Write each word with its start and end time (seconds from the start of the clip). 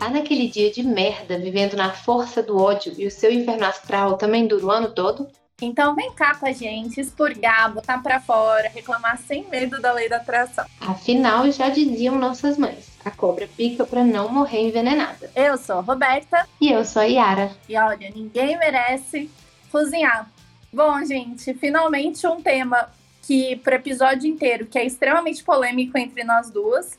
Tá 0.00 0.08
naquele 0.08 0.48
dia 0.48 0.70
de 0.70 0.82
merda, 0.82 1.38
vivendo 1.38 1.76
na 1.76 1.92
força 1.92 2.42
do 2.42 2.56
ódio 2.56 2.94
e 2.96 3.06
o 3.06 3.10
seu 3.10 3.30
inferno 3.30 3.66
astral 3.66 4.16
também 4.16 4.46
dura 4.46 4.64
o 4.64 4.70
ano 4.70 4.90
todo? 4.94 5.28
Então 5.60 5.94
vem 5.94 6.10
cá 6.14 6.34
com 6.34 6.46
a 6.46 6.52
gente, 6.52 6.98
expurgar, 6.98 7.70
botar 7.70 7.98
pra 8.02 8.18
fora, 8.18 8.70
reclamar 8.70 9.18
sem 9.18 9.46
medo 9.50 9.78
da 9.78 9.92
lei 9.92 10.08
da 10.08 10.16
atração. 10.16 10.64
Afinal, 10.80 11.52
já 11.52 11.68
diziam 11.68 12.18
nossas 12.18 12.56
mães, 12.56 12.90
a 13.04 13.10
cobra 13.10 13.46
pica 13.46 13.84
pra 13.84 14.02
não 14.02 14.30
morrer 14.30 14.68
envenenada. 14.68 15.30
Eu 15.36 15.58
sou 15.58 15.76
a 15.76 15.82
Roberta. 15.82 16.48
E 16.58 16.72
eu 16.72 16.82
sou 16.82 17.02
a 17.02 17.04
Yara. 17.04 17.50
E 17.68 17.76
olha, 17.76 18.10
ninguém 18.10 18.58
merece 18.58 19.30
cozinhar. 19.70 20.30
Bom, 20.72 21.04
gente, 21.04 21.52
finalmente 21.52 22.26
um 22.26 22.40
tema 22.40 22.88
que 23.20 23.56
pro 23.56 23.74
episódio 23.74 24.26
inteiro, 24.30 24.64
que 24.64 24.78
é 24.78 24.86
extremamente 24.86 25.44
polêmico 25.44 25.98
entre 25.98 26.24
nós 26.24 26.50
duas, 26.50 26.98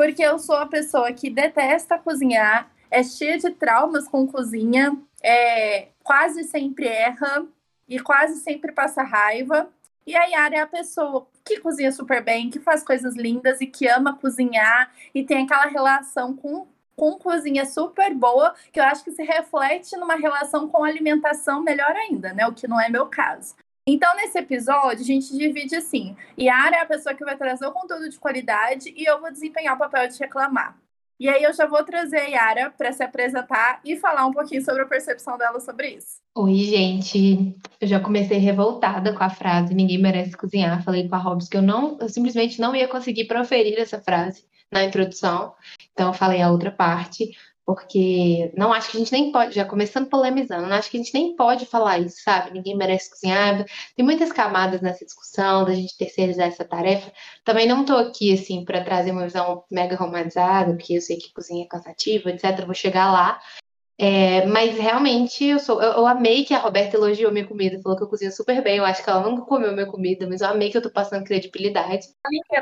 porque 0.00 0.22
eu 0.22 0.38
sou 0.38 0.56
a 0.56 0.64
pessoa 0.64 1.12
que 1.12 1.28
detesta 1.28 1.98
cozinhar, 1.98 2.70
é 2.90 3.02
cheia 3.02 3.36
de 3.36 3.50
traumas 3.50 4.08
com 4.08 4.26
cozinha, 4.26 4.96
é, 5.22 5.88
quase 6.02 6.44
sempre 6.44 6.86
erra 6.88 7.44
e 7.86 8.00
quase 8.00 8.40
sempre 8.40 8.72
passa 8.72 9.02
raiva. 9.02 9.68
E 10.06 10.16
a 10.16 10.24
Yara 10.24 10.56
é 10.56 10.60
a 10.60 10.66
pessoa 10.66 11.26
que 11.44 11.60
cozinha 11.60 11.92
super 11.92 12.24
bem, 12.24 12.48
que 12.48 12.58
faz 12.58 12.82
coisas 12.82 13.14
lindas 13.14 13.60
e 13.60 13.66
que 13.66 13.86
ama 13.88 14.16
cozinhar 14.16 14.90
e 15.14 15.22
tem 15.22 15.44
aquela 15.44 15.66
relação 15.66 16.34
com, 16.34 16.66
com 16.96 17.18
cozinha 17.18 17.66
super 17.66 18.14
boa, 18.14 18.54
que 18.72 18.80
eu 18.80 18.84
acho 18.84 19.04
que 19.04 19.12
se 19.12 19.22
reflete 19.22 19.98
numa 19.98 20.14
relação 20.14 20.66
com 20.66 20.82
alimentação 20.82 21.62
melhor 21.62 21.94
ainda, 21.94 22.32
né? 22.32 22.46
O 22.46 22.54
que 22.54 22.66
não 22.66 22.80
é 22.80 22.88
meu 22.88 23.04
caso. 23.04 23.54
Então, 23.92 24.14
nesse 24.14 24.38
episódio, 24.38 25.00
a 25.00 25.04
gente 25.04 25.36
divide 25.36 25.74
assim: 25.74 26.14
Yara 26.38 26.76
é 26.76 26.80
a 26.80 26.86
pessoa 26.86 27.12
que 27.12 27.24
vai 27.24 27.36
trazer 27.36 27.66
o 27.66 27.72
conteúdo 27.72 28.08
de 28.08 28.16
qualidade 28.20 28.94
e 28.96 29.04
eu 29.04 29.20
vou 29.20 29.32
desempenhar 29.32 29.74
o 29.74 29.78
papel 29.78 30.06
de 30.06 30.16
reclamar. 30.16 30.78
E 31.18 31.28
aí 31.28 31.42
eu 31.42 31.52
já 31.52 31.66
vou 31.66 31.84
trazer 31.84 32.18
a 32.18 32.24
Yara 32.24 32.70
para 32.70 32.92
se 32.92 33.02
apresentar 33.02 33.80
e 33.84 33.96
falar 33.96 34.26
um 34.26 34.32
pouquinho 34.32 34.64
sobre 34.64 34.82
a 34.82 34.86
percepção 34.86 35.36
dela 35.36 35.58
sobre 35.58 35.88
isso. 35.88 36.20
Oi, 36.36 36.54
gente. 36.54 37.56
Eu 37.80 37.88
já 37.88 37.98
comecei 37.98 38.38
revoltada 38.38 39.12
com 39.12 39.24
a 39.24 39.28
frase 39.28 39.74
ninguém 39.74 39.98
merece 39.98 40.36
cozinhar. 40.36 40.84
Falei 40.84 41.08
com 41.08 41.16
a 41.16 41.18
Hobbs 41.18 41.48
que 41.48 41.56
eu 41.56 41.62
não, 41.62 41.98
eu 42.00 42.08
simplesmente 42.08 42.60
não 42.60 42.76
ia 42.76 42.86
conseguir 42.86 43.24
proferir 43.24 43.76
essa 43.76 44.00
frase 44.00 44.44
na 44.70 44.84
introdução. 44.84 45.52
Então 45.92 46.08
eu 46.08 46.14
falei 46.14 46.40
a 46.40 46.50
outra 46.50 46.70
parte 46.70 47.32
porque 47.74 48.52
não 48.56 48.72
acho 48.72 48.90
que 48.90 48.96
a 48.96 49.00
gente 49.00 49.12
nem 49.12 49.30
pode, 49.30 49.54
já 49.54 49.64
começando 49.64 50.08
polemizando, 50.08 50.66
não 50.66 50.74
acho 50.76 50.90
que 50.90 50.96
a 50.96 51.00
gente 51.00 51.14
nem 51.14 51.36
pode 51.36 51.66
falar 51.66 52.00
isso, 52.00 52.20
sabe? 52.20 52.50
Ninguém 52.50 52.76
merece 52.76 53.08
cozinhar. 53.08 53.64
Tem 53.94 54.04
muitas 54.04 54.32
camadas 54.32 54.80
nessa 54.80 55.04
discussão 55.04 55.64
da 55.64 55.72
gente 55.72 55.96
terceirizar 55.96 56.48
essa 56.48 56.64
tarefa. 56.64 57.12
Também 57.44 57.68
não 57.68 57.82
estou 57.82 57.98
aqui, 57.98 58.34
assim, 58.34 58.64
para 58.64 58.82
trazer 58.82 59.12
uma 59.12 59.22
visão 59.22 59.62
mega 59.70 59.94
romantizada, 59.94 60.72
porque 60.74 60.94
eu 60.94 61.00
sei 61.00 61.16
que 61.16 61.32
cozinha 61.32 61.64
é 61.64 61.68
cansativa, 61.68 62.30
etc. 62.30 62.64
Vou 62.64 62.74
chegar 62.74 63.12
lá. 63.12 63.40
É, 63.96 64.46
mas 64.46 64.76
realmente 64.76 65.44
eu 65.44 65.58
sou. 65.60 65.80
Eu, 65.80 65.92
eu, 65.92 66.06
amei 66.06 66.44
que 66.44 66.54
a 66.54 66.58
Roberta 66.58 66.96
elogiou 66.96 67.30
minha 67.30 67.46
comida, 67.46 67.80
falou 67.82 67.96
que 67.96 68.02
eu 68.02 68.08
cozinho 68.08 68.32
super 68.32 68.60
bem. 68.62 68.78
Eu 68.78 68.84
acho 68.84 69.04
que 69.04 69.10
ela 69.10 69.20
nunca 69.22 69.42
comeu 69.42 69.72
minha 69.72 69.86
comida, 69.86 70.26
mas 70.26 70.40
eu 70.40 70.48
amei 70.48 70.70
que 70.70 70.76
eu 70.76 70.82
tô 70.82 70.90
passando 70.90 71.24
credibilidade. 71.24 72.08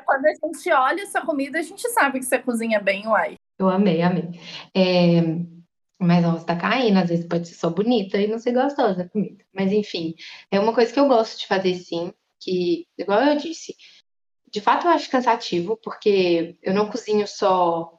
Quando 0.04 0.26
a 0.26 0.30
gente 0.30 0.72
olha 0.72 1.02
essa 1.02 1.20
comida, 1.22 1.58
a 1.58 1.62
gente 1.62 1.88
sabe 1.90 2.18
que 2.18 2.26
você 2.26 2.38
cozinha 2.40 2.80
bem, 2.80 3.06
uai. 3.06 3.36
Eu 3.58 3.68
amei, 3.68 4.02
amei. 4.02 4.30
É, 4.74 5.20
mas 5.98 6.24
ela 6.24 6.36
está 6.36 6.56
caindo, 6.56 6.98
às 6.98 7.08
vezes 7.08 7.26
pode 7.26 7.48
ser 7.48 7.54
só 7.54 7.70
bonita 7.70 8.18
e 8.18 8.28
não 8.28 8.38
ser 8.38 8.52
gostosa 8.52 9.02
a 9.02 9.08
comida. 9.08 9.44
Mas 9.52 9.72
enfim, 9.72 10.14
é 10.50 10.60
uma 10.60 10.74
coisa 10.74 10.92
que 10.92 11.00
eu 11.00 11.08
gosto 11.08 11.38
de 11.40 11.46
fazer 11.46 11.74
sim, 11.74 12.12
que, 12.40 12.86
igual 12.96 13.20
eu 13.22 13.36
disse, 13.36 13.74
de 14.50 14.60
fato 14.60 14.86
eu 14.86 14.92
acho 14.92 15.10
cansativo, 15.10 15.76
porque 15.82 16.56
eu 16.62 16.72
não 16.74 16.88
cozinho 16.88 17.26
só 17.26 17.98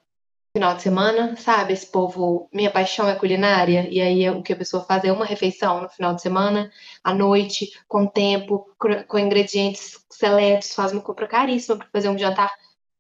final 0.56 0.76
de 0.76 0.82
semana, 0.82 1.36
sabe? 1.36 1.73
Esse 1.73 1.86
povo, 1.92 2.50
minha 2.54 2.72
paixão 2.72 3.08
é 3.08 3.16
culinária, 3.16 3.88
e 3.89 4.02
aí 4.02 4.30
o 4.30 4.42
que 4.42 4.54
a 4.54 4.56
pessoa 4.56 4.83
faz 4.83 5.04
é 5.04 5.12
uma 5.12 5.26
refeição 5.26 5.82
no 5.82 5.89
final 5.89 6.16
de 6.16 6.22
semana, 6.22 6.72
à 7.04 7.14
noite, 7.14 7.72
com 7.88 8.08
tempo, 8.08 8.66
com 9.08 9.20
ingredientes 9.20 10.00
seletos, 10.10 10.73
faz 10.73 10.92
uma 10.92 11.02
compra 11.02 11.28
caríssima 11.28 11.78
para 11.78 11.88
fazer 11.92 12.10
um 12.10 12.17
jantar 12.17 12.50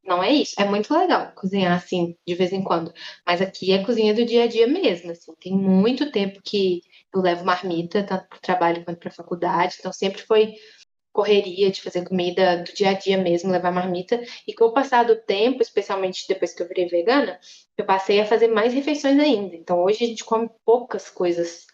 não 0.09 0.23
é 0.23 0.31
isso. 0.31 0.55
É 0.59 0.65
muito 0.65 0.93
legal 0.93 1.31
cozinhar 1.35 1.77
assim, 1.77 2.17
de 2.27 2.35
vez 2.35 2.51
em 2.51 2.63
quando. 2.63 2.93
Mas 3.25 3.41
aqui 3.41 3.71
é 3.71 3.83
cozinha 3.83 4.13
do 4.13 4.25
dia 4.25 4.43
a 4.43 4.47
dia 4.47 4.67
mesmo. 4.67 5.11
Assim. 5.11 5.33
Tem 5.39 5.53
muito 5.53 6.11
tempo 6.11 6.41
que 6.43 6.81
eu 7.13 7.21
levo 7.21 7.45
marmita, 7.45 8.03
tanto 8.03 8.27
para 8.27 8.37
o 8.37 8.41
trabalho 8.41 8.83
quanto 8.83 8.99
para 8.99 9.09
a 9.09 9.13
faculdade. 9.13 9.77
Então 9.79 9.93
sempre 9.93 10.21
foi 10.23 10.55
correria 11.13 11.71
de 11.71 11.81
fazer 11.81 12.07
comida 12.07 12.63
do 12.63 12.73
dia 12.73 12.89
a 12.89 12.93
dia 12.93 13.17
mesmo, 13.17 13.51
levar 13.51 13.71
marmita. 13.71 14.21
E 14.47 14.53
com 14.53 14.65
o 14.65 14.73
passar 14.73 15.05
do 15.05 15.15
tempo, 15.15 15.61
especialmente 15.61 16.25
depois 16.27 16.53
que 16.53 16.63
eu 16.63 16.67
virei 16.67 16.87
vegana, 16.87 17.39
eu 17.77 17.85
passei 17.85 18.19
a 18.19 18.25
fazer 18.25 18.47
mais 18.47 18.73
refeições 18.73 19.19
ainda. 19.19 19.55
Então 19.55 19.83
hoje 19.83 20.03
a 20.03 20.07
gente 20.07 20.25
come 20.25 20.49
poucas 20.65 21.09
coisas 21.09 21.67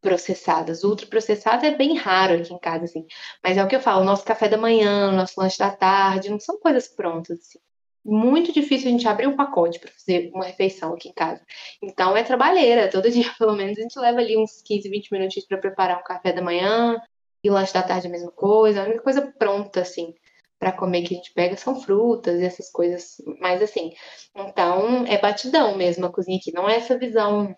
processadas. 0.00 0.84
Ultraprocessado 0.84 1.66
é 1.66 1.74
bem 1.74 1.96
raro 1.96 2.34
aqui 2.34 2.52
em 2.52 2.58
casa, 2.58 2.84
assim. 2.84 3.06
Mas 3.42 3.56
é 3.56 3.64
o 3.64 3.68
que 3.68 3.76
eu 3.76 3.80
falo, 3.80 4.04
nosso 4.04 4.24
café 4.24 4.48
da 4.48 4.56
manhã, 4.56 5.12
nosso 5.12 5.40
lanche 5.40 5.58
da 5.58 5.70
tarde, 5.70 6.30
não 6.30 6.40
são 6.40 6.58
coisas 6.58 6.88
prontas, 6.88 7.38
assim. 7.40 7.58
Muito 8.04 8.52
difícil 8.52 8.88
a 8.88 8.90
gente 8.92 9.06
abrir 9.08 9.26
um 9.26 9.36
pacote 9.36 9.78
para 9.78 9.90
fazer 9.90 10.30
uma 10.32 10.44
refeição 10.44 10.94
aqui 10.94 11.08
em 11.10 11.12
casa. 11.12 11.42
Então 11.82 12.16
é 12.16 12.22
trabalheira. 12.22 12.88
Todo 12.90 13.10
dia, 13.10 13.30
pelo 13.38 13.54
menos, 13.54 13.78
a 13.78 13.82
gente 13.82 13.98
leva 13.98 14.18
ali 14.20 14.36
uns 14.36 14.62
15, 14.62 14.88
20 14.88 15.12
minutinhos 15.12 15.46
para 15.46 15.58
preparar 15.58 15.98
um 15.98 16.04
café 16.04 16.32
da 16.32 16.42
manhã. 16.42 17.00
E 17.44 17.50
o 17.50 17.52
lanche 17.52 17.72
da 17.74 17.82
tarde 17.82 18.06
a 18.06 18.10
mesma 18.10 18.30
coisa. 18.32 18.82
A 18.82 18.84
única 18.84 19.02
coisa 19.02 19.22
pronta, 19.38 19.82
assim, 19.82 20.14
para 20.58 20.72
comer 20.72 21.02
que 21.02 21.14
a 21.14 21.16
gente 21.18 21.32
pega 21.34 21.56
são 21.56 21.80
frutas 21.80 22.40
e 22.40 22.44
essas 22.44 22.70
coisas. 22.70 23.20
Mas, 23.40 23.62
assim, 23.62 23.92
então 24.34 25.04
é 25.06 25.18
batidão 25.18 25.76
mesmo 25.76 26.06
a 26.06 26.12
cozinha 26.12 26.38
aqui. 26.38 26.52
Não 26.52 26.68
é 26.68 26.76
essa 26.76 26.98
visão 26.98 27.54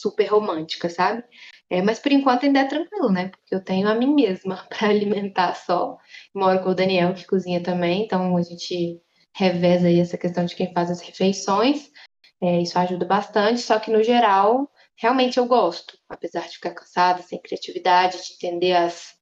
super 0.00 0.26
romântica, 0.26 0.88
sabe? 0.88 1.24
É, 1.70 1.82
mas 1.82 1.98
por 1.98 2.12
enquanto 2.12 2.44
ainda 2.44 2.60
é 2.60 2.64
tranquilo, 2.68 3.10
né? 3.10 3.28
Porque 3.28 3.54
eu 3.54 3.64
tenho 3.64 3.88
a 3.88 3.94
mim 3.94 4.14
mesma 4.14 4.66
para 4.68 4.88
alimentar 4.88 5.54
só. 5.54 5.96
Moro 6.34 6.62
com 6.62 6.70
o 6.70 6.74
Daniel, 6.74 7.14
que 7.14 7.26
cozinha 7.26 7.62
também, 7.62 8.04
então 8.04 8.36
a 8.36 8.42
gente 8.42 9.00
reveza 9.34 9.88
aí 9.88 9.98
essa 9.98 10.16
questão 10.16 10.44
de 10.44 10.54
quem 10.54 10.72
faz 10.72 10.90
as 10.90 11.00
refeições. 11.00 11.90
É, 12.42 12.60
isso 12.60 12.78
ajuda 12.78 13.06
bastante, 13.06 13.60
só 13.60 13.78
que 13.78 13.90
no 13.90 14.02
geral, 14.02 14.70
realmente 14.96 15.38
eu 15.38 15.46
gosto, 15.46 15.98
apesar 16.08 16.46
de 16.46 16.54
ficar 16.54 16.72
cansada, 16.74 17.22
sem 17.22 17.40
criatividade, 17.40 18.18
de 18.18 18.34
entender 18.34 18.72
as 18.72 19.14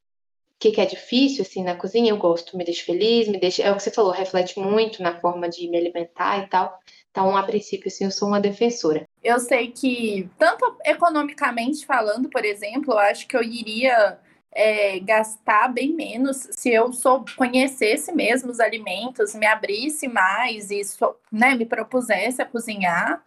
o 0.56 0.58
que, 0.62 0.70
que 0.70 0.80
é 0.80 0.86
difícil 0.86 1.42
assim 1.42 1.64
na 1.64 1.74
cozinha, 1.74 2.10
eu 2.10 2.16
gosto, 2.16 2.56
me 2.56 2.64
deixa 2.64 2.84
feliz, 2.84 3.26
me 3.26 3.36
deixa, 3.38 3.64
é 3.64 3.72
o 3.72 3.76
que 3.76 3.82
você 3.82 3.90
falou, 3.90 4.12
reflete 4.12 4.60
muito 4.60 5.02
na 5.02 5.20
forma 5.20 5.48
de 5.48 5.68
me 5.68 5.76
alimentar 5.76 6.38
e 6.38 6.48
tal. 6.48 6.78
Então, 7.10 7.36
a 7.36 7.42
princípio, 7.42 7.88
assim, 7.88 8.04
eu 8.04 8.12
sou 8.12 8.28
uma 8.28 8.40
defensora. 8.40 9.08
Eu 9.22 9.38
sei 9.38 9.70
que, 9.70 10.28
tanto 10.36 10.76
economicamente 10.84 11.86
falando, 11.86 12.28
por 12.28 12.44
exemplo, 12.44 12.94
eu 12.94 12.98
acho 12.98 13.28
que 13.28 13.36
eu 13.36 13.42
iria 13.42 14.18
é, 14.50 14.98
gastar 15.00 15.68
bem 15.68 15.92
menos 15.94 16.36
se 16.50 16.70
eu 16.70 16.92
sou, 16.92 17.24
conhecesse 17.36 18.12
mesmo 18.12 18.50
os 18.50 18.60
alimentos, 18.60 19.34
me 19.34 19.46
abrisse 19.46 20.08
mais 20.08 20.70
e 20.70 20.82
né, 21.30 21.54
me 21.54 21.64
propusesse 21.64 22.42
a 22.42 22.46
cozinhar, 22.46 23.24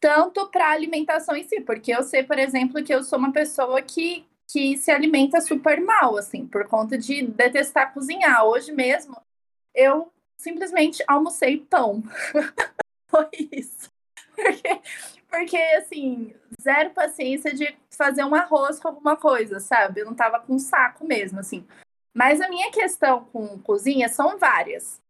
tanto 0.00 0.46
para 0.48 0.70
alimentação 0.70 1.34
em 1.34 1.44
si, 1.48 1.60
porque 1.60 1.92
eu 1.92 2.02
sei, 2.02 2.22
por 2.22 2.38
exemplo, 2.38 2.84
que 2.84 2.94
eu 2.94 3.02
sou 3.02 3.18
uma 3.18 3.32
pessoa 3.32 3.82
que, 3.82 4.26
que 4.46 4.76
se 4.76 4.90
alimenta 4.90 5.40
super 5.40 5.80
mal, 5.80 6.16
assim, 6.16 6.46
por 6.46 6.68
conta 6.68 6.96
de 6.98 7.22
detestar 7.22 7.92
cozinhar. 7.92 8.44
Hoje 8.44 8.72
mesmo, 8.72 9.16
eu 9.74 10.12
simplesmente 10.36 11.02
almocei 11.08 11.58
pão. 11.58 12.02
Foi 13.08 13.28
isso. 13.50 13.90
Porque, 14.38 14.80
porque, 15.28 15.56
assim, 15.56 16.34
zero 16.62 16.90
paciência 16.90 17.52
de 17.52 17.76
fazer 17.90 18.24
um 18.24 18.34
arroz 18.34 18.78
com 18.78 18.88
alguma 18.88 19.16
coisa, 19.16 19.58
sabe? 19.58 20.00
Eu 20.00 20.06
não 20.06 20.14
tava 20.14 20.38
com 20.38 20.58
saco 20.58 21.04
mesmo, 21.04 21.40
assim. 21.40 21.66
Mas 22.14 22.40
a 22.40 22.48
minha 22.48 22.70
questão 22.70 23.24
com 23.24 23.58
cozinha 23.58 24.08
são 24.08 24.38
várias. 24.38 25.00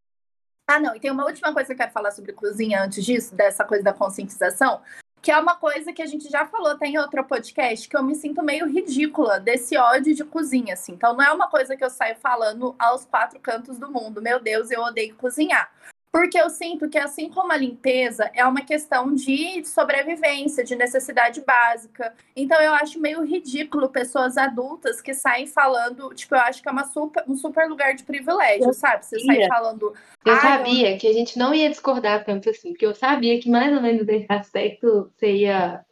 Ah, 0.66 0.80
não, 0.80 0.94
e 0.94 1.00
tem 1.00 1.10
uma 1.10 1.24
última 1.24 1.52
coisa 1.52 1.66
que 1.66 1.72
eu 1.72 1.76
quero 1.76 1.92
falar 1.92 2.10
sobre 2.10 2.32
cozinha 2.32 2.82
antes 2.82 3.04
disso, 3.04 3.34
dessa 3.34 3.64
coisa 3.64 3.82
da 3.82 3.92
conscientização, 3.92 4.82
que 5.22 5.30
é 5.30 5.38
uma 5.38 5.56
coisa 5.56 5.92
que 5.92 6.02
a 6.02 6.06
gente 6.06 6.28
já 6.28 6.46
falou 6.46 6.72
até 6.72 6.86
em 6.86 6.98
outro 6.98 7.24
podcast, 7.24 7.88
que 7.88 7.96
eu 7.96 8.02
me 8.02 8.14
sinto 8.14 8.42
meio 8.42 8.66
ridícula 8.66 9.40
desse 9.40 9.76
ódio 9.76 10.14
de 10.14 10.24
cozinha, 10.24 10.74
assim. 10.74 10.92
Então 10.92 11.14
não 11.14 11.24
é 11.24 11.32
uma 11.32 11.48
coisa 11.48 11.76
que 11.76 11.84
eu 11.84 11.90
saio 11.90 12.16
falando 12.16 12.74
aos 12.78 13.04
quatro 13.04 13.40
cantos 13.40 13.78
do 13.78 13.90
mundo. 13.90 14.20
Meu 14.20 14.40
Deus, 14.40 14.70
eu 14.70 14.82
odeio 14.82 15.14
cozinhar. 15.16 15.72
Porque 16.10 16.38
eu 16.38 16.48
sinto 16.48 16.88
que, 16.88 16.98
assim 16.98 17.28
como 17.28 17.52
a 17.52 17.56
limpeza, 17.56 18.30
é 18.34 18.44
uma 18.44 18.62
questão 18.62 19.14
de 19.14 19.64
sobrevivência, 19.64 20.64
de 20.64 20.74
necessidade 20.74 21.42
básica. 21.42 22.14
Então, 22.34 22.60
eu 22.60 22.72
acho 22.74 22.98
meio 23.00 23.22
ridículo 23.22 23.90
pessoas 23.90 24.36
adultas 24.36 25.00
que 25.00 25.12
saem 25.12 25.46
falando. 25.46 26.14
Tipo, 26.14 26.34
eu 26.34 26.40
acho 26.40 26.62
que 26.62 26.68
é 26.68 26.72
uma 26.72 26.84
super, 26.84 27.24
um 27.28 27.36
super 27.36 27.68
lugar 27.68 27.94
de 27.94 28.04
privilégio, 28.04 28.72
sabe? 28.72 29.04
Você 29.04 29.20
sair 29.20 29.46
falando. 29.48 29.92
Eu 30.24 30.36
sabia 30.36 30.92
eu... 30.92 30.98
que 30.98 31.06
a 31.06 31.12
gente 31.12 31.38
não 31.38 31.54
ia 31.54 31.68
discordar 31.68 32.24
tanto 32.24 32.48
assim, 32.48 32.70
porque 32.70 32.86
eu 32.86 32.94
sabia 32.94 33.38
que 33.40 33.50
mais 33.50 33.72
ou 33.74 33.82
menos 33.82 34.04
nesse 34.06 34.26
aspecto 34.30 35.12
você 35.16 35.32
ia 35.32 35.84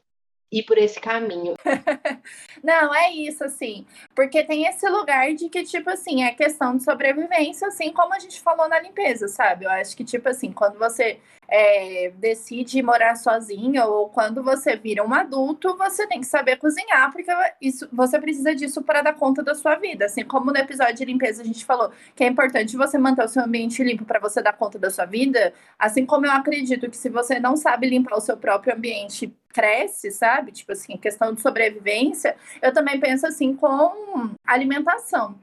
ir 0.58 0.62
por 0.64 0.78
esse 0.78 1.00
caminho. 1.00 1.54
Não, 2.62 2.94
é 2.94 3.12
isso, 3.12 3.44
assim. 3.44 3.86
Porque 4.14 4.42
tem 4.44 4.66
esse 4.66 4.88
lugar 4.88 5.32
de 5.34 5.48
que, 5.48 5.62
tipo 5.64 5.90
assim, 5.90 6.24
é 6.24 6.32
questão 6.32 6.76
de 6.76 6.84
sobrevivência, 6.84 7.68
assim 7.68 7.92
como 7.92 8.14
a 8.14 8.18
gente 8.18 8.40
falou 8.40 8.68
na 8.68 8.80
limpeza, 8.80 9.28
sabe? 9.28 9.64
Eu 9.64 9.70
acho 9.70 9.96
que, 9.96 10.04
tipo 10.04 10.28
assim, 10.28 10.52
quando 10.52 10.78
você 10.78 11.18
é, 11.48 12.12
decide 12.16 12.82
morar 12.82 13.16
sozinha 13.16 13.84
ou 13.84 14.08
quando 14.08 14.42
você 14.42 14.76
vira 14.76 15.04
um 15.04 15.14
adulto, 15.14 15.76
você 15.76 16.06
tem 16.06 16.20
que 16.20 16.26
saber 16.26 16.56
cozinhar, 16.56 17.12
porque 17.12 17.30
isso, 17.60 17.88
você 17.92 18.18
precisa 18.18 18.54
disso 18.54 18.82
para 18.82 19.02
dar 19.02 19.14
conta 19.14 19.42
da 19.42 19.54
sua 19.54 19.76
vida. 19.76 20.06
Assim 20.06 20.24
como 20.24 20.52
no 20.52 20.58
episódio 20.58 20.94
de 20.96 21.04
limpeza 21.04 21.42
a 21.42 21.44
gente 21.44 21.64
falou 21.64 21.90
que 22.14 22.24
é 22.24 22.26
importante 22.26 22.76
você 22.76 22.98
manter 22.98 23.24
o 23.24 23.28
seu 23.28 23.42
ambiente 23.42 23.82
limpo 23.82 24.04
para 24.04 24.18
você 24.18 24.42
dar 24.42 24.52
conta 24.52 24.78
da 24.78 24.90
sua 24.90 25.04
vida, 25.04 25.52
assim 25.78 26.04
como 26.04 26.26
eu 26.26 26.32
acredito 26.32 26.90
que 26.90 26.96
se 26.96 27.08
você 27.08 27.38
não 27.38 27.56
sabe 27.56 27.88
limpar 27.88 28.16
o 28.16 28.20
seu 28.20 28.36
próprio 28.36 28.74
ambiente, 28.74 29.34
cresce, 29.52 30.10
sabe? 30.10 30.52
Tipo 30.52 30.72
assim, 30.72 30.96
questão 30.96 31.32
de 31.32 31.40
sobrevivência, 31.40 32.36
eu 32.60 32.72
também 32.72 33.00
penso 33.00 33.26
assim 33.26 33.54
com 33.54 34.30
alimentação. 34.46 35.38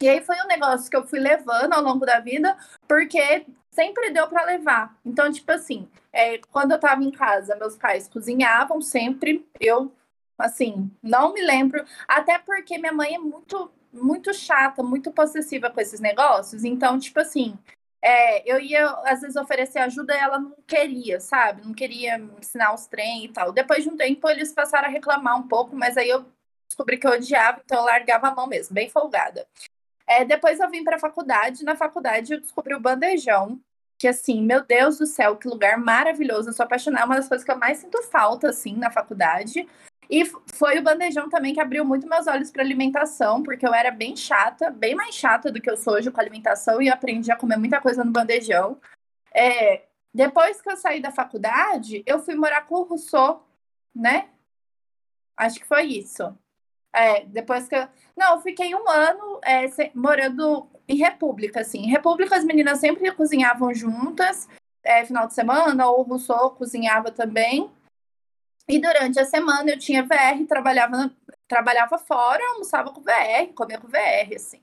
E 0.00 0.08
aí 0.08 0.20
foi 0.20 0.34
um 0.42 0.48
negócio 0.48 0.90
que 0.90 0.96
eu 0.96 1.06
fui 1.06 1.20
levando 1.20 1.72
ao 1.74 1.80
longo 1.80 2.04
da 2.04 2.18
vida, 2.18 2.56
porque 2.88 3.46
sempre 3.72 4.10
deu 4.10 4.28
para 4.28 4.44
levar. 4.44 4.96
Então, 5.04 5.32
tipo 5.32 5.50
assim, 5.50 5.88
é, 6.12 6.38
quando 6.52 6.72
eu 6.72 6.78
tava 6.78 7.02
em 7.02 7.10
casa, 7.10 7.56
meus 7.56 7.76
pais 7.76 8.06
cozinhavam 8.06 8.80
sempre, 8.80 9.44
eu, 9.58 9.92
assim, 10.38 10.90
não 11.02 11.32
me 11.32 11.42
lembro, 11.42 11.84
até 12.06 12.38
porque 12.38 12.78
minha 12.78 12.92
mãe 12.92 13.14
é 13.14 13.18
muito, 13.18 13.72
muito 13.92 14.32
chata, 14.32 14.82
muito 14.82 15.10
possessiva 15.10 15.70
com 15.70 15.80
esses 15.80 16.00
negócios, 16.00 16.64
então, 16.64 16.98
tipo 16.98 17.18
assim, 17.18 17.58
é, 18.02 18.50
eu 18.50 18.60
ia, 18.60 18.90
às 19.04 19.20
vezes, 19.20 19.36
oferecer 19.36 19.78
ajuda 19.78 20.14
e 20.14 20.18
ela 20.18 20.38
não 20.38 20.56
queria, 20.66 21.20
sabe? 21.20 21.64
Não 21.64 21.72
queria 21.72 22.18
ensinar 22.40 22.74
os 22.74 22.86
trem 22.86 23.24
e 23.26 23.28
tal. 23.28 23.52
Depois 23.52 23.84
de 23.84 23.90
um 23.90 23.96
tempo, 23.96 24.28
eles 24.28 24.52
passaram 24.52 24.88
a 24.88 24.90
reclamar 24.90 25.38
um 25.38 25.46
pouco, 25.46 25.76
mas 25.76 25.96
aí 25.96 26.08
eu 26.08 26.26
descobri 26.68 26.98
que 26.98 27.06
eu 27.06 27.12
odiava, 27.12 27.60
então 27.64 27.78
eu 27.78 27.84
largava 27.84 28.28
a 28.28 28.34
mão 28.34 28.48
mesmo, 28.48 28.74
bem 28.74 28.88
folgada. 28.88 29.46
É, 30.12 30.24
depois 30.26 30.60
eu 30.60 30.68
vim 30.68 30.84
para 30.84 30.96
a 30.96 31.00
faculdade. 31.00 31.64
Na 31.64 31.74
faculdade 31.74 32.34
eu 32.34 32.40
descobri 32.40 32.74
o 32.74 32.80
bandejão, 32.80 33.58
que 33.98 34.06
assim, 34.06 34.42
meu 34.42 34.62
Deus 34.62 34.98
do 34.98 35.06
céu, 35.06 35.36
que 35.36 35.48
lugar 35.48 35.78
maravilhoso. 35.78 36.50
Eu 36.50 36.52
sou 36.52 36.64
apaixonada, 36.64 37.04
é 37.04 37.06
uma 37.06 37.16
das 37.16 37.28
coisas 37.28 37.44
que 37.44 37.50
eu 37.50 37.58
mais 37.58 37.78
sinto 37.78 38.02
falta 38.02 38.50
assim 38.50 38.76
na 38.76 38.90
faculdade. 38.90 39.66
E 40.10 40.24
foi 40.54 40.78
o 40.78 40.82
bandejão 40.82 41.30
também 41.30 41.54
que 41.54 41.60
abriu 41.60 41.84
muito 41.84 42.06
meus 42.06 42.26
olhos 42.26 42.50
para 42.50 42.62
alimentação, 42.62 43.42
porque 43.42 43.66
eu 43.66 43.72
era 43.72 43.90
bem 43.90 44.14
chata, 44.14 44.70
bem 44.70 44.94
mais 44.94 45.14
chata 45.14 45.50
do 45.50 45.60
que 45.60 45.70
eu 45.70 45.76
sou 45.76 45.94
hoje 45.94 46.10
com 46.10 46.20
alimentação 46.20 46.82
e 46.82 46.90
aprendi 46.90 47.32
a 47.32 47.36
comer 47.36 47.56
muita 47.56 47.80
coisa 47.80 48.04
no 48.04 48.12
bandejão. 48.12 48.78
É, 49.34 49.84
depois 50.12 50.60
que 50.60 50.70
eu 50.70 50.76
saí 50.76 51.00
da 51.00 51.10
faculdade, 51.10 52.02
eu 52.04 52.18
fui 52.18 52.34
morar 52.34 52.66
com 52.66 52.74
o 52.74 52.82
Rousseau, 52.82 53.46
né? 53.94 54.28
Acho 55.36 55.58
que 55.60 55.66
foi 55.66 55.84
isso. 55.84 56.36
É, 56.92 57.24
depois 57.24 57.66
que 57.66 57.74
eu. 57.74 57.88
Não, 58.16 58.36
eu 58.36 58.40
fiquei 58.42 58.74
um 58.74 58.88
ano 58.88 59.40
é, 59.44 59.66
morando 59.94 60.68
em 60.86 60.96
República, 60.96 61.60
assim. 61.60 61.80
Em 61.80 61.90
República, 61.90 62.36
as 62.36 62.44
meninas 62.44 62.78
sempre 62.78 63.10
cozinhavam 63.12 63.74
juntas, 63.74 64.48
é, 64.82 65.04
final 65.04 65.26
de 65.26 65.34
semana, 65.34 65.88
ou 65.88 66.00
o 66.00 66.02
Rousseau 66.02 66.50
cozinhava 66.50 67.10
também. 67.10 67.70
E 68.68 68.78
durante 68.78 69.18
a 69.18 69.24
semana 69.24 69.70
eu 69.70 69.78
tinha 69.78 70.02
VR, 70.02 70.46
trabalhava, 70.46 71.10
trabalhava 71.48 71.98
fora, 71.98 72.42
almoçava 72.52 72.92
com 72.92 73.00
VR, 73.00 73.52
comia 73.54 73.78
com 73.78 73.88
VR, 73.88 74.34
assim. 74.34 74.62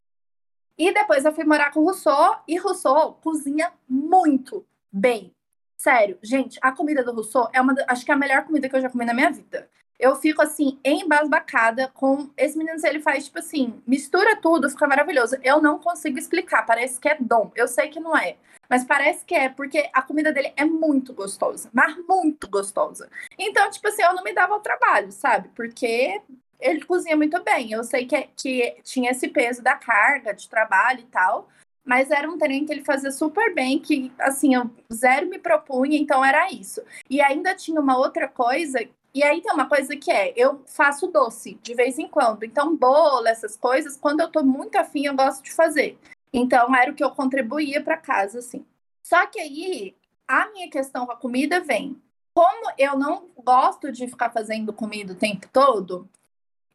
E 0.78 0.94
depois 0.94 1.26
eu 1.26 1.34
fui 1.34 1.44
morar 1.44 1.72
com 1.72 1.82
o 1.82 1.86
Rousseau, 1.86 2.38
e 2.48 2.58
Rousseau 2.58 3.14
cozinha 3.22 3.74
muito 3.88 4.66
bem. 4.92 5.34
Sério, 5.76 6.18
gente, 6.22 6.60
a 6.62 6.72
comida 6.72 7.04
do 7.04 7.14
Rousseau 7.14 7.50
é 7.54 7.60
uma, 7.60 7.74
acho 7.88 8.06
que 8.06 8.12
é 8.12 8.14
a 8.14 8.18
melhor 8.18 8.46
comida 8.46 8.70
que 8.70 8.76
eu 8.76 8.82
já 8.82 8.90
comi 8.90 9.06
na 9.06 9.14
minha 9.14 9.32
vida 9.32 9.70
eu 10.00 10.16
fico 10.16 10.42
assim, 10.42 10.80
embasbacada 10.84 11.90
com 11.94 12.30
esse 12.38 12.58
menino. 12.58 12.80
Ele 12.84 13.02
faz, 13.02 13.26
tipo 13.26 13.40
assim, 13.40 13.82
mistura 13.86 14.38
tudo, 14.38 14.70
fica 14.70 14.88
maravilhoso. 14.88 15.36
Eu 15.44 15.62
não 15.62 15.78
consigo 15.78 16.18
explicar, 16.18 16.66
parece 16.66 17.00
que 17.00 17.10
é 17.10 17.18
dom. 17.20 17.52
Eu 17.56 17.68
sei 17.68 17.90
que 17.90 18.00
não 18.00 18.18
é. 18.18 18.38
Mas 18.70 18.86
parece 18.86 19.26
que 19.26 19.36
é, 19.36 19.50
porque 19.50 19.90
a 19.92 20.02
comida 20.02 20.32
dele 20.32 20.54
é 20.56 20.64
muito 20.64 21.12
gostosa, 21.12 21.70
mas 21.74 21.98
muito 22.08 22.48
gostosa. 22.48 23.10
Então, 23.38 23.70
tipo 23.72 23.88
assim, 23.88 24.04
eu 24.04 24.14
não 24.14 24.24
me 24.24 24.32
dava 24.32 24.56
o 24.56 24.60
trabalho, 24.60 25.12
sabe? 25.12 25.50
Porque 25.56 26.22
ele 26.60 26.86
cozinha 26.86 27.18
muito 27.18 27.42
bem. 27.44 27.72
Eu 27.72 27.84
sei 27.84 28.06
que, 28.06 28.30
que 28.36 28.78
tinha 28.84 29.12
esse 29.12 29.28
peso 29.28 29.64
da 29.64 29.76
carga 29.76 30.34
de 30.34 30.48
trabalho 30.48 31.00
e 31.00 31.08
tal, 31.08 31.50
mas 31.84 32.12
era 32.12 32.30
um 32.30 32.38
treino 32.38 32.68
que 32.68 32.72
ele 32.72 32.86
fazia 32.86 33.12
super 33.12 33.54
bem, 33.56 33.80
que 33.80 34.12
assim, 34.20 34.54
eu 34.54 34.70
zero 34.94 35.28
me 35.28 35.40
propunha, 35.40 35.98
então 35.98 36.24
era 36.24 36.52
isso. 36.52 36.84
E 37.10 37.20
ainda 37.20 37.56
tinha 37.56 37.82
uma 37.82 37.98
outra 37.98 38.28
coisa 38.28 38.88
e 39.14 39.24
aí 39.24 39.42
tem 39.42 39.52
uma 39.52 39.68
coisa 39.68 39.96
que 39.96 40.12
é, 40.12 40.34
eu 40.36 40.64
faço 40.68 41.08
doce 41.08 41.56
de 41.64 41.74
vez 41.74 41.98
em 41.98 42.08
quando. 42.08 42.44
Então, 42.44 42.76
bolo, 42.76 43.28
essas 43.28 43.58
coisas, 43.58 43.98
quando 43.98 44.22
eu 44.22 44.32
tô 44.32 44.44
muito 44.44 44.76
afim, 44.78 45.06
eu 45.06 45.16
gosto 45.16 45.44
de 45.44 45.52
fazer. 45.52 45.98
Então, 46.32 46.76
era 46.76 46.92
o 46.92 46.96
que 46.96 47.04
eu 47.04 47.12
contribuía 47.12 47.84
para 47.84 47.98
casa, 47.98 48.40
assim. 48.40 48.66
Só 49.02 49.26
que 49.26 49.40
aí, 49.40 49.96
a 50.28 50.50
minha 50.52 50.70
questão 50.70 51.06
com 51.06 51.12
a 51.12 51.18
comida 51.18 51.60
vem. 51.60 52.00
Como 52.34 52.72
eu 52.78 52.98
não 52.98 53.30
gosto 53.44 53.92
de 53.92 54.08
ficar 54.08 54.30
fazendo 54.30 54.72
comida 54.72 55.14
o 55.14 55.18
tempo 55.18 55.48
todo, 55.52 56.08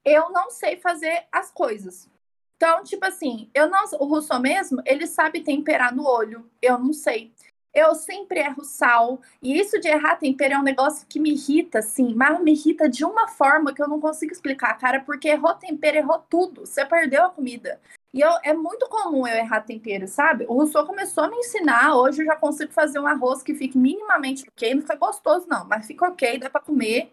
eu 0.05 0.31
não 0.31 0.51
sei 0.51 0.77
fazer 0.77 1.25
as 1.31 1.51
coisas. 1.53 2.11
Então, 2.57 2.83
tipo 2.83 3.05
assim, 3.05 3.49
eu 3.55 3.69
não, 3.69 3.85
o 4.01 4.05
Russo 4.07 4.39
mesmo, 4.41 4.83
ele 4.85 5.07
sabe 5.07 5.41
temperar 5.41 5.95
no 5.95 6.07
olho, 6.07 6.51
eu 6.61 6.79
não 6.79 6.93
sei. 6.93 7.33
Eu 7.75 7.95
sempre 7.97 8.39
erro 8.39 8.65
sal. 8.65 9.21
E 9.43 9.59
isso 9.59 9.81
de 9.81 9.89
errar 9.89 10.15
tempero 10.17 10.55
é 10.55 10.59
um 10.59 10.63
negócio 10.63 11.07
que 11.09 11.19
me 11.19 11.33
irrita, 11.33 11.81
assim, 11.81 12.15
mas 12.15 12.41
me 12.41 12.53
irrita 12.53 12.89
de 12.89 13.05
uma 13.05 13.27
forma 13.27 13.75
que 13.75 13.83
eu 13.83 13.89
não 13.89 14.01
consigo 14.01 14.33
explicar, 14.33 14.79
cara, 14.79 15.01
porque 15.01 15.29
errou 15.29 15.53
tempero, 15.55 15.97
errou 15.97 16.19
tudo. 16.31 16.65
Você 16.65 16.87
perdeu 16.87 17.25
a 17.25 17.31
comida. 17.31 17.81
E 18.13 18.21
eu, 18.21 18.31
é 18.45 18.55
muito 18.55 18.89
comum 18.89 19.27
eu 19.27 19.35
errar 19.35 19.63
tempero, 19.63 20.07
sabe? 20.07 20.45
O 20.49 20.55
Rousseau 20.55 20.87
começou 20.87 21.25
a 21.25 21.29
me 21.29 21.37
ensinar. 21.39 21.97
Hoje 21.97 22.23
eu 22.23 22.27
já 22.27 22.37
consigo 22.37 22.73
fazer 22.73 23.01
um 23.01 23.09
arroz 23.09 23.43
que 23.43 23.55
fique 23.55 23.77
minimamente 23.77 24.45
ok. 24.49 24.73
Não 24.73 24.83
fica 24.83 24.95
gostoso, 24.95 25.47
não, 25.49 25.67
mas 25.67 25.85
fica 25.85 26.07
ok, 26.07 26.39
dá 26.39 26.49
para 26.49 26.61
comer. 26.61 27.13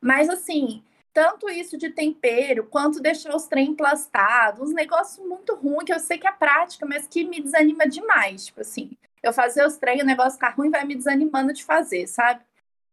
Mas 0.00 0.28
assim, 0.28 0.84
tanto 1.12 1.50
isso 1.50 1.76
de 1.76 1.90
tempero, 1.90 2.64
quanto 2.66 3.00
deixar 3.00 3.34
os 3.34 3.48
trem 3.48 3.70
emplastados, 3.70 4.68
uns 4.68 4.72
negócios 4.72 5.26
muito 5.26 5.56
ruins 5.56 5.84
que 5.84 5.92
eu 5.92 5.98
sei 5.98 6.16
que 6.16 6.28
é 6.28 6.32
prática, 6.32 6.86
mas 6.86 7.08
que 7.08 7.24
me 7.24 7.42
desanima 7.42 7.88
demais, 7.88 8.46
tipo 8.46 8.60
assim 8.60 8.96
eu 9.28 9.32
fazer 9.32 9.66
os 9.66 9.76
treinos, 9.76 10.04
o 10.04 10.06
negócio 10.06 10.32
ficar 10.32 10.50
ruim 10.50 10.70
vai 10.70 10.84
me 10.84 10.94
desanimando 10.94 11.52
de 11.52 11.64
fazer, 11.64 12.06
sabe? 12.06 12.40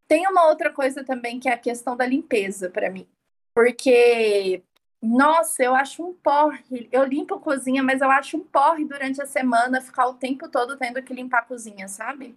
Tem 0.08 0.28
uma 0.28 0.48
outra 0.48 0.72
coisa 0.72 1.04
também 1.04 1.40
que 1.40 1.50
é 1.50 1.54
a 1.54 1.58
questão 1.58 1.96
da 1.96 2.06
limpeza 2.06 2.70
para 2.70 2.90
mim. 2.90 3.08
Porque, 3.56 4.64
nossa, 5.02 5.64
eu 5.64 5.76
acho 5.76 6.04
um 6.04 6.14
porre. 6.14 6.90
Eu 6.92 7.04
limpo 7.04 7.36
a 7.36 7.40
cozinha, 7.40 7.84
mas 7.84 8.02
eu 8.02 8.10
acho 8.10 8.38
um 8.38 8.44
porre 8.44 8.86
durante 8.86 9.22
a 9.22 9.26
semana 9.26 9.82
ficar 9.82 10.08
o 10.08 10.16
tempo 10.16 10.48
todo 10.50 10.78
tendo 10.78 11.02
que 11.02 11.14
limpar 11.14 11.40
a 11.40 11.46
cozinha, 11.46 11.88
sabe? 11.88 12.36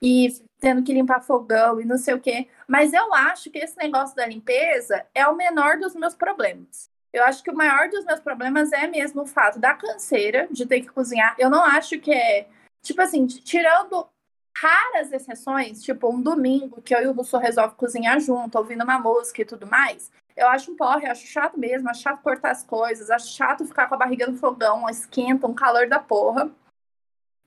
E 0.00 0.28
tendo 0.60 0.82
que 0.82 0.92
limpar 0.92 1.22
fogão 1.22 1.80
e 1.80 1.84
não 1.84 1.96
sei 1.96 2.14
o 2.14 2.20
quê. 2.20 2.48
Mas 2.66 2.92
eu 2.92 3.12
acho 3.14 3.50
que 3.50 3.58
esse 3.58 3.76
negócio 3.76 4.16
da 4.16 4.26
limpeza 4.26 5.06
é 5.14 5.26
o 5.26 5.36
menor 5.36 5.78
dos 5.78 5.94
meus 5.94 6.14
problemas. 6.14 6.90
Eu 7.12 7.24
acho 7.24 7.42
que 7.42 7.50
o 7.50 7.54
maior 7.54 7.88
dos 7.90 8.04
meus 8.04 8.20
problemas 8.20 8.72
é 8.72 8.86
mesmo 8.86 9.22
o 9.22 9.26
fato 9.26 9.58
da 9.58 9.74
canseira 9.74 10.48
de 10.50 10.64
ter 10.66 10.80
que 10.80 10.88
cozinhar. 10.88 11.34
Eu 11.38 11.50
não 11.50 11.62
acho 11.62 11.98
que 11.98 12.10
é 12.10 12.48
Tipo 12.82 13.00
assim, 13.02 13.26
tirando 13.26 14.06
raras 14.54 15.12
exceções, 15.12 15.82
tipo 15.82 16.12
um 16.12 16.20
domingo 16.20 16.82
que 16.82 16.94
eu 16.94 17.02
e 17.02 17.06
o 17.06 17.12
Russo 17.12 17.38
resolve 17.38 17.76
cozinhar 17.76 18.20
junto, 18.20 18.58
ouvindo 18.58 18.84
uma 18.84 18.98
música 18.98 19.42
e 19.42 19.46
tudo 19.46 19.66
mais, 19.66 20.10
eu 20.36 20.48
acho 20.48 20.72
um 20.72 20.76
porre, 20.76 21.06
acho 21.06 21.26
chato 21.26 21.58
mesmo, 21.58 21.88
acho 21.88 22.02
chato 22.02 22.22
cortar 22.22 22.50
as 22.50 22.62
coisas, 22.62 23.10
acho 23.10 23.34
chato 23.34 23.64
ficar 23.64 23.88
com 23.88 23.94
a 23.94 23.98
barriga 23.98 24.26
no 24.26 24.36
fogão, 24.36 24.88
esquenta, 24.88 25.46
um 25.46 25.54
calor 25.54 25.88
da 25.88 25.98
porra. 25.98 26.50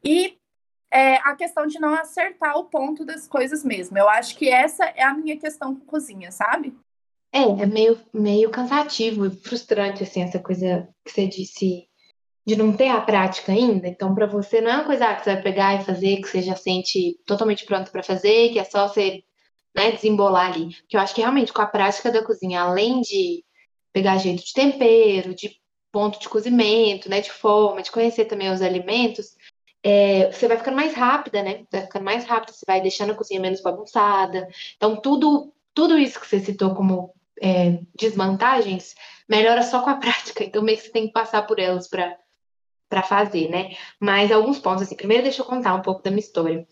E 0.03 0.37
é, 0.91 1.15
a 1.17 1.35
questão 1.35 1.65
de 1.67 1.79
não 1.79 1.93
acertar 1.93 2.57
o 2.57 2.65
ponto 2.65 3.03
das 3.03 3.27
coisas 3.27 3.63
mesmo. 3.63 3.97
Eu 3.97 4.07
acho 4.07 4.37
que 4.37 4.49
essa 4.49 4.85
é 4.85 5.03
a 5.03 5.13
minha 5.13 5.37
questão 5.37 5.75
com 5.75 5.85
cozinha, 5.85 6.31
sabe? 6.31 6.77
É, 7.31 7.41
é 7.41 7.65
meio, 7.65 7.99
meio 8.13 8.49
cansativo 8.49 9.29
frustrante, 9.41 10.03
assim, 10.03 10.21
essa 10.21 10.39
coisa 10.39 10.87
que 11.03 11.11
você 11.11 11.27
disse 11.27 11.89
de 12.45 12.55
não 12.55 12.73
ter 12.75 12.89
a 12.89 13.01
prática 13.01 13.51
ainda. 13.51 13.87
Então, 13.87 14.13
para 14.13 14.27
você, 14.27 14.61
não 14.61 14.71
é 14.71 14.75
uma 14.75 14.85
coisa 14.85 15.13
que 15.15 15.23
você 15.23 15.33
vai 15.33 15.41
pegar 15.41 15.75
e 15.75 15.83
fazer, 15.83 16.17
que 16.17 16.27
você 16.27 16.41
já 16.41 16.55
sente 16.55 17.17
totalmente 17.25 17.65
pronto 17.65 17.91
para 17.91 18.03
fazer, 18.03 18.49
que 18.49 18.59
é 18.59 18.63
só 18.63 18.87
você 18.87 19.23
né, 19.75 19.91
desembolar 19.91 20.53
ali. 20.53 20.75
Porque 20.75 20.95
eu 20.95 21.01
acho 21.01 21.15
que 21.15 21.21
realmente 21.21 21.51
com 21.51 21.61
a 21.61 21.65
prática 21.65 22.11
da 22.11 22.23
cozinha, 22.23 22.61
além 22.61 23.01
de 23.01 23.43
pegar 23.91 24.17
jeito 24.17 24.43
de 24.43 24.53
tempero, 24.53 25.33
de 25.33 25.59
ponto 25.91 26.19
de 26.19 26.29
cozimento, 26.29 27.09
né, 27.09 27.21
de 27.21 27.31
forma, 27.31 27.81
de 27.81 27.91
conhecer 27.91 28.25
também 28.25 28.51
os 28.51 28.61
alimentos, 28.61 29.35
é, 29.81 30.31
você 30.31 30.47
vai 30.47 30.57
ficando 30.57 30.75
mais 30.75 30.93
rápida, 30.93 31.43
né? 31.43 31.63
Vai 31.71 31.81
ficando 31.81 32.03
mais 32.03 32.25
rápida, 32.25 32.51
você 32.51 32.65
vai 32.67 32.81
deixando 32.81 33.11
a 33.11 33.15
cozinha 33.15 33.39
menos 33.39 33.61
bagunçada. 33.61 34.47
Então, 34.75 34.99
tudo, 34.99 35.53
tudo 35.73 35.97
isso 35.97 36.19
que 36.19 36.27
você 36.27 36.39
citou 36.39 36.73
como 36.75 37.13
é, 37.41 37.79
desvantagens 37.95 38.95
melhora 39.29 39.61
só 39.61 39.81
com 39.81 39.89
a 39.89 39.95
prática. 39.97 40.43
Então, 40.43 40.63
meio 40.63 40.77
que 40.77 40.85
você 40.85 40.91
tem 40.91 41.07
que 41.07 41.13
passar 41.13 41.43
por 41.43 41.59
elas 41.59 41.87
para 41.87 42.17
para 42.89 43.03
fazer, 43.03 43.49
né? 43.49 43.75
Mas 43.99 44.31
alguns 44.31 44.59
pontos, 44.59 44.83
assim, 44.83 44.95
primeiro 44.95 45.23
deixa 45.23 45.41
eu 45.41 45.45
contar 45.45 45.73
um 45.75 45.81
pouco 45.81 46.01
da 46.03 46.11
minha 46.11 46.19
história. 46.19 46.67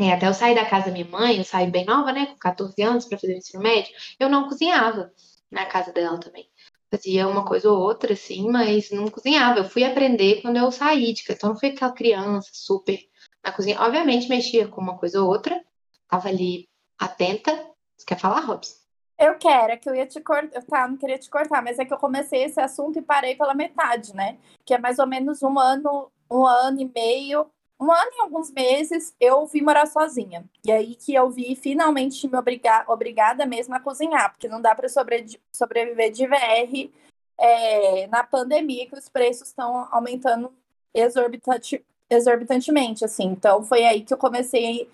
É, 0.00 0.12
até 0.12 0.28
eu 0.28 0.34
sair 0.34 0.54
da 0.54 0.64
casa 0.64 0.86
da 0.86 0.92
minha 0.92 1.04
mãe, 1.06 1.38
eu 1.38 1.44
saí 1.44 1.70
bem 1.70 1.84
nova, 1.84 2.12
né, 2.12 2.26
com 2.26 2.38
14 2.38 2.80
anos 2.82 3.04
para 3.04 3.18
fazer 3.18 3.34
o 3.34 3.36
ensino 3.38 3.62
médio, 3.62 3.92
eu 4.20 4.28
não 4.28 4.48
cozinhava 4.48 5.12
na 5.50 5.66
casa 5.66 5.92
dela 5.92 6.18
também. 6.20 6.48
Fazia 6.90 7.28
uma 7.28 7.44
coisa 7.44 7.70
ou 7.70 7.78
outra, 7.80 8.14
assim, 8.14 8.48
mas 8.50 8.90
não 8.90 9.08
cozinhava. 9.08 9.60
Eu 9.60 9.64
fui 9.64 9.84
aprender 9.84 10.40
quando 10.40 10.56
eu 10.56 10.70
saí 10.72 11.12
de 11.12 11.22
casa. 11.24 11.38
Então, 11.38 11.50
não 11.50 11.58
fui 11.58 11.70
aquela 11.70 11.92
criança 11.92 12.48
super 12.52 12.98
na 13.44 13.52
cozinha. 13.52 13.80
Obviamente 13.80 14.28
mexia 14.28 14.68
com 14.68 14.80
uma 14.80 14.96
coisa 14.96 15.22
ou 15.22 15.28
outra, 15.28 15.62
tava 16.08 16.28
ali 16.28 16.68
atenta. 16.98 17.52
Você 17.96 18.06
quer 18.06 18.18
falar, 18.18 18.40
Robson? 18.40 18.87
Eu 19.18 19.34
quero, 19.36 19.72
é 19.72 19.76
que 19.76 19.88
eu 19.88 19.94
ia 19.96 20.06
te 20.06 20.20
cortar, 20.20 20.62
tá, 20.62 20.86
não 20.86 20.96
queria 20.96 21.18
te 21.18 21.28
cortar, 21.28 21.60
mas 21.60 21.78
é 21.78 21.84
que 21.84 21.92
eu 21.92 21.98
comecei 21.98 22.44
esse 22.44 22.60
assunto 22.60 22.98
e 22.98 23.02
parei 23.02 23.34
pela 23.34 23.52
metade, 23.52 24.14
né? 24.14 24.38
Que 24.64 24.74
é 24.74 24.78
mais 24.78 24.98
ou 25.00 25.06
menos 25.08 25.42
um 25.42 25.58
ano, 25.58 26.10
um 26.30 26.46
ano 26.46 26.80
e 26.80 26.84
meio, 26.94 27.50
um 27.80 27.90
ano 27.90 28.10
e 28.14 28.20
alguns 28.20 28.50
meses 28.52 29.14
eu 29.20 29.44
vim 29.46 29.62
morar 29.62 29.86
sozinha. 29.86 30.44
E 30.64 30.70
aí 30.70 30.94
que 30.94 31.14
eu 31.14 31.28
vi 31.30 31.56
finalmente 31.56 32.28
me 32.28 32.36
obrigar, 32.38 32.84
obrigada 32.88 33.44
mesmo 33.44 33.74
a 33.74 33.80
cozinhar, 33.80 34.30
porque 34.30 34.48
não 34.48 34.60
dá 34.60 34.74
para 34.74 34.88
sobre, 34.88 35.26
sobreviver 35.52 36.12
de 36.12 36.26
VR 36.26 36.90
é, 37.38 38.06
na 38.08 38.22
pandemia 38.24 38.86
que 38.86 38.96
os 38.96 39.08
preços 39.08 39.48
estão 39.48 39.88
aumentando 39.90 40.52
exorbitante, 40.94 41.84
exorbitantemente, 42.10 43.04
assim. 43.04 43.26
Então 43.26 43.64
foi 43.64 43.84
aí 43.84 44.04
que 44.04 44.14
eu 44.14 44.18
comecei 44.18 44.88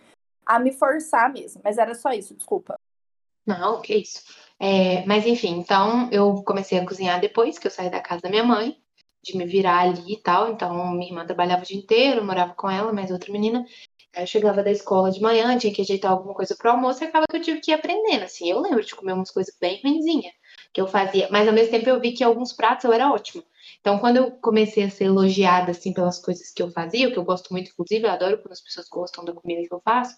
a 0.46 0.58
me 0.58 0.72
forçar 0.72 1.32
mesmo. 1.32 1.60
Mas 1.64 1.78
era 1.78 1.94
só 1.94 2.10
isso, 2.12 2.34
desculpa. 2.34 2.78
Não, 3.46 3.80
que 3.82 3.94
isso. 3.96 4.22
É, 4.58 5.04
mas 5.06 5.26
enfim, 5.26 5.58
então 5.58 6.08
eu 6.12 6.42
comecei 6.44 6.78
a 6.78 6.86
cozinhar 6.86 7.20
depois 7.20 7.58
que 7.58 7.66
eu 7.66 7.70
saí 7.70 7.90
da 7.90 8.00
casa 8.00 8.22
da 8.22 8.30
minha 8.30 8.44
mãe, 8.44 8.76
de 9.22 9.36
me 9.36 9.44
virar 9.46 9.80
ali 9.80 10.14
e 10.14 10.22
tal. 10.22 10.50
Então 10.52 10.90
minha 10.92 11.08
irmã 11.10 11.26
trabalhava 11.26 11.62
o 11.62 11.66
dia 11.66 11.76
inteiro, 11.76 12.24
morava 12.24 12.54
com 12.54 12.70
ela, 12.70 12.92
mais 12.92 13.10
outra 13.10 13.32
menina. 13.32 13.64
Aí 14.14 14.22
eu 14.22 14.26
chegava 14.26 14.62
da 14.62 14.70
escola 14.70 15.10
de 15.10 15.20
manhã, 15.20 15.56
tinha 15.58 15.74
que 15.74 15.82
ajeitar 15.82 16.12
alguma 16.12 16.34
coisa 16.34 16.56
pro 16.56 16.70
almoço 16.70 17.04
e 17.04 17.06
acaba 17.06 17.26
que 17.28 17.36
eu 17.36 17.42
tive 17.42 17.60
que 17.60 17.70
ir 17.72 17.74
aprendendo. 17.74 18.24
Assim, 18.24 18.50
eu 18.50 18.60
lembro 18.60 18.84
de 18.84 18.94
comer 18.94 19.12
umas 19.12 19.30
coisas 19.30 19.54
bem 19.60 19.80
ruinzinhas 19.82 20.32
que 20.72 20.80
eu 20.80 20.86
fazia, 20.88 21.28
mas 21.30 21.46
ao 21.48 21.54
mesmo 21.54 21.70
tempo 21.72 21.88
eu 21.88 22.00
vi 22.00 22.12
que 22.12 22.24
alguns 22.24 22.52
pratos 22.52 22.84
eu 22.84 22.92
era 22.92 23.10
ótimo. 23.12 23.44
Então, 23.80 23.98
quando 23.98 24.16
eu 24.18 24.30
comecei 24.40 24.84
a 24.84 24.90
ser 24.90 25.04
elogiada 25.04 25.70
assim 25.72 25.92
pelas 25.92 26.18
coisas 26.18 26.50
que 26.50 26.62
eu 26.62 26.70
fazia, 26.70 27.10
que 27.10 27.18
eu 27.18 27.24
gosto 27.24 27.52
muito, 27.52 27.70
inclusive, 27.70 28.06
eu 28.06 28.10
adoro 28.10 28.38
quando 28.38 28.52
as 28.52 28.60
pessoas 28.60 28.88
gostam 28.88 29.24
da 29.24 29.32
comida 29.32 29.66
que 29.66 29.74
eu 29.74 29.80
faço, 29.84 30.16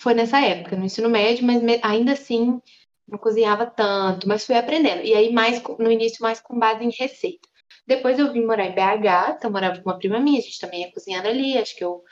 foi 0.00 0.14
nessa 0.14 0.40
época, 0.40 0.76
no 0.76 0.86
ensino 0.86 1.10
médio, 1.10 1.44
mas 1.44 1.62
ainda 1.82 2.12
assim 2.12 2.60
não 3.06 3.18
cozinhava 3.18 3.66
tanto, 3.66 4.26
mas 4.26 4.46
fui 4.46 4.56
aprendendo. 4.56 5.02
E 5.04 5.14
aí, 5.14 5.30
mais 5.30 5.62
no 5.78 5.92
início, 5.92 6.22
mais 6.22 6.40
com 6.40 6.58
base 6.58 6.82
em 6.82 6.90
receita. 6.90 7.46
Depois 7.86 8.18
eu 8.18 8.32
vim 8.32 8.44
morar 8.46 8.64
em 8.66 8.74
BH, 8.74 9.36
então 9.36 9.50
morava 9.50 9.80
com 9.80 9.90
uma 9.90 9.98
prima 9.98 10.18
minha, 10.18 10.38
a 10.38 10.42
gente 10.42 10.58
também 10.58 10.82
ia 10.82 10.92
cozinhando 10.92 11.28
ali, 11.28 11.58
acho 11.58 11.76
que 11.76 11.84
eu 11.84 12.02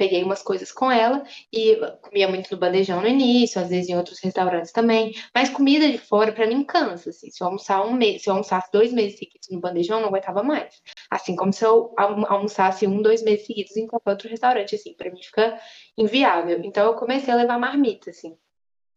peguei 0.00 0.24
umas 0.24 0.42
coisas 0.42 0.72
com 0.72 0.90
ela 0.90 1.22
e 1.52 1.76
comia 2.00 2.26
muito 2.26 2.50
no 2.50 2.56
bandejão 2.56 3.02
no 3.02 3.06
início, 3.06 3.60
às 3.60 3.68
vezes 3.68 3.90
em 3.90 3.96
outros 3.98 4.18
restaurantes 4.18 4.72
também. 4.72 5.12
Mas 5.34 5.50
comida 5.50 5.86
de 5.86 5.98
fora, 5.98 6.32
para 6.32 6.46
mim, 6.46 6.64
cansa. 6.64 7.10
Assim. 7.10 7.30
Se 7.30 7.42
eu 7.42 7.48
almoçar 7.48 7.86
um 7.86 7.92
mês, 7.92 8.22
se 8.22 8.30
eu 8.30 8.32
almoçasse 8.32 8.72
dois 8.72 8.94
meses 8.94 9.18
seguidos 9.18 9.48
no 9.50 9.60
bandejão, 9.60 9.98
eu 9.98 10.00
não 10.00 10.08
aguentava 10.08 10.42
mais. 10.42 10.80
Assim 11.10 11.36
como 11.36 11.52
se 11.52 11.66
eu 11.66 11.94
almoçasse 11.98 12.86
um, 12.86 13.02
dois 13.02 13.22
meses 13.22 13.46
seguidos 13.46 13.76
em 13.76 13.86
qualquer 13.86 14.10
outro 14.12 14.30
restaurante, 14.30 14.74
assim, 14.74 14.94
para 14.94 15.10
mim 15.10 15.22
fica 15.22 15.60
inviável. 15.98 16.62
Então 16.64 16.86
eu 16.86 16.94
comecei 16.94 17.34
a 17.34 17.36
levar 17.36 17.58
marmita, 17.58 18.08
assim. 18.08 18.34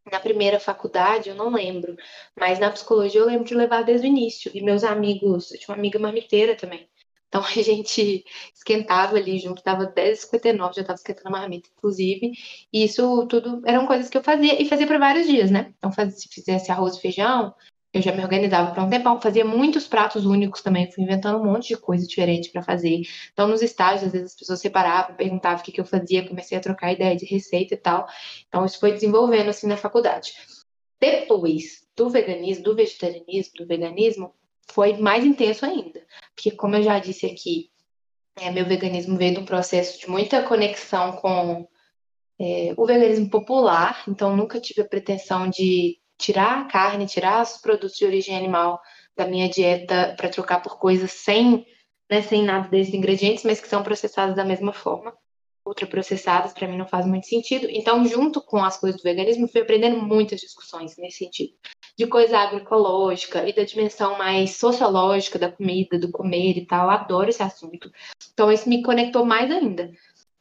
Na 0.10 0.22
primeira 0.22 0.57
faculdade, 0.57 1.29
eu 1.29 1.36
não 1.36 1.50
lembro, 1.50 1.98
mas 2.38 2.60
na 2.60 2.72
psicologia 2.72 3.19
eu 3.19 3.25
lembro 3.25 3.45
de 3.45 3.55
levar 3.55 3.83
desde 3.83 4.07
o 4.07 4.10
início. 4.10 4.50
E 4.53 4.62
meus 4.62 4.86
amigos, 4.86 5.51
eu 5.51 5.60
tinha 5.60 5.74
uma 5.75 5.79
amiga 5.79 6.00
marmiteira 6.00 6.55
também. 6.55 6.88
Então 7.33 7.43
a 7.43 7.49
gente 7.63 8.23
esquentava 8.53 9.17
ali 9.17 9.39
junto, 9.39 9.63
dava 9.63 9.91
10h59, 9.91 10.75
já 10.75 10.81
estava 10.81 10.97
esquentando 10.97 11.29
a 11.29 11.31
marmita, 11.31 11.67
inclusive. 11.75 12.31
E 12.71 12.83
isso 12.83 13.25
tudo 13.25 13.59
eram 13.65 13.87
coisas 13.87 14.07
que 14.07 14.15
eu 14.15 14.23
fazia 14.23 14.61
e 14.61 14.69
fazia 14.69 14.85
para 14.85 14.99
vários 14.99 15.25
dias, 15.25 15.49
né? 15.49 15.73
Então, 15.79 15.91
se 15.91 16.29
fizesse 16.29 16.71
arroz 16.71 16.95
e 16.95 17.01
feijão, 17.01 17.51
eu 17.91 18.03
já 18.03 18.11
me 18.11 18.21
organizava 18.21 18.71
para 18.71 18.83
um 18.83 18.89
tempão. 18.89 19.19
Fazia 19.19 19.43
muitos 19.43 19.87
pratos 19.87 20.27
únicos 20.27 20.61
também, 20.61 20.91
fui 20.91 21.03
inventando 21.03 21.39
um 21.39 21.43
monte 21.43 21.69
de 21.69 21.77
coisa 21.77 22.05
diferente 22.05 22.51
para 22.51 22.61
fazer. 22.61 23.01
Então, 23.31 23.47
nos 23.47 23.63
estágios, 23.63 24.03
às 24.03 24.11
vezes 24.11 24.33
as 24.33 24.37
pessoas 24.37 24.59
separavam, 24.59 25.15
perguntavam 25.15 25.59
o 25.59 25.63
que, 25.63 25.71
que 25.71 25.81
eu 25.81 25.85
fazia, 25.85 26.27
comecei 26.27 26.55
a 26.55 26.61
trocar 26.61 26.93
ideia 26.93 27.15
de 27.15 27.25
receita 27.25 27.73
e 27.73 27.77
tal. 27.77 28.05
Então, 28.47 28.63
isso 28.63 28.79
foi 28.79 28.91
desenvolvendo 28.91 29.49
assim 29.49 29.65
na 29.65 29.75
faculdade. 29.75 30.33
Depois 30.99 31.83
do 31.95 32.11
veganismo, 32.11 32.63
do 32.63 32.75
vegetarianismo, 32.75 33.53
do 33.57 33.65
veganismo, 33.65 34.33
foi 34.72 34.98
mais 34.98 35.24
intenso 35.24 35.65
ainda. 35.65 36.05
Porque, 36.36 36.51
como 36.51 36.75
eu 36.75 36.84
já 36.84 37.00
disse 37.00 37.25
aqui, 37.25 37.70
é, 38.36 38.50
meu 38.50 38.65
veganismo 38.65 39.17
veio 39.17 39.36
de 39.36 39.39
um 39.39 39.46
processo 39.46 40.00
de 40.00 40.10
muita 40.10 40.43
conexão 40.43 41.13
com 41.13 41.67
é, 42.39 42.74
o 42.75 42.86
veganismo 42.86 43.29
popular, 43.29 44.03
então 44.08 44.36
nunca 44.36 44.60
tive 44.60 44.82
a 44.82 44.88
pretensão 44.88 45.50
de 45.50 46.00
tirar 46.17 46.62
a 46.62 46.65
carne, 46.65 47.05
tirar 47.05 47.43
os 47.43 47.58
produtos 47.58 47.98
de 47.98 48.05
origem 48.05 48.36
animal 48.36 48.82
da 49.15 49.27
minha 49.27 49.50
dieta 49.50 50.15
para 50.17 50.29
trocar 50.29 50.62
por 50.62 50.79
coisas 50.79 51.12
sem, 51.12 51.65
né, 52.10 52.22
sem 52.22 52.43
nada 52.43 52.67
desses 52.70 52.93
ingredientes, 52.93 53.43
mas 53.43 53.60
que 53.60 53.67
são 53.67 53.84
processados 53.84 54.36
da 54.36 54.46
mesma 54.46 54.74
forma 54.74 55.13
ultraprocessadas, 55.65 56.53
para 56.53 56.67
mim 56.67 56.77
não 56.77 56.88
faz 56.88 57.05
muito 57.05 57.25
sentido. 57.27 57.67
Então, 57.70 58.05
junto 58.05 58.41
com 58.41 58.58
as 58.63 58.77
coisas 58.77 59.00
do 59.00 59.03
veganismo, 59.03 59.48
fui 59.48 59.62
aprendendo 59.62 60.01
muitas 60.01 60.41
discussões 60.41 60.98
nesse 60.98 61.20
sentido. 61.20 61.53
De 61.97 62.07
coisa 62.07 62.39
agroecológica 62.39 63.47
e 63.47 63.53
da 63.53 63.63
dimensão 63.63 64.17
mais 64.17 64.57
sociológica 64.57 65.38
da 65.38 65.51
comida, 65.51 66.00
do 66.00 66.12
comer 66.12 66.57
e 66.57 66.65
tal. 66.65 66.85
Eu 66.85 66.91
adoro 66.91 67.29
esse 67.29 67.43
assunto. 67.43 67.91
Então, 68.33 68.51
isso 68.51 68.67
me 68.67 68.81
conectou 68.81 69.25
mais 69.25 69.51
ainda 69.51 69.91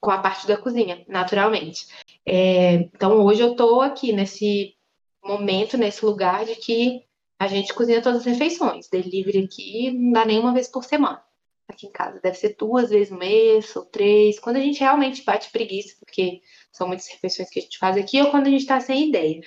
com 0.00 0.11
a 0.11 0.18
parte 0.18 0.47
da 0.47 0.56
cozinha, 0.56 1.04
naturalmente. 1.06 1.87
É, 2.26 2.75
então, 2.75 3.25
hoje 3.25 3.42
eu 3.42 3.52
estou 3.52 3.80
aqui 3.80 4.12
nesse 4.12 4.75
momento, 5.23 5.76
nesse 5.76 6.04
lugar 6.04 6.44
de 6.44 6.56
que 6.56 7.04
a 7.38 7.47
gente 7.47 7.75
cozinha 7.75 8.02
todas 8.02 8.21
as 8.21 8.26
refeições. 8.26 8.88
Delivery 8.88 9.44
aqui 9.44 9.90
não 9.92 10.12
dá 10.12 10.25
nem 10.25 10.38
uma 10.38 10.54
vez 10.54 10.68
por 10.68 10.85
semana 10.85 11.23
aqui 11.68 11.87
em 11.87 11.92
casa. 11.92 12.21
Deve 12.21 12.37
ser 12.37 12.56
duas 12.59 12.90
vezes 12.90 13.11
no 13.11 13.18
mês 13.18 13.75
ou 13.75 13.85
três. 13.85 14.38
Quando 14.38 14.56
a 14.56 14.61
gente 14.61 14.80
realmente 14.80 15.25
bate 15.25 15.50
preguiça, 15.50 15.97
porque 15.99 16.40
são 16.71 16.87
muitas 16.87 17.09
refeições 17.09 17.50
que 17.50 17.59
a 17.59 17.62
gente 17.62 17.78
faz 17.78 17.97
aqui, 17.97 18.21
ou 18.21 18.30
quando 18.30 18.47
a 18.47 18.50
gente 18.50 18.62
está 18.62 18.80
sem 18.80 19.09
ideia. 19.09 19.40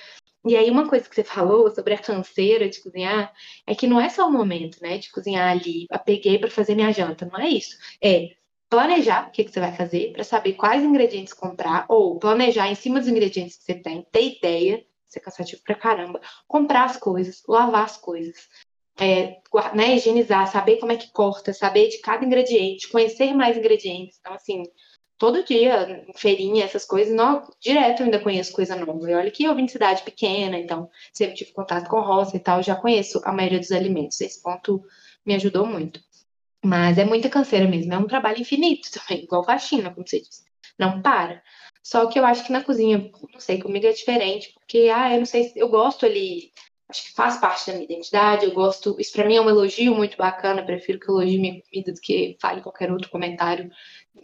E 0.45 0.55
aí, 0.55 0.69
uma 0.69 0.87
coisa 0.87 1.09
que 1.09 1.15
você 1.15 1.23
falou 1.23 1.73
sobre 1.73 1.95
a 1.95 1.97
canseira 1.97 2.69
de 2.69 2.81
cozinhar 2.81 3.33
é 3.65 3.73
que 3.73 3.87
não 3.87 3.99
é 3.99 4.09
só 4.09 4.27
o 4.27 4.31
momento, 4.31 4.77
né, 4.81 4.99
de 4.99 5.11
cozinhar 5.11 5.49
ali, 5.49 5.87
peguei 6.05 6.37
para 6.37 6.51
fazer 6.51 6.75
minha 6.75 6.91
janta, 6.91 7.25
não 7.25 7.39
é 7.39 7.49
isso. 7.49 7.75
É 8.01 8.29
planejar 8.69 9.27
o 9.27 9.31
que, 9.31 9.43
que 9.43 9.51
você 9.51 9.59
vai 9.59 9.75
fazer, 9.75 10.11
para 10.13 10.23
saber 10.23 10.53
quais 10.53 10.83
ingredientes 10.83 11.33
comprar, 11.33 11.85
ou 11.89 12.19
planejar 12.19 12.69
em 12.69 12.75
cima 12.75 12.99
dos 12.99 13.09
ingredientes 13.09 13.57
que 13.57 13.63
você 13.63 13.75
tem, 13.75 14.05
ter 14.11 14.37
ideia, 14.37 14.85
ser 15.07 15.19
cansativo 15.19 15.61
pra 15.63 15.75
caramba, 15.75 16.21
comprar 16.47 16.85
as 16.85 16.97
coisas, 16.97 17.41
lavar 17.47 17.85
as 17.85 17.97
coisas, 17.97 18.47
é, 18.99 19.37
né, 19.73 19.95
higienizar, 19.95 20.47
saber 20.51 20.77
como 20.77 20.91
é 20.91 20.97
que 20.97 21.11
corta, 21.11 21.53
saber 21.53 21.89
de 21.89 21.99
cada 21.99 22.23
ingrediente, 22.23 22.89
conhecer 22.89 23.33
mais 23.33 23.57
ingredientes. 23.57 24.17
Então, 24.19 24.33
assim, 24.33 24.63
todo 25.17 25.43
dia, 25.43 26.05
feirinha, 26.15 26.65
essas 26.65 26.85
coisas, 26.85 27.13
não, 27.13 27.47
direto 27.59 28.01
eu 28.01 28.05
ainda 28.05 28.19
conheço 28.19 28.53
coisa 28.53 28.75
nova. 28.75 29.09
E 29.09 29.13
olha 29.13 29.31
que 29.31 29.43
eu 29.43 29.55
vim 29.55 29.65
de 29.65 29.71
cidade 29.71 30.03
pequena, 30.03 30.57
então 30.57 30.89
sempre 31.13 31.35
tive 31.35 31.51
contato 31.53 31.89
com 31.89 32.01
roça 32.01 32.35
e 32.35 32.39
tal, 32.39 32.61
já 32.61 32.75
conheço 32.75 33.21
a 33.23 33.31
maioria 33.31 33.59
dos 33.59 33.71
alimentos. 33.71 34.19
Esse 34.21 34.41
ponto 34.41 34.83
me 35.25 35.35
ajudou 35.35 35.65
muito. 35.65 35.99
Mas 36.63 36.97
é 36.97 37.05
muita 37.05 37.29
canseira 37.29 37.67
mesmo, 37.67 37.93
é 37.93 37.97
um 37.97 38.07
trabalho 38.07 38.41
infinito 38.41 38.89
também, 38.91 39.23
igual 39.23 39.43
faxina, 39.43 39.91
como 39.93 40.07
você 40.07 40.19
disse. 40.19 40.43
Não 40.77 41.01
para. 41.01 41.41
Só 41.83 42.07
que 42.07 42.19
eu 42.19 42.25
acho 42.25 42.43
que 42.45 42.51
na 42.51 42.63
cozinha, 42.63 43.11
não 43.31 43.39
sei, 43.39 43.61
comigo 43.61 43.85
é 43.85 43.91
diferente, 43.91 44.51
porque, 44.55 44.91
ah, 44.93 45.13
eu 45.13 45.19
não 45.19 45.25
sei, 45.25 45.51
eu 45.55 45.69
gosto 45.69 46.05
ali 46.05 46.51
acho 46.89 47.05
que 47.05 47.13
faz 47.13 47.37
parte 47.37 47.67
da 47.67 47.73
minha 47.73 47.85
identidade. 47.85 48.45
Eu 48.45 48.53
gosto, 48.53 48.95
isso 48.99 49.11
para 49.13 49.25
mim 49.25 49.35
é 49.35 49.41
um 49.41 49.49
elogio 49.49 49.95
muito 49.95 50.17
bacana. 50.17 50.65
Prefiro 50.65 50.99
que 50.99 51.09
elogie 51.09 51.39
minha 51.39 51.61
comida 51.61 51.91
do 51.91 51.99
que 51.99 52.37
fale 52.39 52.61
qualquer 52.61 52.91
outro 52.91 53.09
comentário 53.09 53.71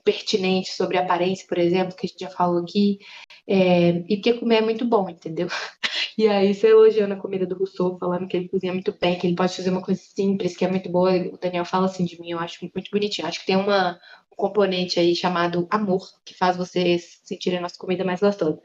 pertinente 0.04 0.72
sobre 0.72 0.98
aparência, 0.98 1.46
por 1.48 1.58
exemplo, 1.58 1.96
que 1.96 2.06
a 2.06 2.10
gente 2.10 2.20
já 2.20 2.30
falou 2.30 2.62
aqui. 2.62 3.00
É, 3.48 3.90
e 4.08 4.18
porque 4.18 4.34
comer 4.34 4.58
é 4.58 4.62
muito 4.62 4.86
bom, 4.86 5.10
entendeu? 5.10 5.48
E 6.18 6.28
aí, 6.28 6.54
você 6.54 6.68
elogiando 6.68 7.14
a 7.14 7.18
comida 7.18 7.46
do 7.46 7.58
Rousseau, 7.58 7.98
falando 7.98 8.28
que 8.28 8.36
ele 8.36 8.50
cozinha 8.50 8.74
muito 8.74 8.96
bem, 9.00 9.18
que 9.18 9.26
ele 9.26 9.36
pode 9.36 9.56
fazer 9.56 9.70
uma 9.70 9.82
coisa 9.82 10.02
simples, 10.02 10.56
que 10.56 10.66
é 10.66 10.70
muito 10.70 10.90
boa. 10.90 11.12
O 11.34 11.38
Daniel 11.38 11.66
fala 11.66 11.86
assim 11.86 12.06
de 12.06 12.20
mim, 12.20 12.32
eu 12.32 12.40
acho 12.40 12.60
muito 12.62 12.92
bonitinho. 12.92 13.28
Acho 13.28 13.40
que 13.40 13.46
tem 13.46 13.56
uma, 13.56 14.00
um 14.32 14.36
componente 14.36 15.00
aí 15.00 15.16
chamado 15.16 15.68
amor, 15.70 16.06
que 16.26 16.34
faz 16.38 16.58
vocês 16.58 17.22
sentirem 17.24 17.60
a 17.60 17.62
nossa 17.62 17.78
comida 17.78 18.04
mais 18.04 18.20
gostosa. 18.20 18.62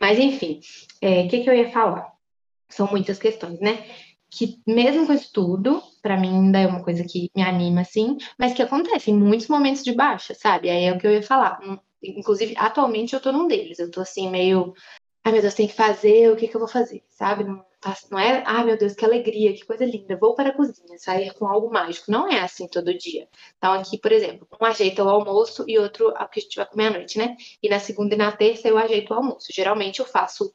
Mas, 0.00 0.18
enfim, 0.18 0.60
o 1.02 1.06
é, 1.06 1.28
que, 1.28 1.44
que 1.44 1.50
eu 1.50 1.54
ia 1.54 1.70
falar? 1.70 2.16
são 2.68 2.88
muitas 2.88 3.18
questões, 3.18 3.60
né? 3.60 3.84
Que 4.36 4.60
mesmo 4.66 5.06
com 5.06 5.14
isso 5.14 5.30
tudo, 5.32 5.82
para 6.02 6.20
mim 6.20 6.28
ainda 6.28 6.58
é 6.58 6.66
uma 6.66 6.84
coisa 6.84 7.02
que 7.04 7.30
me 7.34 7.42
anima, 7.42 7.80
assim, 7.80 8.18
mas 8.38 8.52
que 8.52 8.60
acontece 8.60 9.10
em 9.10 9.14
muitos 9.16 9.48
momentos 9.48 9.82
de 9.82 9.94
baixa, 9.94 10.34
sabe? 10.34 10.68
Aí 10.68 10.84
é 10.84 10.92
o 10.92 10.98
que 10.98 11.06
eu 11.06 11.12
ia 11.12 11.22
falar. 11.22 11.58
Hum, 11.64 11.78
inclusive, 12.02 12.54
atualmente 12.58 13.14
eu 13.14 13.20
tô 13.20 13.32
num 13.32 13.46
deles. 13.48 13.78
Eu 13.78 13.90
tô 13.90 14.02
assim, 14.02 14.28
meio. 14.30 14.74
Ai, 15.24 15.32
meu 15.32 15.40
Deus, 15.40 15.54
tem 15.54 15.66
que 15.66 15.74
fazer, 15.74 16.30
o 16.30 16.36
que, 16.36 16.48
que 16.48 16.54
eu 16.54 16.60
vou 16.60 16.68
fazer? 16.68 17.02
Sabe? 17.08 17.44
Não, 17.44 17.64
não 18.10 18.18
é, 18.18 18.42
ai, 18.46 18.64
meu 18.64 18.76
Deus, 18.76 18.94
que 18.94 19.04
alegria, 19.06 19.54
que 19.54 19.64
coisa 19.64 19.86
linda, 19.86 20.16
vou 20.18 20.34
para 20.34 20.50
a 20.50 20.54
cozinha, 20.54 20.98
sair 20.98 21.32
com 21.34 21.46
algo 21.46 21.72
mágico. 21.72 22.10
Não 22.10 22.30
é 22.30 22.40
assim 22.40 22.68
todo 22.68 22.96
dia. 22.96 23.26
Então, 23.56 23.72
aqui, 23.72 23.98
por 23.98 24.12
exemplo, 24.12 24.46
um 24.60 24.66
ajeita 24.66 25.02
o 25.02 25.08
almoço 25.08 25.64
e 25.66 25.78
outro 25.78 26.08
o 26.10 26.28
que 26.28 26.40
a 26.40 26.42
gente 26.42 26.56
vai 26.56 26.66
comer 26.66 26.86
à 26.88 26.90
noite, 26.90 27.16
né? 27.18 27.36
E 27.62 27.68
na 27.70 27.80
segunda 27.80 28.14
e 28.14 28.18
na 28.18 28.32
terça 28.32 28.68
eu 28.68 28.76
ajeito 28.76 29.12
o 29.12 29.14
almoço. 29.14 29.46
Geralmente 29.50 30.00
eu 30.00 30.06
faço 30.06 30.52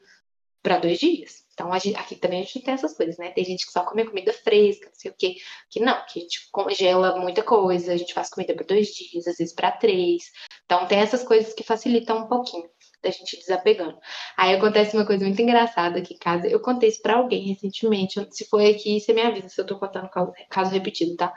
para 0.62 0.78
dois 0.78 1.00
dias 1.00 1.42
Então, 1.62 1.80
gente, 1.80 1.96
aqui 1.96 2.16
também 2.16 2.40
a 2.42 2.44
gente 2.44 2.60
tem 2.62 2.74
essas 2.74 2.96
coisas, 2.96 3.18
né? 3.20 3.30
Tem 3.32 3.46
gente 3.46 3.68
que 3.68 3.72
só 3.72 3.84
come 3.84 4.04
comida 4.04 4.34
fresca, 4.34 4.88
não 4.88 4.96
sei 4.96 5.12
o 5.12 5.16
quê. 5.16 5.36
Que 5.70 5.80
não, 5.80 5.94
que 6.08 6.20
a 6.20 6.22
gente 6.24 6.50
congela 6.52 7.20
muita 7.20 7.44
coisa, 7.44 7.94
a 7.94 7.98
gente 7.98 8.16
faz 8.16 8.30
comida 8.30 8.56
para 8.56 8.66
dois 8.66 8.88
dias, 8.88 9.28
às 9.28 9.38
vezes 9.38 9.54
para 9.54 9.72
três. 9.72 10.24
Então, 10.66 10.88
tem 10.88 10.98
essas 10.98 11.24
coisas 11.24 11.54
que 11.54 11.64
facilitam 11.64 12.18
um 12.18 12.28
pouquinho 12.28 12.68
da 13.04 13.12
gente 13.12 13.38
desapegando. 13.38 13.96
Aí 14.36 14.56
acontece 14.56 14.96
uma 14.98 15.06
coisa 15.06 15.24
muito 15.24 15.40
engraçada 15.40 16.00
aqui 16.00 16.16
em 16.16 16.18
casa. 16.18 16.48
Eu 16.48 16.60
contei 16.60 16.90
isso 16.90 17.02
pra 17.02 17.18
alguém 17.18 17.50
recentemente. 17.50 18.28
Se 18.32 18.46
foi 18.46 18.72
aqui, 18.72 19.00
você 19.00 19.14
me 19.14 19.22
avisa 19.22 19.50
se 19.50 19.62
eu 19.62 19.66
tô 19.66 19.78
contando 19.78 20.10
caso 20.50 20.72
repetido, 20.72 21.16
tá? 21.16 21.32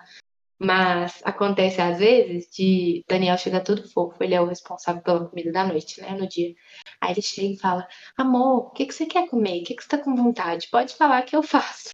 Mas 0.58 1.20
acontece 1.25 1.80
às 1.80 1.99
vezes 1.99 2.49
de 2.50 3.04
Daniel 3.08 3.37
chegar 3.37 3.61
todo 3.61 3.88
fofo, 3.88 4.23
ele 4.23 4.34
é 4.34 4.40
o 4.40 4.46
responsável 4.46 5.02
pela 5.02 5.28
comida 5.28 5.52
da 5.52 5.66
noite, 5.66 6.00
né, 6.00 6.11
no 6.11 6.28
dia. 6.28 6.54
Aí 7.00 7.12
ele 7.12 7.23
chega 7.23 7.54
e 7.54 7.58
fala: 7.58 7.87
Amor, 8.16 8.68
o 8.68 8.70
que, 8.70 8.87
que 8.87 8.94
você 8.94 9.06
quer 9.06 9.28
comer? 9.28 9.62
O 9.62 9.64
que, 9.64 9.75
que 9.75 9.82
você 9.82 9.88
tá 9.88 9.99
com 9.99 10.14
vontade? 10.14 10.68
Pode 10.70 10.94
falar 10.96 11.23
que 11.23 11.37
eu 11.37 11.42
faço. 11.42 11.90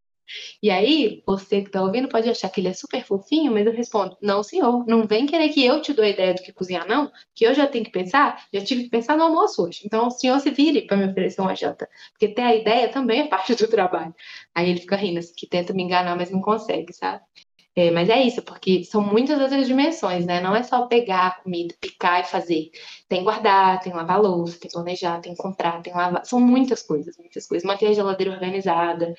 E 0.63 0.71
aí, 0.71 1.23
você 1.27 1.63
que 1.63 1.71
tá 1.71 1.83
ouvindo 1.83 2.09
pode 2.09 2.29
achar 2.29 2.49
que 2.49 2.61
ele 2.61 2.69
é 2.69 2.73
super 2.73 3.05
fofinho, 3.05 3.53
mas 3.53 3.67
eu 3.67 3.73
respondo: 3.73 4.17
Não, 4.23 4.43
senhor, 4.43 4.87
não 4.87 5.07
vem 5.07 5.27
querer 5.27 5.49
que 5.51 5.65
eu 5.65 5.81
te 5.83 5.93
dou 5.93 6.05
a 6.05 6.09
ideia 6.09 6.35
do 6.35 6.43
que 6.43 6.53
cozinhar, 6.53 6.87
não, 6.87 7.11
que 7.35 7.45
eu 7.45 7.55
já 7.55 7.67
tenho 7.67 7.85
que 7.85 7.91
pensar, 7.91 8.47
já 8.53 8.63
tive 8.65 8.85
que 8.85 8.91
pensar 8.91 9.17
no 9.17 9.25
almoço 9.25 9.65
hoje. 9.65 9.83
Então, 9.85 10.07
o 10.07 10.11
senhor 10.11 10.39
se 10.41 10.51
vire 10.51 10.83
para 10.87 10.97
me 10.97 11.07
oferecer 11.11 11.41
uma 11.41 11.55
janta, 11.55 11.89
porque 12.13 12.29
ter 12.29 12.43
a 12.43 12.55
ideia 12.55 12.89
também 12.91 13.23
é 13.23 13.27
parte 13.29 13.55
do 13.55 13.69
trabalho. 13.69 14.15
Aí 14.55 14.71
ele 14.71 14.81
fica 14.81 14.97
rindo, 14.97 15.19
assim, 15.19 15.35
que 15.37 15.47
tenta 15.47 15.73
me 15.73 15.83
enganar, 15.83 16.17
mas 16.17 16.31
não 16.31 16.41
consegue, 16.41 16.93
sabe? 16.93 17.23
É, 17.77 17.91
mas 17.91 18.09
é 18.09 18.21
isso, 18.21 18.43
porque 18.43 18.83
são 18.85 19.01
muitas 19.01 19.41
outras 19.41 19.67
dimensões, 19.67 20.27
né? 20.27 20.41
Não 20.41 20.57
é 20.57 20.63
só 20.63 20.87
pegar 20.87 21.27
a 21.29 21.31
comida, 21.43 21.75
picar 21.81 22.21
e 22.21 22.25
fazer. 22.25 22.71
Tem 23.09 23.23
guardar, 23.23 23.81
tem 23.81 23.93
lavar 23.93 24.21
louça, 24.21 24.59
tem 24.59 24.71
planejar, 24.71 25.21
tem 25.21 25.35
comprar, 25.37 25.81
tem 25.81 25.93
lavar. 25.95 26.25
São 26.27 26.41
muitas 26.41 26.83
coisas, 26.83 27.17
muitas 27.17 27.47
coisas. 27.47 27.67
Manter 27.67 27.87
a 27.87 27.93
geladeira 27.93 28.33
organizada. 28.33 29.15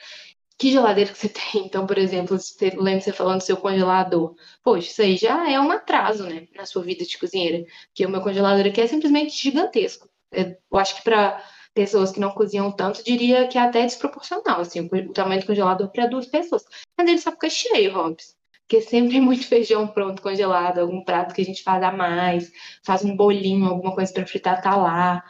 Que 0.57 0.71
geladeira 0.71 1.11
que 1.11 1.17
você 1.17 1.29
tem? 1.53 1.65
Então, 1.65 1.87
por 1.87 1.97
exemplo, 1.97 2.37
você 2.37 2.69
lembra 2.71 3.01
você 3.01 3.13
falando 3.13 3.39
do 3.39 3.43
seu 3.43 3.57
congelador. 3.57 4.35
Poxa, 4.63 4.87
isso 4.91 5.01
aí 5.01 5.17
já 5.17 5.49
é 5.49 5.59
um 5.59 5.71
atraso, 5.71 6.25
né? 6.27 6.47
Na 6.55 6.65
sua 6.65 6.83
vida 6.83 7.05
de 7.05 7.17
cozinheira. 7.17 7.65
Porque 7.87 8.05
o 8.05 8.09
meu 8.09 8.21
congelador 8.21 8.65
aqui 8.67 8.81
é 8.81 8.87
simplesmente 8.87 9.33
gigantesco. 9.41 10.09
É, 10.33 10.57
eu 10.71 10.77
acho 10.79 10.95
que 10.97 11.03
para 11.03 11.43
pessoas 11.73 12.11
que 12.11 12.19
não 12.19 12.31
cozinham 12.31 12.71
tanto, 12.71 13.03
diria 13.03 13.47
que 13.47 13.57
é 13.57 13.61
até 13.61 13.83
desproporcional, 13.85 14.61
assim, 14.61 14.81
o 14.81 15.13
tamanho 15.13 15.41
do 15.41 15.47
congelador 15.47 15.89
para 15.89 16.07
duas 16.07 16.25
pessoas. 16.27 16.63
Mas 16.97 17.07
ele 17.07 17.17
só 17.17 17.31
fica 17.31 17.49
cheio, 17.49 17.93
Robson 17.93 18.40
porque 18.71 18.81
sempre 18.83 19.09
tem 19.11 19.19
muito 19.19 19.45
feijão 19.45 19.85
pronto 19.85 20.21
congelado, 20.21 20.79
algum 20.79 21.03
prato 21.03 21.35
que 21.35 21.41
a 21.41 21.45
gente 21.45 21.61
faz 21.61 21.83
a 21.83 21.91
mais, 21.91 22.49
faz 22.85 23.03
um 23.03 23.17
bolinho, 23.17 23.65
alguma 23.65 23.93
coisa 23.93 24.13
para 24.13 24.25
fritar 24.25 24.61
tá 24.61 24.77
lá. 24.77 25.21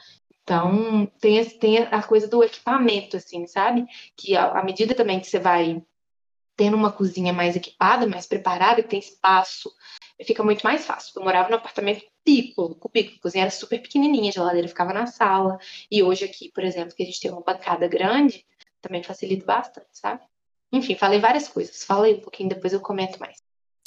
Então, 0.44 1.08
tem, 1.20 1.44
tem 1.58 1.80
a 1.80 2.04
coisa 2.04 2.28
do 2.28 2.44
equipamento, 2.44 3.18
assim, 3.18 3.48
sabe? 3.48 3.88
Que 4.16 4.38
à 4.38 4.64
medida 4.64 4.94
também 4.94 5.20
que 5.20 5.26
você 5.26 5.40
vai 5.40 5.82
tendo 6.56 6.78
uma 6.78 6.92
cozinha 6.92 7.34
mais 7.34 7.56
equipada, 7.56 8.06
mais 8.06 8.28
preparada, 8.28 8.84
que 8.84 8.90
tem 8.90 9.00
espaço, 9.00 9.72
fica 10.24 10.44
muito 10.44 10.62
mais 10.62 10.86
fácil. 10.86 11.14
Eu 11.16 11.24
morava 11.24 11.50
num 11.50 11.56
apartamento 11.56 12.06
cubículo, 12.24 12.76
cubículo, 12.76 13.18
a 13.18 13.22
cozinha 13.24 13.46
era 13.46 13.52
super 13.52 13.82
pequenininha, 13.82 14.30
a 14.30 14.34
geladeira 14.34 14.68
ficava 14.68 14.94
na 14.94 15.08
sala. 15.08 15.58
E 15.90 16.04
hoje 16.04 16.26
aqui, 16.26 16.52
por 16.52 16.64
exemplo, 16.64 16.96
que 16.96 17.02
a 17.02 17.06
gente 17.08 17.20
tem 17.20 17.32
uma 17.32 17.42
bancada 17.42 17.88
grande, 17.88 18.46
também 18.82 19.02
facilita 19.02 19.46
bastante, 19.46 19.88
sabe? 19.94 20.22
Enfim, 20.72 20.96
falei 20.96 21.20
várias 21.20 21.48
coisas. 21.48 21.84
Falei 21.84 22.16
um 22.16 22.22
pouquinho, 22.22 22.50
depois 22.50 22.74
eu 22.74 22.80
comento 22.80 23.20
mais. 23.20 23.38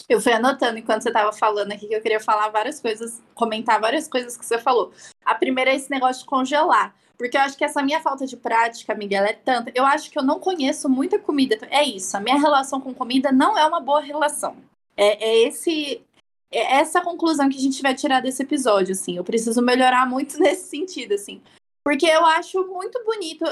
Eu 0.08 0.20
fui 0.20 0.32
anotando 0.32 0.78
enquanto 0.78 1.02
você 1.02 1.08
estava 1.08 1.32
falando 1.32 1.72
aqui 1.72 1.88
que 1.88 1.94
eu 1.94 2.02
queria 2.02 2.20
falar 2.20 2.48
várias 2.48 2.78
coisas, 2.78 3.22
comentar 3.34 3.80
várias 3.80 4.06
coisas 4.06 4.36
que 4.36 4.44
você 4.44 4.58
falou. 4.58 4.92
A 5.24 5.34
primeira 5.34 5.70
é 5.70 5.76
esse 5.76 5.90
negócio 5.90 6.22
de 6.22 6.28
congelar. 6.28 6.94
Porque 7.16 7.36
eu 7.36 7.40
acho 7.40 7.56
que 7.56 7.64
essa 7.64 7.82
minha 7.82 8.00
falta 8.00 8.26
de 8.26 8.36
prática, 8.36 8.94
Miguel, 8.94 9.24
é 9.24 9.32
tanta. 9.32 9.70
Eu 9.74 9.86
acho 9.86 10.10
que 10.10 10.18
eu 10.18 10.22
não 10.22 10.40
conheço 10.40 10.88
muita 10.88 11.18
comida. 11.18 11.58
É 11.70 11.82
isso, 11.82 12.16
a 12.16 12.20
minha 12.20 12.38
relação 12.38 12.80
com 12.80 12.92
comida 12.92 13.30
não 13.32 13.56
é 13.56 13.64
uma 13.64 13.80
boa 13.80 14.00
relação. 14.00 14.56
É, 14.96 15.24
é 15.24 15.48
esse. 15.48 16.02
É 16.50 16.76
essa 16.76 17.00
conclusão 17.00 17.48
que 17.48 17.56
a 17.56 17.60
gente 17.60 17.82
vai 17.82 17.94
tirar 17.94 18.20
desse 18.20 18.42
episódio, 18.42 18.92
assim. 18.92 19.16
Eu 19.16 19.24
preciso 19.24 19.62
melhorar 19.62 20.06
muito 20.08 20.38
nesse 20.40 20.68
sentido, 20.68 21.14
assim. 21.14 21.40
Porque 21.84 22.06
eu 22.06 22.24
acho 22.26 22.66
muito 22.66 23.02
bonito 23.04 23.44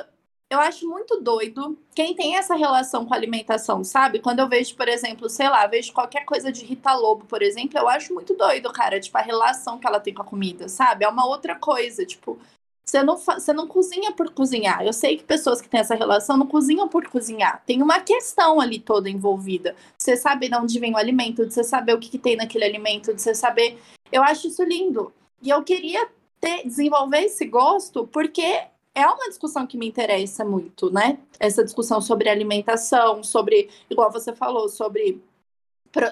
eu 0.52 0.60
acho 0.60 0.86
muito 0.88 1.20
doido 1.20 1.78
quem 1.94 2.14
tem 2.14 2.36
essa 2.36 2.54
relação 2.54 3.06
com 3.06 3.14
a 3.14 3.16
alimentação, 3.16 3.82
sabe? 3.82 4.18
Quando 4.18 4.40
eu 4.40 4.48
vejo, 4.48 4.76
por 4.76 4.86
exemplo, 4.86 5.28
sei 5.28 5.48
lá, 5.48 5.66
vejo 5.66 5.92
qualquer 5.92 6.24
coisa 6.24 6.52
de 6.52 6.64
Rita 6.64 6.92
Lobo, 6.94 7.24
por 7.24 7.42
exemplo, 7.42 7.78
eu 7.78 7.88
acho 7.88 8.12
muito 8.12 8.34
doido, 8.34 8.70
cara, 8.72 9.00
tipo, 9.00 9.16
a 9.16 9.22
relação 9.22 9.78
que 9.78 9.86
ela 9.86 9.98
tem 9.98 10.12
com 10.12 10.22
a 10.22 10.26
comida, 10.26 10.68
sabe? 10.68 11.04
É 11.04 11.08
uma 11.08 11.26
outra 11.26 11.54
coisa, 11.54 12.04
tipo, 12.04 12.38
você 12.84 13.02
não, 13.02 13.16
você 13.16 13.52
não 13.52 13.66
cozinha 13.66 14.12
por 14.12 14.30
cozinhar. 14.32 14.84
Eu 14.84 14.92
sei 14.92 15.16
que 15.16 15.24
pessoas 15.24 15.62
que 15.62 15.68
têm 15.68 15.80
essa 15.80 15.94
relação 15.94 16.36
não 16.36 16.46
cozinham 16.46 16.88
por 16.88 17.08
cozinhar. 17.08 17.62
Tem 17.64 17.80
uma 17.80 18.00
questão 18.00 18.60
ali 18.60 18.78
toda 18.78 19.08
envolvida. 19.08 19.74
Você 19.96 20.16
saber 20.16 20.50
de 20.50 20.56
onde 20.56 20.78
vem 20.78 20.92
o 20.92 20.98
alimento, 20.98 21.46
de 21.46 21.54
você 21.54 21.64
saber 21.64 21.94
o 21.94 21.98
que, 21.98 22.10
que 22.10 22.18
tem 22.18 22.36
naquele 22.36 22.64
alimento, 22.64 23.14
de 23.14 23.22
você 23.22 23.34
saber. 23.34 23.78
Eu 24.10 24.22
acho 24.22 24.48
isso 24.48 24.62
lindo. 24.64 25.12
E 25.40 25.48
eu 25.48 25.62
queria 25.62 26.06
ter, 26.40 26.64
desenvolver 26.64 27.22
esse 27.22 27.46
gosto 27.46 28.06
porque 28.08 28.64
é 28.94 29.06
uma 29.06 29.28
discussão 29.28 29.66
que 29.66 29.78
me 29.78 29.86
interessa 29.86 30.44
muito, 30.44 30.90
né? 30.90 31.18
Essa 31.38 31.64
discussão 31.64 32.00
sobre 32.00 32.28
alimentação, 32.28 33.22
sobre, 33.22 33.70
igual 33.88 34.10
você 34.10 34.34
falou, 34.34 34.68
sobre 34.68 35.22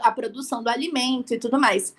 a 0.02 0.12
produção 0.12 0.62
do 0.62 0.68
alimento 0.68 1.34
e 1.34 1.38
tudo 1.38 1.58
mais. 1.58 1.94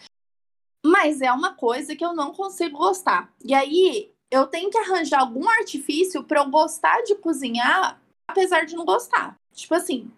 Mas 0.84 1.22
é 1.22 1.32
uma 1.32 1.54
coisa 1.54 1.96
que 1.96 2.04
eu 2.04 2.14
não 2.14 2.34
consigo 2.34 2.78
gostar. 2.78 3.32
E 3.44 3.54
aí 3.54 4.12
eu 4.30 4.48
tenho 4.48 4.70
que 4.70 4.78
arranjar 4.78 5.20
algum 5.20 5.48
artifício 5.50 6.24
para 6.24 6.42
eu 6.42 6.50
gostar 6.50 7.02
de 7.04 7.16
cozinhar, 7.16 8.02
apesar 8.28 8.66
de 8.66 8.76
não 8.76 8.86
gostar. 8.86 9.36
Tipo 9.54 9.76
assim, 9.76 10.10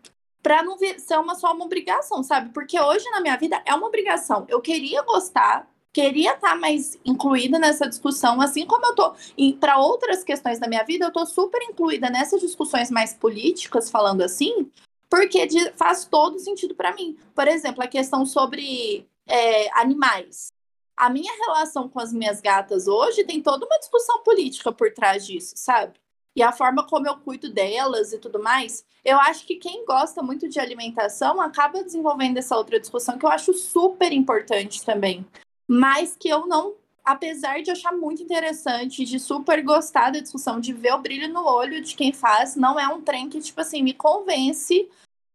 para 0.41 0.62
não 0.62 0.78
ser 0.78 1.17
uma 1.17 1.36
só 1.36 1.54
uma 1.54 1.65
obrigação, 1.65 2.21
sabe? 2.21 2.54
Porque 2.54 2.80
hoje 2.80 3.10
na 3.10 3.21
minha 3.21 3.38
vida 3.38 3.62
é 3.65 3.73
uma 3.73 3.88
obrigação. 3.88 4.45
Eu 4.47 4.62
queria 4.62 5.02
gostar, 5.02 5.67
queria 5.93 6.34
estar 6.34 6.49
tá 6.49 6.56
mais 6.56 6.97
incluída 7.06 7.60
nessa 7.60 7.88
discussão, 7.88 8.41
assim 8.41 8.65
como 8.65 8.84
eu 8.88 8.95
tô 8.95 9.15
para 9.60 9.77
outras 9.77 10.23
questões 10.23 10.60
da 10.60 10.67
minha 10.67 10.84
vida, 10.84 11.06
eu 11.06 11.13
tô 11.13 11.23
super 11.25 11.62
incluída 11.62 12.10
nessas 12.10 12.41
discussões 12.41 12.89
mais 12.89 13.13
políticas, 13.13 13.91
falando 13.91 14.21
assim, 14.21 14.71
porque 15.10 15.45
de, 15.45 15.71
faz 15.73 16.06
todo 16.06 16.39
sentido 16.39 16.73
para 16.73 16.93
mim. 16.95 17.15
Por 17.36 17.47
exemplo, 17.47 17.84
a 17.84 17.88
questão 17.88 18.25
sobre 18.25 19.08
é, 19.27 19.79
animais. 19.79 20.51
A 20.97 21.10
minha 21.10 21.32
relação 21.45 21.88
com 21.88 21.99
as 21.99 22.12
minhas 22.12 22.41
gatas 22.41 22.88
hoje 22.88 23.23
tem 23.23 23.41
toda 23.41 23.65
uma 23.65 23.77
discussão 23.77 24.23
política 24.23 24.71
por 24.71 24.91
trás 24.91 25.25
disso, 25.25 25.53
sabe? 25.56 25.93
E 26.36 26.41
a 26.41 26.51
forma 26.51 26.88
como 26.88 27.08
eu 27.08 27.17
cuido 27.17 27.51
delas 27.51 28.12
e 28.12 28.17
tudo 28.17 28.41
mais. 28.41 28.84
Eu 29.06 29.19
acho 29.19 29.45
que 29.45 29.56
quem 29.56 29.86
gosta 29.86 30.23
muito 30.23 30.47
de 30.49 30.60
alimentação 30.60 31.39
acaba 31.39 31.84
desenvolvendo 31.84 32.38
essa 32.38 32.58
outra 32.58 32.79
discussão 32.79 33.17
que 33.17 33.25
eu 33.25 33.29
acho 33.29 33.53
super 33.53 34.12
importante 34.12 34.84
também 34.84 35.23
mas 35.67 36.15
que 36.15 36.30
eu 36.30 36.45
não, 36.47 36.76
apesar 37.04 37.62
de 37.62 37.71
achar 37.71 37.91
muito 37.91 38.21
interessante, 38.23 39.06
de 39.06 39.19
super 39.19 39.62
gostar 39.63 40.12
da 40.12 40.19
discussão, 40.19 40.60
de 40.60 40.73
ver 40.73 40.93
o 40.93 41.02
brilho 41.02 41.32
no 41.32 41.45
olho 41.45 41.82
de 41.82 41.95
quem 41.95 42.13
faz, 42.13 42.56
não 42.56 42.80
é 42.80 42.88
um 42.88 43.02
trem 43.02 43.30
que, 43.30 43.39
tipo 43.39 43.60
assim, 43.62 43.82
me 43.84 43.93
convence 43.93 44.89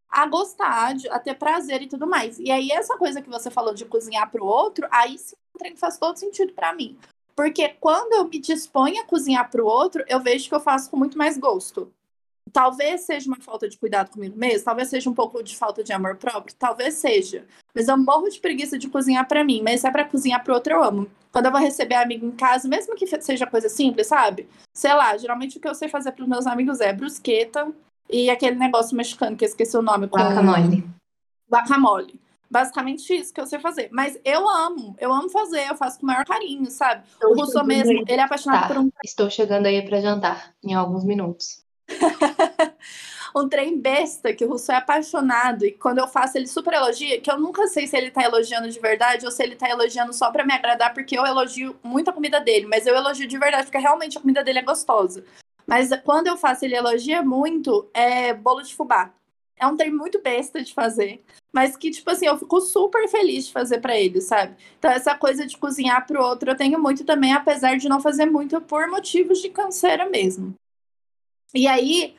a 0.09 0.25
gostar, 0.25 0.95
a 1.11 1.19
ter 1.19 1.35
prazer 1.35 1.83
e 1.83 1.87
tudo 1.87 2.07
mais. 2.07 2.39
E 2.39 2.49
aí, 2.49 2.71
essa 2.71 2.97
coisa 2.97 3.21
que 3.21 3.29
você 3.29 3.51
falou 3.51 3.73
de 3.73 3.85
cozinhar 3.85 4.29
para 4.31 4.43
o 4.43 4.47
outro, 4.47 4.87
aí 4.91 5.17
sim 5.17 5.35
um 5.55 5.59
trem 5.59 5.75
faz 5.75 5.97
todo 5.97 6.17
sentido 6.17 6.53
para 6.53 6.73
mim. 6.73 6.97
Porque 7.35 7.69
quando 7.79 8.13
eu 8.13 8.25
me 8.25 8.39
disponho 8.39 9.01
a 9.01 9.05
cozinhar 9.05 9.49
para 9.49 9.63
o 9.63 9.67
outro, 9.67 10.03
eu 10.07 10.19
vejo 10.19 10.49
que 10.49 10.55
eu 10.55 10.59
faço 10.59 10.89
com 10.89 10.97
muito 10.97 11.17
mais 11.17 11.37
gosto. 11.37 11.93
Talvez 12.51 13.01
seja 13.01 13.27
uma 13.27 13.39
falta 13.39 13.67
de 13.67 13.77
cuidado 13.77 14.11
comigo 14.11 14.37
mesmo, 14.37 14.65
talvez 14.65 14.89
seja 14.89 15.09
um 15.09 15.13
pouco 15.13 15.41
de 15.43 15.55
falta 15.55 15.83
de 15.83 15.93
amor 15.93 16.15
próprio, 16.15 16.55
talvez 16.57 16.95
seja. 16.95 17.45
Mas 17.73 17.87
eu 17.87 17.97
morro 17.97 18.29
de 18.29 18.39
preguiça 18.39 18.77
de 18.77 18.89
cozinhar 18.89 19.27
para 19.27 19.43
mim, 19.43 19.61
mas 19.63 19.81
se 19.81 19.87
é 19.87 19.91
para 19.91 20.05
cozinhar 20.05 20.43
para 20.43 20.53
outro 20.53 20.73
eu 20.73 20.83
amo. 20.83 21.09
Quando 21.31 21.45
eu 21.45 21.51
vou 21.51 21.61
receber 21.61 21.95
amigo 21.95 22.25
em 22.25 22.31
casa, 22.31 22.67
mesmo 22.67 22.95
que 22.95 23.05
seja 23.21 23.45
coisa 23.45 23.69
simples, 23.69 24.07
sabe? 24.07 24.47
Sei 24.73 24.93
lá, 24.93 25.15
geralmente 25.17 25.57
o 25.57 25.61
que 25.61 25.67
eu 25.67 25.75
sei 25.75 25.87
fazer 25.87 26.11
para 26.11 26.23
os 26.23 26.29
meus 26.29 26.47
amigos 26.47 26.81
é 26.81 26.91
brusqueta 26.91 27.71
e 28.09 28.29
aquele 28.29 28.55
negócio 28.55 28.97
mexicano 28.97 29.37
que 29.37 29.45
eu 29.45 29.49
esqueci 29.49 29.77
o 29.77 29.81
nome. 29.81 30.07
Guacamole. 30.07 30.83
Guacamole. 31.49 32.19
Basicamente 32.49 33.13
isso 33.13 33.31
que 33.31 33.39
eu 33.39 33.45
sei 33.45 33.59
fazer. 33.59 33.89
Mas 33.91 34.19
eu 34.25 34.49
amo, 34.49 34.95
eu 34.99 35.13
amo 35.13 35.29
fazer, 35.29 35.69
eu 35.69 35.75
faço 35.75 35.99
com 35.99 36.05
o 36.05 36.07
maior 36.07 36.25
carinho, 36.25 36.69
sabe? 36.71 37.03
o 37.23 37.35
Russo 37.35 37.63
mesmo, 37.63 38.03
ele 38.07 38.19
é 38.19 38.23
apaixonado 38.23 38.61
tá. 38.61 38.67
por 38.67 38.77
um. 38.79 38.89
Estou 39.05 39.29
chegando 39.29 39.67
aí 39.67 39.87
para 39.87 40.01
jantar 40.01 40.55
em 40.63 40.73
alguns 40.73 41.05
minutos. 41.05 41.63
um 43.35 43.47
trem 43.47 43.79
besta 43.79 44.33
que 44.33 44.45
o 44.45 44.49
Russo 44.49 44.71
é 44.71 44.75
apaixonado 44.75 45.65
e 45.65 45.71
quando 45.71 45.99
eu 45.99 46.07
faço 46.07 46.37
ele 46.37 46.47
super 46.47 46.73
elogia, 46.73 47.19
que 47.21 47.31
eu 47.31 47.39
nunca 47.39 47.67
sei 47.67 47.87
se 47.87 47.95
ele 47.95 48.11
tá 48.11 48.23
elogiando 48.23 48.69
de 48.69 48.79
verdade 48.79 49.25
ou 49.25 49.31
se 49.31 49.43
ele 49.43 49.55
tá 49.55 49.69
elogiando 49.69 50.13
só 50.13 50.31
para 50.31 50.45
me 50.45 50.53
agradar, 50.53 50.93
porque 50.93 51.17
eu 51.17 51.25
elogio 51.25 51.75
muito 51.83 52.09
a 52.09 52.13
comida 52.13 52.39
dele, 52.39 52.65
mas 52.65 52.85
eu 52.85 52.95
elogio 52.95 53.27
de 53.27 53.37
verdade 53.37 53.65
porque 53.65 53.77
realmente 53.77 54.17
a 54.17 54.21
comida 54.21 54.43
dele 54.43 54.59
é 54.59 54.63
gostosa. 54.63 55.23
Mas 55.65 55.89
quando 56.03 56.27
eu 56.27 56.37
faço 56.37 56.65
ele 56.65 56.75
elogia 56.75 57.21
muito, 57.21 57.87
é 57.93 58.33
bolo 58.33 58.61
de 58.61 58.75
fubá. 58.75 59.13
É 59.55 59.67
um 59.67 59.75
trem 59.75 59.91
muito 59.91 60.21
besta 60.21 60.63
de 60.63 60.73
fazer, 60.73 61.21
mas 61.51 61.75
que, 61.75 61.91
tipo 61.91 62.09
assim, 62.09 62.27
eu 62.27 62.37
fico 62.37 62.61
super 62.61 63.07
feliz 63.09 63.47
de 63.47 63.51
fazer 63.51 63.79
para 63.79 63.99
ele, 63.99 64.21
sabe? 64.21 64.55
Então, 64.77 64.89
essa 64.89 65.13
coisa 65.15 65.45
de 65.45 65.57
cozinhar 65.57 66.07
pro 66.07 66.23
outro 66.23 66.49
eu 66.49 66.55
tenho 66.55 66.79
muito 66.79 67.03
também, 67.03 67.33
apesar 67.33 67.77
de 67.77 67.89
não 67.89 67.99
fazer 67.99 68.25
muito 68.25 68.61
por 68.61 68.87
motivos 68.87 69.39
de 69.39 69.49
canseira 69.49 70.09
mesmo. 70.09 70.55
E 71.53 71.67
aí, 71.67 72.15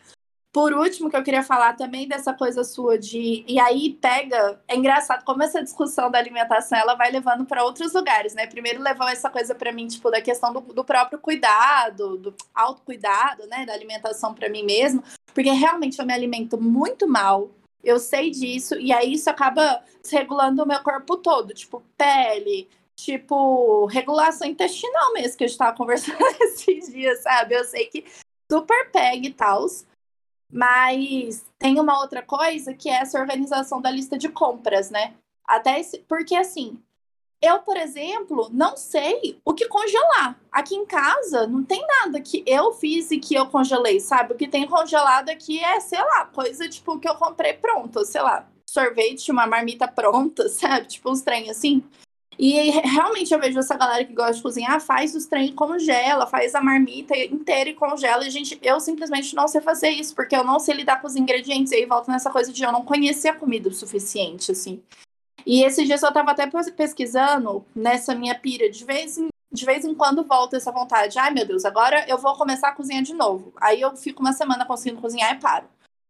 por 0.53 0.73
último, 0.73 1.09
que 1.09 1.17
eu 1.17 1.23
queria 1.23 1.45
falar 1.45 1.75
também 1.77 2.09
dessa 2.09 2.35
coisa 2.35 2.65
sua 2.65 2.99
de. 2.99 3.45
E 3.47 3.61
aí 3.61 3.95
pega. 4.01 4.61
É 4.67 4.77
engraçado 4.77 5.25
como 5.25 5.43
essa 5.43 5.63
discussão 5.63 6.11
da 6.11 6.19
alimentação 6.19 6.77
ela 6.77 6.95
vai 6.95 7.11
levando 7.11 7.45
para 7.45 7.65
outros 7.65 7.93
lugares, 7.93 8.35
né? 8.35 8.47
Primeiro 8.47 8.83
levou 8.83 9.09
essa 9.09 9.31
coisa 9.31 9.55
para 9.55 9.73
mim, 9.73 9.87
tipo, 9.87 10.11
da 10.11 10.21
questão 10.21 10.53
do, 10.53 10.61
do 10.61 10.85
próprio 10.85 11.21
cuidado, 11.21 12.17
do 12.17 12.35
autocuidado, 12.55 13.47
né? 13.47 13.65
Da 13.65 13.73
alimentação 13.73 14.35
para 14.35 14.49
mim 14.49 14.65
mesmo. 14.65 15.03
Porque 15.33 15.51
realmente 15.51 15.99
eu 16.01 16.07
me 16.07 16.13
alimento 16.13 16.61
muito 16.61 17.07
mal. 17.07 17.51
Eu 17.83 17.99
sei 17.99 18.31
disso, 18.31 18.75
e 18.79 18.93
aí 18.93 19.15
isso 19.15 19.31
acaba 19.31 19.83
regulando 20.11 20.63
o 20.63 20.67
meu 20.67 20.83
corpo 20.83 21.17
todo, 21.17 21.55
tipo, 21.55 21.83
pele, 21.97 22.69
tipo, 22.95 23.87
regulação 23.87 24.47
intestinal 24.47 25.15
mesmo, 25.15 25.39
que 25.39 25.45
a 25.45 25.47
gente 25.47 25.57
tava 25.57 25.75
conversando 25.79 26.19
esses 26.43 26.93
dias, 26.93 27.23
sabe? 27.23 27.55
Eu 27.55 27.65
sei 27.65 27.87
que 27.87 28.05
super 28.51 28.91
pega 28.91 29.27
e 29.27 29.33
tal. 29.33 29.67
Mas 30.53 31.45
tem 31.59 31.79
uma 31.79 32.01
outra 32.01 32.23
coisa 32.23 32.75
que 32.75 32.89
é 32.89 32.95
essa 32.95 33.21
organização 33.21 33.81
da 33.81 33.91
lista 33.91 34.19
de 34.19 34.29
compras, 34.29 34.91
né? 34.91 35.15
Até 35.47 35.79
esse, 35.79 35.99
porque 36.09 36.35
assim, 36.35 36.81
eu, 37.41 37.61
por 37.61 37.77
exemplo, 37.77 38.51
não 38.53 38.77
sei 38.77 39.41
o 39.45 39.55
que 39.55 39.69
congelar. 39.69 40.39
Aqui 40.51 40.75
em 40.75 40.85
casa 40.85 41.47
não 41.47 41.65
tem 41.65 41.85
nada 41.87 42.21
que 42.21 42.43
eu 42.47 42.73
fiz 42.73 43.11
e 43.11 43.19
que 43.19 43.35
eu 43.35 43.47
congelei, 43.47 44.01
sabe? 44.01 44.35
O 44.35 44.37
que 44.37 44.49
tem 44.49 44.67
congelado 44.67 45.31
aqui 45.31 45.63
é, 45.63 45.79
sei 45.81 46.01
lá, 46.01 46.27
coisa 46.27 46.69
tipo 46.69 46.99
que 46.99 47.09
eu 47.09 47.15
comprei 47.15 47.55
pronto, 47.55 48.05
sei 48.05 48.21
lá, 48.21 48.47
sorvete, 48.67 49.31
uma 49.31 49.47
marmita 49.47 49.89
pronta, 49.89 50.49
sabe? 50.51 50.89
Tipo 50.89 51.11
uns 51.11 51.23
trem 51.23 51.49
assim. 51.49 51.83
E 52.43 52.71
realmente 52.71 53.35
eu 53.35 53.39
vejo 53.39 53.59
essa 53.59 53.77
galera 53.77 54.03
que 54.03 54.15
gosta 54.15 54.33
de 54.33 54.41
cozinhar, 54.41 54.81
faz 54.81 55.15
os 55.15 55.27
trem 55.27 55.55
congela, 55.55 56.27
faz 56.27 56.55
a 56.55 56.63
marmita 56.63 57.15
inteira 57.15 57.69
e 57.69 57.75
congela. 57.75 58.27
E, 58.27 58.31
gente, 58.31 58.59
eu 58.63 58.81
simplesmente 58.81 59.37
não 59.37 59.47
sei 59.47 59.61
fazer 59.61 59.91
isso, 59.91 60.15
porque 60.15 60.35
eu 60.35 60.43
não 60.43 60.59
sei 60.59 60.77
lidar 60.77 61.03
com 61.03 61.07
os 61.07 61.17
ingredientes. 61.17 61.71
E 61.71 61.75
aí 61.77 61.85
volta 61.85 62.11
nessa 62.11 62.31
coisa 62.31 62.51
de 62.51 62.63
eu 62.63 62.73
não 62.73 62.83
conhecer 62.83 63.29
a 63.29 63.35
comida 63.35 63.69
o 63.69 63.75
suficiente, 63.75 64.53
assim. 64.53 64.83
E 65.45 65.63
esses 65.63 65.87
dias 65.87 66.03
eu 66.03 66.11
tava 66.15 66.31
até 66.31 66.49
pesquisando 66.75 67.63
nessa 67.77 68.15
minha 68.15 68.35
pira, 68.35 68.71
de 68.71 68.87
vez 68.87 69.19
em, 69.19 69.29
de 69.53 69.67
vez 69.67 69.85
em 69.85 69.95
quando 69.95 70.25
volta 70.25 70.57
essa 70.57 70.73
vontade. 70.73 71.19
Ai, 71.19 71.33
meu 71.33 71.47
Deus, 71.47 71.67
agora 71.67 72.07
eu 72.09 72.17
vou 72.17 72.35
começar 72.37 72.69
a 72.69 72.73
cozinhar 72.73 73.03
de 73.03 73.13
novo. 73.13 73.53
Aí 73.61 73.83
eu 73.83 73.95
fico 73.99 74.23
uma 74.23 74.33
semana 74.33 74.65
conseguindo 74.65 75.03
cozinhar 75.03 75.37
e 75.37 75.39
paro. 75.39 75.67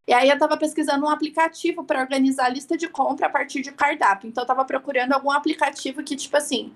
E 0.06 0.12
aí 0.12 0.28
eu 0.28 0.34
estava 0.34 0.56
pesquisando 0.56 1.06
um 1.06 1.10
aplicativo 1.10 1.84
para 1.84 2.00
organizar 2.00 2.46
a 2.46 2.48
lista 2.48 2.76
de 2.76 2.88
compra 2.88 3.26
a 3.26 3.30
partir 3.30 3.62
de 3.62 3.72
cardápio. 3.72 4.28
Então 4.28 4.42
eu 4.42 4.46
estava 4.46 4.64
procurando 4.64 5.12
algum 5.12 5.30
aplicativo 5.30 6.02
que, 6.02 6.16
tipo 6.16 6.36
assim, 6.36 6.72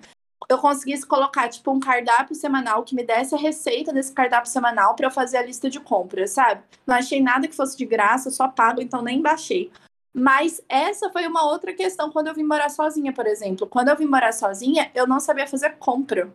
eu 0.47 0.57
conseguisse 0.57 1.05
colocar, 1.05 1.49
tipo, 1.49 1.71
um 1.71 1.79
cardápio 1.79 2.35
semanal 2.35 2.83
que 2.83 2.95
me 2.95 3.03
desse 3.03 3.33
a 3.33 3.37
receita 3.37 3.91
desse 3.91 4.13
cardápio 4.13 4.49
semanal 4.49 4.95
para 4.95 5.07
eu 5.07 5.11
fazer 5.11 5.37
a 5.37 5.43
lista 5.43 5.69
de 5.69 5.79
compras, 5.79 6.31
sabe? 6.31 6.63
Não 6.85 6.95
achei 6.95 7.21
nada 7.21 7.47
que 7.47 7.55
fosse 7.55 7.77
de 7.77 7.85
graça, 7.85 8.29
só 8.29 8.47
pago, 8.47 8.81
então 8.81 9.01
nem 9.01 9.21
baixei. 9.21 9.71
Mas 10.13 10.63
essa 10.69 11.09
foi 11.09 11.27
uma 11.27 11.45
outra 11.45 11.73
questão 11.73 12.11
quando 12.11 12.27
eu 12.27 12.33
vim 12.33 12.43
morar 12.43 12.69
sozinha, 12.69 13.11
por 13.11 13.27
exemplo. 13.27 13.67
Quando 13.67 13.89
eu 13.89 13.97
vim 13.97 14.05
morar 14.05 14.31
sozinha, 14.31 14.89
eu 14.95 15.05
não 15.07 15.19
sabia 15.19 15.47
fazer 15.47 15.77
compra. 15.77 16.31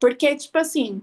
Porque, 0.00 0.34
tipo 0.34 0.58
assim, 0.58 1.02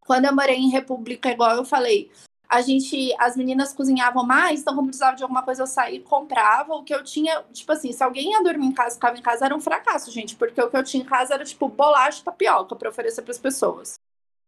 quando 0.00 0.24
eu 0.24 0.34
morei 0.34 0.56
em 0.56 0.70
República, 0.70 1.30
igual 1.30 1.56
eu 1.56 1.64
falei, 1.64 2.10
a 2.50 2.60
gente, 2.62 3.14
as 3.16 3.36
meninas 3.36 3.72
cozinhavam 3.72 4.26
mais, 4.26 4.60
então 4.60 4.74
quando 4.74 4.86
precisava 4.86 5.16
de 5.16 5.22
alguma 5.22 5.44
coisa 5.44 5.62
eu 5.62 5.68
saía 5.68 5.98
e 5.98 6.02
comprava. 6.02 6.74
O 6.74 6.82
que 6.82 6.92
eu 6.92 7.04
tinha, 7.04 7.44
tipo 7.52 7.70
assim, 7.70 7.92
se 7.92 8.02
alguém 8.02 8.32
ia 8.32 8.42
dormir 8.42 8.66
em 8.66 8.72
casa, 8.72 8.96
ficava 8.96 9.16
em 9.16 9.22
casa, 9.22 9.44
era 9.44 9.54
um 9.54 9.60
fracasso, 9.60 10.10
gente, 10.10 10.34
porque 10.34 10.60
o 10.60 10.68
que 10.68 10.76
eu 10.76 10.82
tinha 10.82 11.04
em 11.04 11.06
casa 11.06 11.34
era 11.34 11.44
tipo 11.44 11.68
bolacha 11.68 12.20
e 12.20 12.24
tapioca 12.24 12.74
para 12.74 12.88
oferecer 12.88 13.22
para 13.22 13.30
as 13.30 13.38
pessoas. 13.38 14.00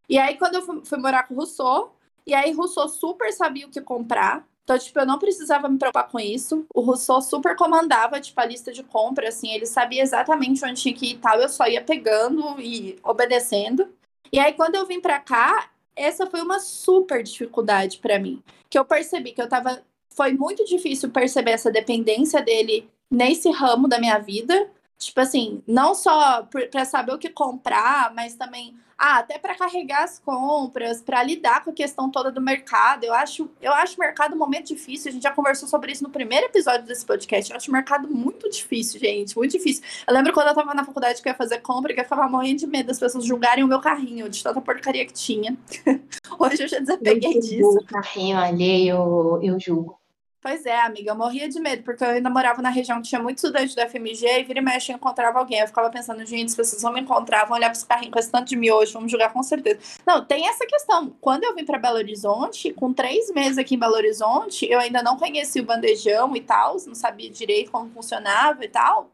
E 0.08 0.18
aí 0.18 0.36
quando 0.36 0.56
eu 0.56 0.62
fui, 0.62 0.84
fui 0.84 0.98
morar 0.98 1.28
com 1.28 1.34
o 1.34 1.36
Rousseau, 1.36 1.94
e 2.26 2.34
aí 2.34 2.52
Rousseau 2.52 2.88
super 2.88 3.32
sabia 3.32 3.68
o 3.68 3.70
que 3.70 3.80
comprar. 3.80 4.44
Então, 4.64 4.78
tipo, 4.78 4.98
eu 4.98 5.06
não 5.06 5.18
precisava 5.18 5.68
me 5.68 5.76
preocupar 5.78 6.08
com 6.08 6.20
isso. 6.20 6.64
O 6.72 6.80
Rousseau 6.80 7.20
super 7.20 7.56
comandava, 7.56 8.20
tipo, 8.20 8.40
a 8.40 8.44
lista 8.44 8.72
de 8.72 8.82
compra, 8.82 9.28
assim, 9.28 9.52
ele 9.52 9.66
sabia 9.66 10.02
exatamente 10.02 10.64
onde 10.64 10.80
tinha 10.80 10.94
que 10.94 11.06
ir 11.06 11.14
e 11.14 11.18
tal, 11.18 11.38
eu 11.40 11.48
só 11.48 11.66
ia 11.66 11.82
pegando 11.82 12.60
e 12.60 12.96
obedecendo. 13.02 13.88
E 14.32 14.38
aí, 14.38 14.52
quando 14.54 14.76
eu 14.76 14.86
vim 14.86 15.00
pra 15.00 15.18
cá, 15.18 15.68
essa 15.96 16.26
foi 16.26 16.40
uma 16.40 16.58
super 16.60 17.22
dificuldade 17.22 17.98
para 17.98 18.18
mim. 18.18 18.42
Que 18.68 18.78
eu 18.78 18.84
percebi 18.84 19.32
que 19.32 19.42
eu 19.42 19.48
tava. 19.48 19.82
Foi 20.10 20.32
muito 20.32 20.64
difícil 20.64 21.10
perceber 21.10 21.52
essa 21.52 21.70
dependência 21.70 22.42
dele 22.42 22.88
nesse 23.10 23.50
ramo 23.50 23.88
da 23.88 23.98
minha 23.98 24.18
vida. 24.18 24.70
Tipo 25.06 25.20
assim, 25.20 25.62
não 25.66 25.94
só 25.94 26.46
para 26.70 26.84
saber 26.84 27.12
o 27.12 27.18
que 27.18 27.28
comprar, 27.28 28.12
mas 28.14 28.34
também 28.34 28.74
ah, 29.04 29.18
até 29.18 29.36
para 29.36 29.56
carregar 29.56 30.04
as 30.04 30.20
compras, 30.20 31.02
para 31.02 31.20
lidar 31.24 31.64
com 31.64 31.70
a 31.70 31.72
questão 31.72 32.08
toda 32.08 32.30
do 32.30 32.40
mercado. 32.40 33.02
Eu 33.02 33.12
acho, 33.12 33.50
eu 33.60 33.72
acho 33.72 33.96
o 33.96 34.00
mercado 34.00 34.36
um 34.36 34.38
momento 34.38 34.68
difícil. 34.68 35.08
A 35.08 35.12
gente 35.12 35.24
já 35.24 35.32
conversou 35.32 35.68
sobre 35.68 35.90
isso 35.90 36.04
no 36.04 36.10
primeiro 36.10 36.46
episódio 36.46 36.86
desse 36.86 37.04
podcast. 37.04 37.50
Eu 37.50 37.56
acho 37.56 37.68
o 37.68 37.72
mercado 37.72 38.08
muito 38.08 38.48
difícil, 38.48 39.00
gente, 39.00 39.36
muito 39.36 39.50
difícil. 39.50 39.82
Eu 40.06 40.14
lembro 40.14 40.32
quando 40.32 40.46
eu 40.48 40.54
tava 40.54 40.72
na 40.72 40.84
faculdade 40.84 41.20
que 41.20 41.28
eu 41.28 41.32
ia 41.32 41.36
fazer 41.36 41.58
compra, 41.58 41.92
que 41.92 41.98
eu 41.98 42.04
ficava 42.04 42.28
morrendo 42.28 42.60
de 42.60 42.66
medo 42.68 42.86
das 42.86 43.00
pessoas 43.00 43.24
julgarem 43.24 43.64
o 43.64 43.66
meu 43.66 43.80
carrinho 43.80 44.28
de 44.28 44.40
tanta 44.40 44.60
porcaria 44.60 45.04
que 45.04 45.12
tinha. 45.12 45.58
Hoje 46.38 46.62
eu 46.62 46.68
já 46.68 46.78
desapeguei 46.78 47.40
disso. 47.40 47.78
O 47.78 47.84
carrinho 47.84 48.38
alheio, 48.38 48.94
eu, 48.94 49.40
eu 49.42 49.58
julgo. 49.58 50.01
Pois 50.42 50.66
é, 50.66 50.76
amiga, 50.80 51.12
eu 51.12 51.14
morria 51.14 51.48
de 51.48 51.60
medo, 51.60 51.84
porque 51.84 52.02
eu 52.02 52.08
ainda 52.08 52.28
morava 52.28 52.60
na 52.60 52.68
região 52.68 53.00
que 53.00 53.08
tinha 53.08 53.22
muito 53.22 53.36
estudante 53.36 53.76
da 53.76 53.88
FMG 53.88 54.40
e 54.40 54.42
vira 54.42 54.58
e 54.58 54.62
mexe 54.62 54.90
eu 54.90 54.96
encontrava 54.96 55.38
alguém. 55.38 55.60
Eu 55.60 55.68
ficava 55.68 55.88
pensando, 55.88 56.26
gente, 56.26 56.48
as 56.48 56.56
pessoas 56.56 56.82
vão 56.82 56.92
me 56.92 57.00
encontrar, 57.00 57.44
vão 57.44 57.56
olhar 57.56 57.68
para 57.68 57.78
esse 57.78 57.86
carrinho 57.86 58.10
com 58.10 58.18
esse 58.18 58.28
tanto 58.28 58.48
de 58.48 58.56
miojo, 58.56 58.92
vamos 58.92 59.12
jogar 59.12 59.32
com 59.32 59.40
certeza. 59.40 59.78
Não, 60.04 60.24
tem 60.24 60.48
essa 60.48 60.66
questão. 60.66 61.10
Quando 61.20 61.44
eu 61.44 61.54
vim 61.54 61.64
para 61.64 61.78
Belo 61.78 61.96
Horizonte, 61.96 62.72
com 62.72 62.92
três 62.92 63.30
meses 63.30 63.56
aqui 63.56 63.76
em 63.76 63.78
Belo 63.78 63.94
Horizonte, 63.94 64.68
eu 64.68 64.80
ainda 64.80 65.00
não 65.00 65.16
conhecia 65.16 65.62
o 65.62 65.64
bandejão 65.64 66.34
e 66.34 66.40
tal, 66.40 66.76
não 66.88 66.94
sabia 66.96 67.30
direito 67.30 67.70
como 67.70 67.88
funcionava 67.90 68.64
e 68.64 68.68
tal. 68.68 69.12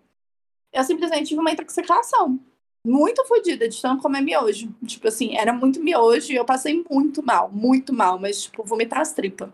Eu 0.72 0.82
simplesmente 0.84 1.28
tive 1.28 1.40
uma 1.40 1.50
intoxicação 1.52 2.40
muito 2.84 3.22
fodida 3.26 3.68
de 3.68 3.80
tanto 3.82 4.02
comer 4.02 4.22
miojo. 4.22 4.74
Tipo 4.86 5.08
assim, 5.08 5.36
era 5.36 5.52
muito 5.52 5.78
miojo 5.82 6.32
e 6.32 6.36
eu 6.36 6.44
passei 6.46 6.82
muito 6.90 7.22
mal, 7.22 7.50
muito 7.50 7.92
mal, 7.92 8.18
mas 8.18 8.44
tipo, 8.44 8.64
vomitar 8.64 9.00
as 9.00 9.12
tripas. 9.12 9.50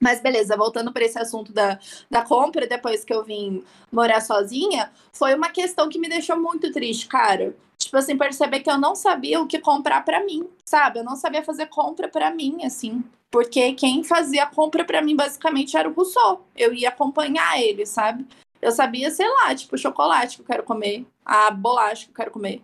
Mas 0.00 0.20
beleza, 0.20 0.56
voltando 0.56 0.92
para 0.92 1.04
esse 1.04 1.18
assunto 1.18 1.52
da, 1.52 1.78
da 2.10 2.22
compra, 2.22 2.66
depois 2.66 3.04
que 3.04 3.12
eu 3.12 3.24
vim 3.24 3.64
morar 3.90 4.20
sozinha, 4.20 4.90
foi 5.12 5.34
uma 5.34 5.50
questão 5.50 5.88
que 5.88 5.98
me 5.98 6.08
deixou 6.08 6.38
muito 6.38 6.70
triste, 6.72 7.08
cara. 7.08 7.56
Tipo 7.76 7.96
assim, 7.96 8.16
perceber 8.16 8.60
que 8.60 8.70
eu 8.70 8.78
não 8.78 8.94
sabia 8.94 9.40
o 9.40 9.46
que 9.46 9.58
comprar 9.58 10.04
para 10.04 10.24
mim, 10.24 10.48
sabe? 10.64 10.98
Eu 10.98 11.04
não 11.04 11.16
sabia 11.16 11.44
fazer 11.44 11.66
compra 11.66 12.08
para 12.08 12.30
mim, 12.30 12.64
assim. 12.64 13.02
Porque 13.30 13.72
quem 13.72 14.02
fazia 14.04 14.46
compra 14.46 14.84
para 14.84 15.02
mim 15.02 15.14
basicamente 15.14 15.76
era 15.76 15.88
o 15.88 15.92
Rousseau. 15.92 16.46
Eu 16.56 16.72
ia 16.72 16.88
acompanhar 16.88 17.60
ele, 17.60 17.84
sabe? 17.84 18.26
Eu 18.60 18.72
sabia, 18.72 19.10
sei 19.10 19.28
lá, 19.28 19.54
tipo, 19.54 19.78
chocolate 19.78 20.36
que 20.36 20.42
eu 20.42 20.46
quero 20.46 20.62
comer, 20.64 21.06
a 21.24 21.50
bolacha 21.50 22.04
que 22.06 22.10
eu 22.10 22.14
quero 22.16 22.30
comer. 22.30 22.62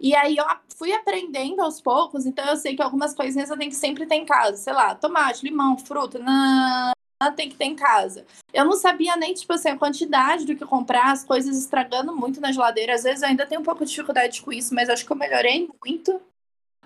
E 0.00 0.14
aí 0.14 0.36
eu 0.36 0.44
fui 0.76 0.92
aprendendo 0.92 1.60
aos 1.60 1.80
poucos, 1.80 2.26
então 2.26 2.44
eu 2.46 2.56
sei 2.56 2.74
que 2.74 2.82
algumas 2.82 3.14
coisinhas 3.14 3.48
eu 3.48 3.56
tenho 3.56 3.70
que 3.70 3.76
sempre 3.76 4.06
ter 4.06 4.16
em 4.16 4.26
casa, 4.26 4.56
sei 4.56 4.72
lá, 4.72 4.94
tomate, 4.94 5.44
limão, 5.44 5.78
fruta, 5.78 6.18
não, 6.18 6.92
tem 7.34 7.48
que 7.48 7.56
ter 7.56 7.64
em 7.64 7.76
casa. 7.76 8.26
Eu 8.52 8.64
não 8.64 8.72
sabia 8.72 9.16
nem, 9.16 9.32
tipo 9.34 9.52
assim, 9.52 9.68
a 9.68 9.78
quantidade 9.78 10.44
do 10.44 10.56
que 10.56 10.64
comprar, 10.64 11.12
as 11.12 11.24
coisas 11.24 11.56
estragando 11.56 12.14
muito 12.14 12.40
na 12.40 12.52
geladeira. 12.52 12.94
Às 12.94 13.04
vezes 13.04 13.22
eu 13.22 13.28
ainda 13.28 13.46
tenho 13.46 13.60
um 13.60 13.64
pouco 13.64 13.84
de 13.84 13.90
dificuldade 13.90 14.42
com 14.42 14.52
isso, 14.52 14.74
mas 14.74 14.88
acho 14.88 15.06
que 15.06 15.12
eu 15.12 15.16
melhorei 15.16 15.68
muito. 15.82 16.20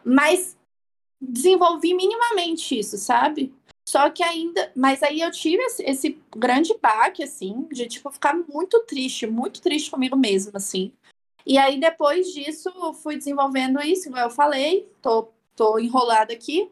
Mas 0.04 0.56
desenvolvi 1.20 1.94
minimamente 1.94 2.78
isso, 2.78 2.96
sabe? 2.96 3.52
Só 3.88 4.10
que 4.10 4.22
ainda. 4.22 4.70
Mas 4.76 5.02
aí 5.02 5.20
eu 5.20 5.30
tive 5.30 5.62
esse, 5.62 5.82
esse 5.82 6.22
grande 6.36 6.76
baque, 6.80 7.22
assim, 7.22 7.66
de, 7.72 7.86
tipo, 7.86 8.10
ficar 8.10 8.34
muito 8.34 8.80
triste, 8.84 9.26
muito 9.26 9.60
triste 9.60 9.90
comigo 9.90 10.16
mesma, 10.16 10.52
assim. 10.56 10.92
E 11.48 11.56
aí, 11.56 11.80
depois 11.80 12.26
disso, 12.34 12.70
fui 13.02 13.16
desenvolvendo 13.16 13.80
isso, 13.80 14.11
como 14.11 14.18
eu 14.18 14.28
falei, 14.28 14.87
tô, 15.00 15.30
tô 15.56 15.78
enrolada 15.78 16.30
aqui. 16.30 16.70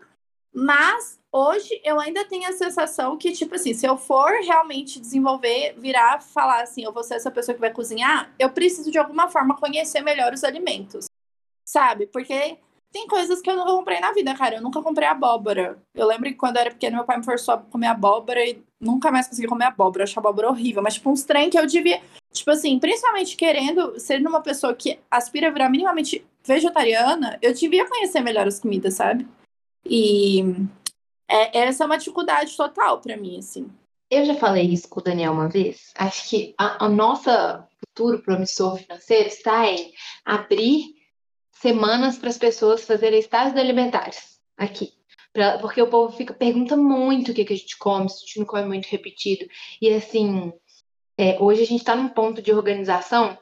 Mas 0.52 1.18
hoje 1.32 1.80
eu 1.82 1.98
ainda 1.98 2.26
tenho 2.26 2.46
a 2.46 2.52
sensação 2.52 3.16
que, 3.16 3.32
tipo 3.32 3.54
assim, 3.54 3.72
se 3.72 3.86
eu 3.86 3.96
for 3.96 4.30
realmente 4.42 5.00
desenvolver, 5.00 5.74
virar, 5.78 6.20
falar 6.20 6.62
assim, 6.62 6.84
eu 6.84 6.92
vou 6.92 7.02
ser 7.02 7.14
essa 7.14 7.30
pessoa 7.30 7.54
que 7.54 7.60
vai 7.60 7.72
cozinhar, 7.72 8.34
eu 8.38 8.50
preciso 8.50 8.90
de 8.90 8.98
alguma 8.98 9.30
forma 9.30 9.56
conhecer 9.56 10.02
melhor 10.02 10.34
os 10.34 10.44
alimentos. 10.44 11.06
Sabe? 11.64 12.06
Porque 12.08 12.58
tem 12.96 13.06
coisas 13.06 13.42
que 13.42 13.50
eu 13.50 13.56
nunca 13.56 13.72
comprei 13.72 14.00
na 14.00 14.10
vida, 14.10 14.34
cara. 14.34 14.56
Eu 14.56 14.62
nunca 14.62 14.80
comprei 14.80 15.06
abóbora. 15.06 15.78
Eu 15.94 16.06
lembro 16.06 16.30
que 16.30 16.34
quando 16.34 16.56
eu 16.56 16.62
era 16.62 16.70
pequeno, 16.70 16.96
meu 16.96 17.04
pai 17.04 17.18
me 17.18 17.24
forçou 17.24 17.52
a 17.52 17.58
comer 17.58 17.88
abóbora 17.88 18.42
e 18.42 18.62
nunca 18.80 19.10
mais 19.10 19.28
consegui 19.28 19.46
comer 19.46 19.66
abóbora. 19.66 20.02
Eu 20.02 20.04
achava 20.04 20.28
abóbora 20.28 20.48
horrível. 20.48 20.82
Mas, 20.82 20.94
tipo, 20.94 21.10
uns 21.10 21.22
trem 21.22 21.50
que 21.50 21.58
eu 21.58 21.66
devia. 21.66 22.00
Tipo 22.32 22.50
assim, 22.52 22.78
principalmente 22.78 23.36
querendo 23.36 24.00
ser 24.00 24.26
uma 24.26 24.40
pessoa 24.40 24.74
que 24.74 24.98
aspira 25.10 25.48
a 25.48 25.50
virar 25.50 25.68
minimamente 25.68 26.24
vegetariana, 26.42 27.38
eu 27.42 27.52
devia 27.52 27.86
conhecer 27.86 28.20
melhor 28.20 28.46
as 28.46 28.60
comidas, 28.60 28.94
sabe? 28.94 29.28
E 29.84 30.42
é, 31.28 31.58
essa 31.58 31.84
é 31.84 31.86
uma 31.86 31.98
dificuldade 31.98 32.56
total 32.56 32.98
para 32.98 33.16
mim, 33.18 33.38
assim. 33.38 33.70
Eu 34.10 34.24
já 34.24 34.36
falei 34.36 34.64
isso 34.64 34.88
com 34.88 35.00
o 35.00 35.02
Daniel 35.02 35.32
uma 35.32 35.50
vez. 35.50 35.92
Acho 35.96 36.30
que 36.30 36.54
a, 36.56 36.86
a 36.86 36.88
nossa 36.88 37.68
futuro 37.78 38.22
promissor 38.22 38.78
financeiro 38.78 39.28
está 39.28 39.66
em 39.66 39.92
abrir 40.24 40.95
semanas 41.60 42.18
para 42.18 42.28
as 42.28 42.38
pessoas 42.38 42.84
fazerem 42.84 43.18
estágios 43.18 43.56
alimentares 43.56 44.38
aqui. 44.56 44.92
Porque 45.60 45.82
o 45.82 45.88
povo 45.88 46.16
fica, 46.16 46.32
pergunta 46.32 46.76
muito 46.76 47.30
o 47.30 47.34
que, 47.34 47.44
que 47.44 47.52
a 47.52 47.56
gente 47.56 47.76
come, 47.76 48.08
se 48.08 48.16
a 48.16 48.20
gente 48.20 48.38
não 48.38 48.46
come 48.46 48.64
muito 48.64 48.86
repetido. 48.86 49.46
E 49.80 49.92
assim, 49.92 50.52
é, 51.18 51.36
hoje 51.40 51.62
a 51.62 51.66
gente 51.66 51.80
está 51.80 51.94
num 51.94 52.08
ponto 52.08 52.40
de 52.40 52.52
organização 52.52 53.38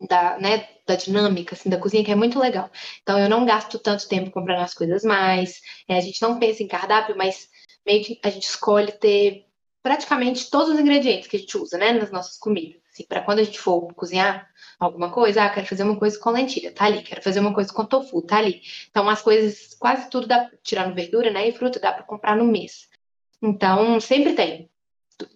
da, 0.00 0.38
né, 0.38 0.68
da 0.86 0.94
dinâmica 0.94 1.54
assim, 1.54 1.68
da 1.68 1.78
cozinha 1.78 2.04
que 2.04 2.12
é 2.12 2.14
muito 2.14 2.38
legal. 2.38 2.70
Então 3.02 3.18
eu 3.18 3.28
não 3.28 3.44
gasto 3.44 3.78
tanto 3.78 4.08
tempo 4.08 4.30
comprando 4.30 4.62
as 4.62 4.74
coisas 4.74 5.02
mais, 5.02 5.60
é, 5.88 5.96
a 5.96 6.00
gente 6.00 6.22
não 6.22 6.38
pensa 6.38 6.62
em 6.62 6.68
cardápio, 6.68 7.16
mas 7.16 7.48
meio 7.84 8.04
que 8.04 8.20
a 8.22 8.30
gente 8.30 8.44
escolhe 8.44 8.92
ter 8.92 9.46
praticamente 9.82 10.50
todos 10.50 10.74
os 10.74 10.80
ingredientes 10.80 11.28
que 11.28 11.36
a 11.36 11.40
gente 11.40 11.56
usa, 11.56 11.78
né, 11.78 11.92
nas 11.92 12.10
nossas 12.10 12.36
comidas. 12.38 12.80
Assim, 12.92 13.04
para 13.04 13.22
quando 13.22 13.40
a 13.40 13.44
gente 13.44 13.58
for 13.58 13.92
cozinhar 13.94 14.48
alguma 14.78 15.10
coisa, 15.10 15.44
ah, 15.44 15.50
quero 15.50 15.66
fazer 15.66 15.82
uma 15.82 15.98
coisa 15.98 16.18
com 16.18 16.30
lentilha, 16.30 16.72
tá 16.72 16.84
ali. 16.86 17.02
Quero 17.02 17.22
fazer 17.22 17.40
uma 17.40 17.54
coisa 17.54 17.72
com 17.72 17.84
tofu, 17.84 18.22
tá 18.22 18.38
ali. 18.38 18.62
Então, 18.90 19.08
as 19.08 19.22
coisas, 19.22 19.74
quase 19.74 20.08
tudo 20.10 20.26
dá, 20.26 20.50
tirando 20.62 20.94
verdura, 20.94 21.30
né, 21.30 21.48
e 21.48 21.52
fruta, 21.52 21.80
dá 21.80 21.92
para 21.92 22.04
comprar 22.04 22.36
no 22.36 22.44
mês. 22.44 22.88
Então, 23.42 24.00
sempre 24.00 24.34
tem. 24.34 24.70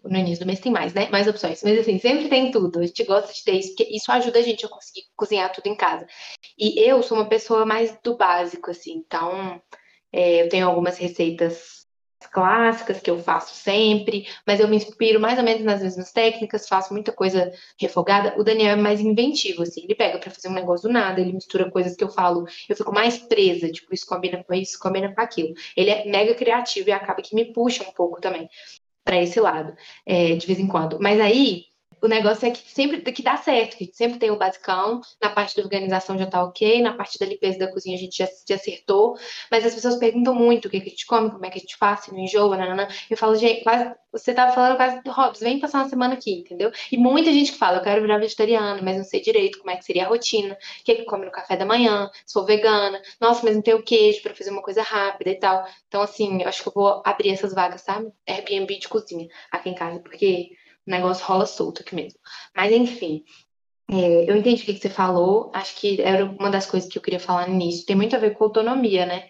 No 0.04 0.18
início 0.18 0.44
do 0.44 0.46
mês 0.46 0.60
tem 0.60 0.70
mais, 0.70 0.92
né? 0.92 1.08
Mais 1.08 1.26
opções. 1.26 1.62
Mas 1.62 1.78
assim, 1.78 1.98
sempre 1.98 2.28
tem 2.28 2.50
tudo. 2.50 2.80
A 2.80 2.86
gente 2.86 3.02
gosta 3.04 3.32
de 3.32 3.42
ter 3.42 3.52
isso, 3.52 3.68
porque 3.70 3.84
isso 3.84 4.12
ajuda 4.12 4.38
a 4.38 4.42
gente 4.42 4.64
a 4.66 4.68
conseguir 4.68 5.04
cozinhar 5.16 5.50
tudo 5.52 5.68
em 5.68 5.76
casa. 5.76 6.06
E 6.58 6.78
eu 6.80 7.02
sou 7.02 7.16
uma 7.16 7.28
pessoa 7.28 7.64
mais 7.64 7.96
do 8.02 8.14
básico, 8.16 8.70
assim. 8.70 8.92
Então, 8.92 9.60
é, 10.12 10.42
eu 10.42 10.48
tenho 10.50 10.68
algumas 10.68 10.98
receitas 10.98 11.79
clássicas 12.26 13.00
que 13.00 13.10
eu 13.10 13.18
faço 13.18 13.54
sempre, 13.54 14.26
mas 14.46 14.60
eu 14.60 14.68
me 14.68 14.76
inspiro 14.76 15.20
mais 15.20 15.38
ou 15.38 15.44
menos 15.44 15.62
nas 15.62 15.82
mesmas 15.82 16.12
técnicas, 16.12 16.68
faço 16.68 16.92
muita 16.92 17.12
coisa 17.12 17.52
refogada. 17.78 18.34
O 18.38 18.44
Daniel 18.44 18.72
é 18.72 18.76
mais 18.76 19.00
inventivo, 19.00 19.62
assim, 19.62 19.82
ele 19.84 19.94
pega 19.94 20.18
para 20.18 20.30
fazer 20.30 20.48
um 20.48 20.52
negócio 20.52 20.88
do 20.88 20.92
nada, 20.92 21.20
ele 21.20 21.32
mistura 21.32 21.70
coisas 21.70 21.96
que 21.96 22.04
eu 22.04 22.10
falo, 22.10 22.46
eu 22.68 22.76
fico 22.76 22.92
mais 22.92 23.18
presa, 23.18 23.70
tipo, 23.70 23.92
isso 23.94 24.06
combina 24.06 24.42
com 24.44 24.54
isso, 24.54 24.78
combina 24.78 25.14
com 25.14 25.20
aquilo. 25.20 25.54
Ele 25.76 25.90
é 25.90 26.04
mega 26.06 26.34
criativo 26.34 26.88
e 26.88 26.92
acaba 26.92 27.22
que 27.22 27.34
me 27.34 27.52
puxa 27.52 27.84
um 27.84 27.92
pouco 27.92 28.20
também 28.20 28.48
para 29.04 29.20
esse 29.22 29.40
lado, 29.40 29.74
é, 30.06 30.36
de 30.36 30.46
vez 30.46 30.58
em 30.58 30.68
quando. 30.68 30.98
Mas 31.00 31.18
aí, 31.20 31.69
o 32.02 32.08
negócio 32.08 32.46
é 32.46 32.50
que 32.50 32.58
sempre 32.70 33.00
que 33.12 33.22
dá 33.22 33.36
certo, 33.36 33.76
que 33.76 33.90
sempre 33.92 34.18
tem 34.18 34.30
o 34.30 34.36
basicão, 34.36 35.00
na 35.20 35.30
parte 35.30 35.56
da 35.56 35.62
organização 35.62 36.18
já 36.18 36.26
tá 36.26 36.42
ok, 36.42 36.80
na 36.82 36.94
parte 36.94 37.18
da 37.18 37.26
limpeza 37.26 37.58
da 37.58 37.70
cozinha 37.70 37.96
a 37.96 38.00
gente 38.00 38.16
já, 38.16 38.28
já 38.48 38.54
acertou, 38.54 39.16
mas 39.50 39.64
as 39.66 39.74
pessoas 39.74 39.96
perguntam 39.96 40.34
muito 40.34 40.66
o 40.66 40.70
que, 40.70 40.80
que 40.80 40.86
a 40.88 40.90
gente 40.90 41.06
come, 41.06 41.30
como 41.30 41.44
é 41.44 41.50
que 41.50 41.58
a 41.58 41.60
gente 41.60 41.76
faz, 41.76 42.00
se 42.00 42.12
não 42.12 42.18
enjoa, 42.18 42.56
nanana. 42.56 42.88
Eu 43.10 43.16
falo, 43.16 43.34
gente, 43.36 43.62
quase, 43.62 43.94
você 44.12 44.32
tava 44.32 44.52
falando 44.52 44.76
quase, 44.76 45.00
Robson, 45.06 45.44
vem 45.44 45.60
passar 45.60 45.78
uma 45.78 45.88
semana 45.88 46.14
aqui, 46.14 46.40
entendeu? 46.40 46.70
E 46.90 46.96
muita 46.96 47.32
gente 47.32 47.52
que 47.52 47.58
fala, 47.58 47.78
eu 47.78 47.82
quero 47.82 48.00
virar 48.02 48.18
vegetariana, 48.18 48.80
mas 48.82 48.96
não 48.96 49.04
sei 49.04 49.20
direito 49.20 49.58
como 49.58 49.70
é 49.70 49.76
que 49.76 49.84
seria 49.84 50.06
a 50.06 50.08
rotina, 50.08 50.54
o 50.54 50.84
que, 50.84 50.94
que 50.94 51.04
come 51.04 51.26
no 51.26 51.32
café 51.32 51.56
da 51.56 51.66
manhã, 51.66 52.10
sou 52.26 52.44
vegana, 52.44 53.00
nossa, 53.20 53.44
mas 53.44 53.54
não 53.54 53.62
tenho 53.62 53.82
queijo 53.82 54.22
para 54.22 54.34
fazer 54.34 54.50
uma 54.50 54.62
coisa 54.62 54.82
rápida 54.82 55.30
e 55.30 55.36
tal. 55.38 55.66
Então, 55.88 56.02
assim, 56.02 56.42
eu 56.42 56.48
acho 56.48 56.62
que 56.62 56.68
eu 56.68 56.72
vou 56.74 57.02
abrir 57.04 57.30
essas 57.30 57.52
vagas, 57.54 57.82
sabe? 57.82 58.10
Airbnb 58.26 58.78
de 58.78 58.88
cozinha 58.88 59.28
aqui 59.50 59.68
em 59.70 59.74
casa, 59.74 60.00
porque 60.00 60.50
o 60.90 60.96
negócio 60.96 61.24
rola 61.24 61.46
solto 61.46 61.82
aqui 61.82 61.94
mesmo. 61.94 62.18
Mas 62.54 62.72
enfim, 62.72 63.24
é, 63.90 64.30
eu 64.30 64.36
entendi 64.36 64.62
o 64.62 64.66
que, 64.66 64.74
que, 64.74 64.80
você 64.80 64.90
falou, 64.90 65.50
acho 65.54 65.76
que 65.76 66.00
era 66.02 66.24
uma 66.24 66.50
das 66.50 66.66
coisas 66.66 66.90
que 66.90 66.98
eu 66.98 67.02
queria 67.02 67.20
falar 67.20 67.48
no 67.48 67.54
início. 67.54 67.86
Tem 67.86 67.96
muito 67.96 68.14
a 68.14 68.18
ver 68.18 68.34
com 68.34 68.44
autonomia, 68.44 69.06
né? 69.06 69.28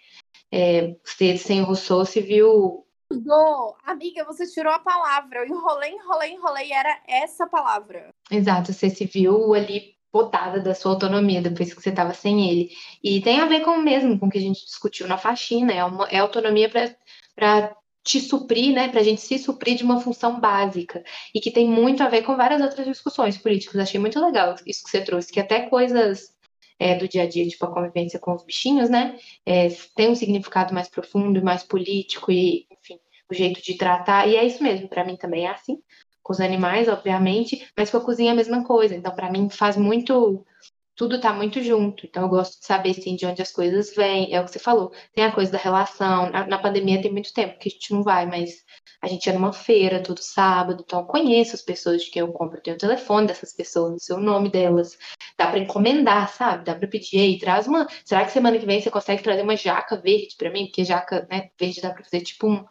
É, 0.50 0.96
você 1.04 1.36
sem 1.36 1.62
Rousseau 1.62 2.04
se 2.04 2.20
viu. 2.20 2.86
Não, 3.10 3.74
amiga, 3.84 4.24
você 4.24 4.46
tirou 4.46 4.72
a 4.72 4.78
palavra. 4.78 5.40
Eu 5.40 5.46
enrolei, 5.46 5.92
enrolei, 5.92 6.32
enrolei, 6.32 6.72
era 6.72 7.00
essa 7.06 7.46
palavra. 7.46 8.12
Exato, 8.30 8.72
você 8.72 8.88
se 8.88 9.04
viu 9.04 9.54
ali 9.54 9.94
botada 10.12 10.60
da 10.60 10.74
sua 10.74 10.92
autonomia 10.92 11.40
depois 11.40 11.72
que 11.72 11.80
você 11.80 11.90
estava 11.90 12.12
sem 12.12 12.50
ele. 12.50 12.70
E 13.02 13.20
tem 13.20 13.40
a 13.40 13.46
ver 13.46 13.60
com 13.60 13.72
o 13.72 13.82
mesmo, 13.82 14.18
com 14.18 14.26
o 14.26 14.30
que 14.30 14.38
a 14.38 14.42
gente 14.42 14.64
discutiu 14.64 15.06
na 15.06 15.16
faxina, 15.16 15.72
é, 15.72 15.84
uma, 15.84 16.06
é 16.08 16.18
autonomia 16.18 16.68
para 16.68 17.76
te 18.02 18.20
suprir, 18.20 18.74
né, 18.74 18.88
para 18.88 19.00
a 19.00 19.04
gente 19.04 19.20
se 19.20 19.38
suprir 19.38 19.76
de 19.76 19.84
uma 19.84 20.00
função 20.00 20.40
básica 20.40 21.02
e 21.34 21.40
que 21.40 21.50
tem 21.50 21.68
muito 21.68 22.02
a 22.02 22.08
ver 22.08 22.22
com 22.22 22.36
várias 22.36 22.60
outras 22.60 22.86
discussões 22.86 23.36
políticas. 23.36 23.80
Achei 23.80 24.00
muito 24.00 24.18
legal 24.20 24.54
isso 24.66 24.84
que 24.84 24.90
você 24.90 25.02
trouxe, 25.02 25.32
que 25.32 25.40
até 25.40 25.68
coisas 25.68 26.34
é, 26.78 26.94
do 26.94 27.06
dia 27.06 27.24
a 27.24 27.28
dia, 27.28 27.46
tipo 27.46 27.64
a 27.66 27.72
convivência 27.72 28.18
com 28.18 28.34
os 28.34 28.44
bichinhos, 28.44 28.88
né, 28.88 29.18
é, 29.44 29.68
tem 29.94 30.08
um 30.10 30.14
significado 30.14 30.72
mais 30.72 30.88
profundo 30.88 31.38
e 31.38 31.42
mais 31.42 31.62
político 31.62 32.32
e, 32.32 32.66
enfim, 32.70 32.98
o 33.30 33.34
jeito 33.34 33.62
de 33.62 33.76
tratar. 33.76 34.26
E 34.26 34.36
é 34.36 34.44
isso 34.44 34.62
mesmo, 34.62 34.88
para 34.88 35.04
mim 35.04 35.16
também 35.16 35.46
é 35.46 35.50
assim, 35.50 35.78
com 36.22 36.32
os 36.32 36.40
animais, 36.40 36.88
obviamente, 36.88 37.68
mas 37.76 37.90
com 37.90 37.98
a 37.98 38.04
cozinha 38.04 38.30
é 38.30 38.32
a 38.32 38.36
mesma 38.36 38.64
coisa. 38.64 38.94
Então, 38.94 39.14
para 39.14 39.30
mim 39.30 39.50
faz 39.50 39.76
muito 39.76 40.44
tudo 41.00 41.16
está 41.16 41.32
muito 41.32 41.62
junto. 41.62 42.04
Então, 42.04 42.24
eu 42.24 42.28
gosto 42.28 42.60
de 42.60 42.66
saber 42.66 42.92
sim, 42.92 43.16
de 43.16 43.24
onde 43.24 43.40
as 43.40 43.50
coisas 43.50 43.94
vêm. 43.96 44.34
É 44.34 44.38
o 44.38 44.44
que 44.44 44.50
você 44.50 44.58
falou. 44.58 44.92
Tem 45.14 45.24
a 45.24 45.32
coisa 45.32 45.50
da 45.50 45.56
relação. 45.56 46.28
Na, 46.30 46.46
na, 46.46 46.58
pandemia 46.58 47.00
tem 47.00 47.10
muito 47.10 47.32
tempo 47.32 47.58
que 47.58 47.70
a 47.70 47.72
gente 47.72 47.94
não 47.94 48.02
vai, 48.02 48.26
mas 48.26 48.62
a 49.00 49.08
gente 49.08 49.24
ia 49.24 49.32
numa 49.32 49.50
feira 49.50 50.02
todo 50.02 50.18
sábado. 50.18 50.84
Então, 50.86 51.00
eu 51.00 51.06
conheço 51.06 51.56
as 51.56 51.62
pessoas 51.62 52.02
de 52.02 52.10
quem 52.10 52.20
eu 52.20 52.30
compro. 52.30 52.58
Eu 52.58 52.62
tenho 52.62 52.76
o 52.76 52.78
telefone 52.78 53.26
dessas 53.26 53.50
pessoas, 53.50 54.10
o 54.10 54.18
nome 54.18 54.50
delas. 54.50 54.98
Dá 55.38 55.46
para 55.46 55.60
encomendar, 55.60 56.28
sabe? 56.28 56.66
Dá 56.66 56.74
para 56.74 56.86
pedir. 56.86 57.16
Ei, 57.18 57.38
traz 57.38 57.66
uma. 57.66 57.86
Será 58.04 58.22
que 58.26 58.32
semana 58.32 58.58
que 58.58 58.66
vem 58.66 58.82
você 58.82 58.90
consegue 58.90 59.22
trazer 59.22 59.40
uma 59.40 59.56
jaca 59.56 59.96
verde 59.96 60.34
para 60.36 60.50
mim? 60.50 60.66
Porque 60.66 60.84
jaca 60.84 61.26
né, 61.30 61.48
verde 61.58 61.80
dá 61.80 61.94
para 61.94 62.04
fazer 62.04 62.20
tipo 62.20 62.46
um, 62.46 62.62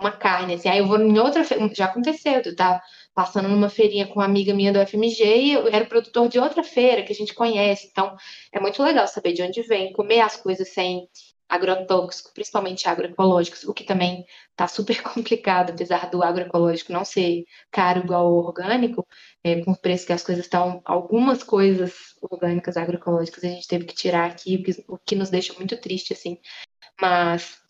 uma 0.00 0.10
carne. 0.10 0.54
Assim. 0.54 0.70
Aí 0.70 0.78
eu 0.78 0.86
vou 0.86 0.98
em 0.98 1.18
outra 1.18 1.44
feira. 1.44 1.68
Já 1.74 1.84
aconteceu, 1.84 2.40
eu 2.46 2.56
tava 2.56 2.80
passando 3.14 3.48
numa 3.48 3.68
feirinha 3.68 4.06
com 4.06 4.14
uma 4.14 4.24
amiga 4.24 4.52
minha 4.52 4.72
do 4.72 4.84
FMG 4.84 5.24
e 5.24 5.52
eu 5.52 5.68
era 5.68 5.84
produtor 5.84 6.28
de 6.28 6.38
outra 6.38 6.64
feira 6.64 7.02
que 7.02 7.12
a 7.12 7.14
gente 7.14 7.32
conhece. 7.32 7.88
Então, 7.90 8.16
é 8.52 8.58
muito 8.60 8.82
legal 8.82 9.06
saber 9.06 9.32
de 9.32 9.42
onde 9.42 9.62
vem, 9.62 9.92
comer 9.92 10.20
as 10.20 10.36
coisas 10.36 10.68
sem 10.68 11.08
agrotóxico, 11.48 12.32
principalmente 12.34 12.88
agroecológicos, 12.88 13.64
o 13.64 13.74
que 13.74 13.84
também 13.84 14.26
está 14.50 14.66
super 14.66 15.00
complicado, 15.02 15.70
apesar 15.70 16.10
do 16.10 16.22
agroecológico 16.22 16.92
não 16.92 17.04
ser 17.04 17.44
caro 17.70 18.00
igual 18.00 18.26
ao 18.26 18.34
orgânico, 18.34 19.06
é, 19.42 19.62
com 19.62 19.72
o 19.72 19.76
preço 19.76 20.06
que 20.06 20.12
as 20.12 20.24
coisas 20.24 20.44
estão, 20.44 20.82
algumas 20.84 21.42
coisas 21.42 21.94
orgânicas, 22.20 22.76
agroecológicas, 22.76 23.44
a 23.44 23.48
gente 23.48 23.68
teve 23.68 23.84
que 23.84 23.94
tirar 23.94 24.30
aqui, 24.30 24.56
o 24.56 24.62
que, 24.62 24.84
o 24.88 24.98
que 24.98 25.14
nos 25.14 25.30
deixa 25.30 25.54
muito 25.54 25.76
triste, 25.76 26.12
assim. 26.12 26.38
Mas 27.00 27.63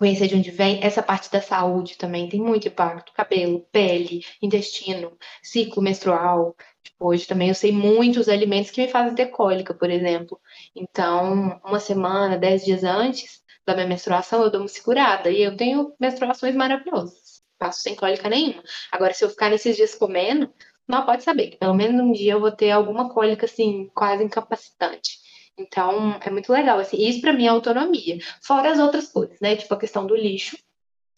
conhecer 0.00 0.28
de 0.28 0.34
onde 0.34 0.50
vem, 0.50 0.82
essa 0.82 1.02
parte 1.02 1.30
da 1.30 1.42
saúde 1.42 1.98
também 1.98 2.26
tem 2.26 2.40
muito 2.40 2.66
impacto. 2.66 3.12
Cabelo, 3.12 3.60
pele, 3.70 4.24
intestino, 4.40 5.14
ciclo 5.42 5.82
menstrual. 5.82 6.56
Tipo, 6.82 7.08
hoje 7.08 7.26
também 7.26 7.48
eu 7.48 7.54
sei 7.54 7.70
muitos 7.70 8.26
alimentos 8.26 8.70
que 8.70 8.80
me 8.80 8.88
fazem 8.88 9.14
ter 9.14 9.26
cólica, 9.26 9.74
por 9.74 9.90
exemplo. 9.90 10.40
Então, 10.74 11.60
uma 11.62 11.78
semana, 11.78 12.38
dez 12.38 12.64
dias 12.64 12.82
antes 12.82 13.42
da 13.66 13.74
minha 13.74 13.86
menstruação, 13.86 14.42
eu 14.42 14.50
dou 14.50 14.62
uma 14.62 14.68
segurada. 14.68 15.30
E 15.30 15.42
eu 15.42 15.54
tenho 15.54 15.94
menstruações 16.00 16.56
maravilhosas. 16.56 17.42
Passo 17.58 17.82
sem 17.82 17.94
cólica 17.94 18.26
nenhuma. 18.30 18.62
Agora, 18.90 19.12
se 19.12 19.22
eu 19.22 19.28
ficar 19.28 19.50
nesses 19.50 19.76
dias 19.76 19.94
comendo, 19.94 20.50
não 20.88 21.04
pode 21.04 21.22
saber 21.22 21.48
que 21.48 21.58
pelo 21.58 21.74
menos 21.74 22.00
um 22.00 22.10
dia 22.12 22.32
eu 22.32 22.40
vou 22.40 22.50
ter 22.50 22.70
alguma 22.70 23.12
cólica, 23.12 23.44
assim, 23.44 23.90
quase 23.94 24.24
incapacitante. 24.24 25.18
Então, 25.60 26.18
é 26.22 26.30
muito 26.30 26.52
legal, 26.52 26.78
assim, 26.78 26.96
isso 26.96 27.20
para 27.20 27.32
mim 27.32 27.44
é 27.46 27.48
autonomia. 27.48 28.18
Fora 28.42 28.70
as 28.72 28.78
outras 28.78 29.08
coisas, 29.08 29.38
né? 29.40 29.56
Tipo 29.56 29.74
a 29.74 29.78
questão 29.78 30.06
do 30.06 30.16
lixo, 30.16 30.56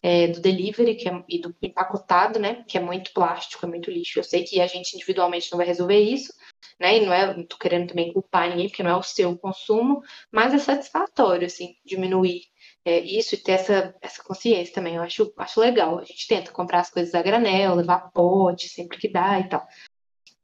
é, 0.01 0.27
do 0.27 0.41
delivery 0.41 0.95
que 0.95 1.07
é, 1.07 1.23
e 1.29 1.39
do 1.39 1.55
empacotado, 1.61 2.39
né? 2.39 2.63
Que 2.67 2.77
é 2.77 2.81
muito 2.81 3.13
plástico, 3.13 3.65
é 3.65 3.69
muito 3.69 3.89
lixo. 3.89 4.19
Eu 4.19 4.23
sei 4.23 4.43
que 4.43 4.59
a 4.59 4.67
gente 4.67 4.95
individualmente 4.95 5.49
não 5.51 5.57
vai 5.57 5.65
resolver 5.65 5.99
isso, 5.99 6.33
né? 6.79 6.97
E 6.97 7.05
não 7.05 7.13
é, 7.13 7.35
não 7.35 7.45
tô 7.45 7.57
querendo 7.57 7.87
também 7.87 8.11
culpar 8.11 8.49
ninguém, 8.49 8.67
porque 8.67 8.83
não 8.83 8.91
é 8.91 8.95
o 8.97 9.03
seu 9.03 9.37
consumo, 9.37 10.01
mas 10.31 10.53
é 10.53 10.57
satisfatório, 10.59 11.47
assim, 11.47 11.75
diminuir 11.85 12.41
é, 12.85 12.99
isso 12.99 13.35
e 13.35 13.37
ter 13.37 13.53
essa, 13.53 13.95
essa 14.01 14.21
consciência 14.23 14.73
também. 14.73 14.95
Eu 14.95 15.03
acho, 15.03 15.33
acho 15.37 15.59
legal. 15.61 15.99
A 15.99 16.03
gente 16.03 16.27
tenta 16.27 16.51
comprar 16.51 16.81
as 16.81 16.89
coisas 16.89 17.15
a 17.15 17.21
granel, 17.21 17.75
levar 17.75 18.11
pote 18.11 18.67
sempre 18.67 18.97
que 18.97 19.07
dá 19.07 19.39
e 19.39 19.47
tal. 19.47 19.65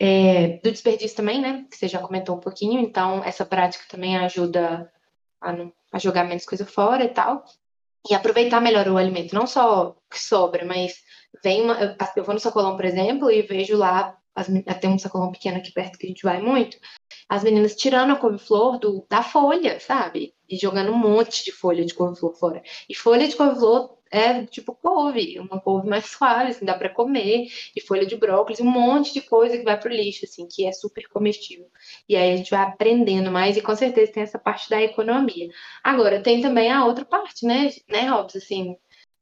É, 0.02 0.60
do 0.64 0.72
desperdício 0.72 1.18
também, 1.18 1.42
né? 1.42 1.66
Que 1.70 1.76
você 1.76 1.88
já 1.88 2.00
comentou 2.00 2.38
um 2.38 2.40
pouquinho, 2.40 2.80
então 2.80 3.22
essa 3.24 3.46
prática 3.46 3.84
também 3.90 4.18
ajuda 4.18 4.92
a, 5.42 5.54
a 5.92 6.00
jogar 6.00 6.24
menos 6.24 6.46
coisa 6.46 6.66
fora 6.66 7.04
e 7.04 7.10
tal. 7.10 7.44
E 8.10 8.16
aproveitar 8.16 8.62
melhor 8.62 8.88
o 8.88 8.98
alimento, 8.98 9.36
não 9.36 9.46
só 9.46 9.98
que 10.10 10.22
sobra, 10.22 10.66
mas 10.66 11.04
vem 11.44 11.64
uma. 11.64 11.74
Eu, 11.76 11.96
eu 12.16 12.24
vou 12.24 12.34
no 12.34 12.40
sacolão, 12.40 12.76
por 12.78 12.86
exemplo, 12.86 13.30
e 13.30 13.42
vejo 13.42 13.78
lá, 13.78 14.18
as, 14.34 14.48
tem 14.80 14.90
um 14.90 14.98
sacolão 14.98 15.32
pequeno 15.32 15.58
aqui 15.58 15.72
perto 15.74 16.00
que 16.00 16.06
a 16.06 16.10
gente 16.10 16.24
vai 16.24 16.42
muito, 16.42 16.78
as 17.28 17.44
meninas 17.44 17.76
tirando 17.76 18.12
a 18.14 18.16
couve-flor 18.16 18.80
da 19.10 19.22
folha, 19.22 19.80
sabe? 19.82 20.34
E 20.48 20.56
jogando 20.56 20.92
um 20.92 20.98
monte 20.98 21.44
de 21.44 21.52
folha 21.52 21.86
de 21.86 21.94
couve-flor 21.94 22.34
fora. 22.36 22.64
E 22.88 22.96
folha 22.96 23.28
de 23.28 23.36
couve-flor 23.36 23.99
é 24.12 24.46
tipo 24.46 24.74
couve, 24.76 25.40
uma 25.40 25.60
couve 25.60 25.88
mais 25.88 26.06
suave, 26.06 26.52
assim, 26.52 26.66
dá 26.66 26.74
para 26.74 26.90
comer, 26.90 27.48
e 27.76 27.82
folha 27.82 28.06
de 28.06 28.16
brócolis, 28.16 28.60
um 28.60 28.66
monte 28.66 29.14
de 29.14 29.22
coisa 29.22 29.58
que 29.58 29.64
vai 29.64 29.80
pro 29.80 29.90
lixo, 29.90 30.26
assim, 30.26 30.48
que 30.48 30.66
é 30.66 30.72
super 30.72 31.08
comestível. 31.10 31.68
E 32.08 32.16
aí 32.16 32.34
a 32.34 32.38
gente 32.38 32.52
vai 32.52 32.62
aprendendo 32.62 33.32
mais 33.32 33.58
e 33.58 33.62
com 33.62 33.76
certeza 33.76 34.12
tem 34.12 34.24
essa 34.24 34.40
parte 34.40 34.70
da 34.70 34.82
economia. 34.82 35.50
Agora, 35.84 36.22
tem 36.22 36.42
também 36.42 36.72
a 36.72 36.86
outra 36.86 37.06
parte, 37.06 37.46
né, 37.46 37.70
né, 37.88 38.08
Robson, 38.10 38.38
assim, 38.38 38.78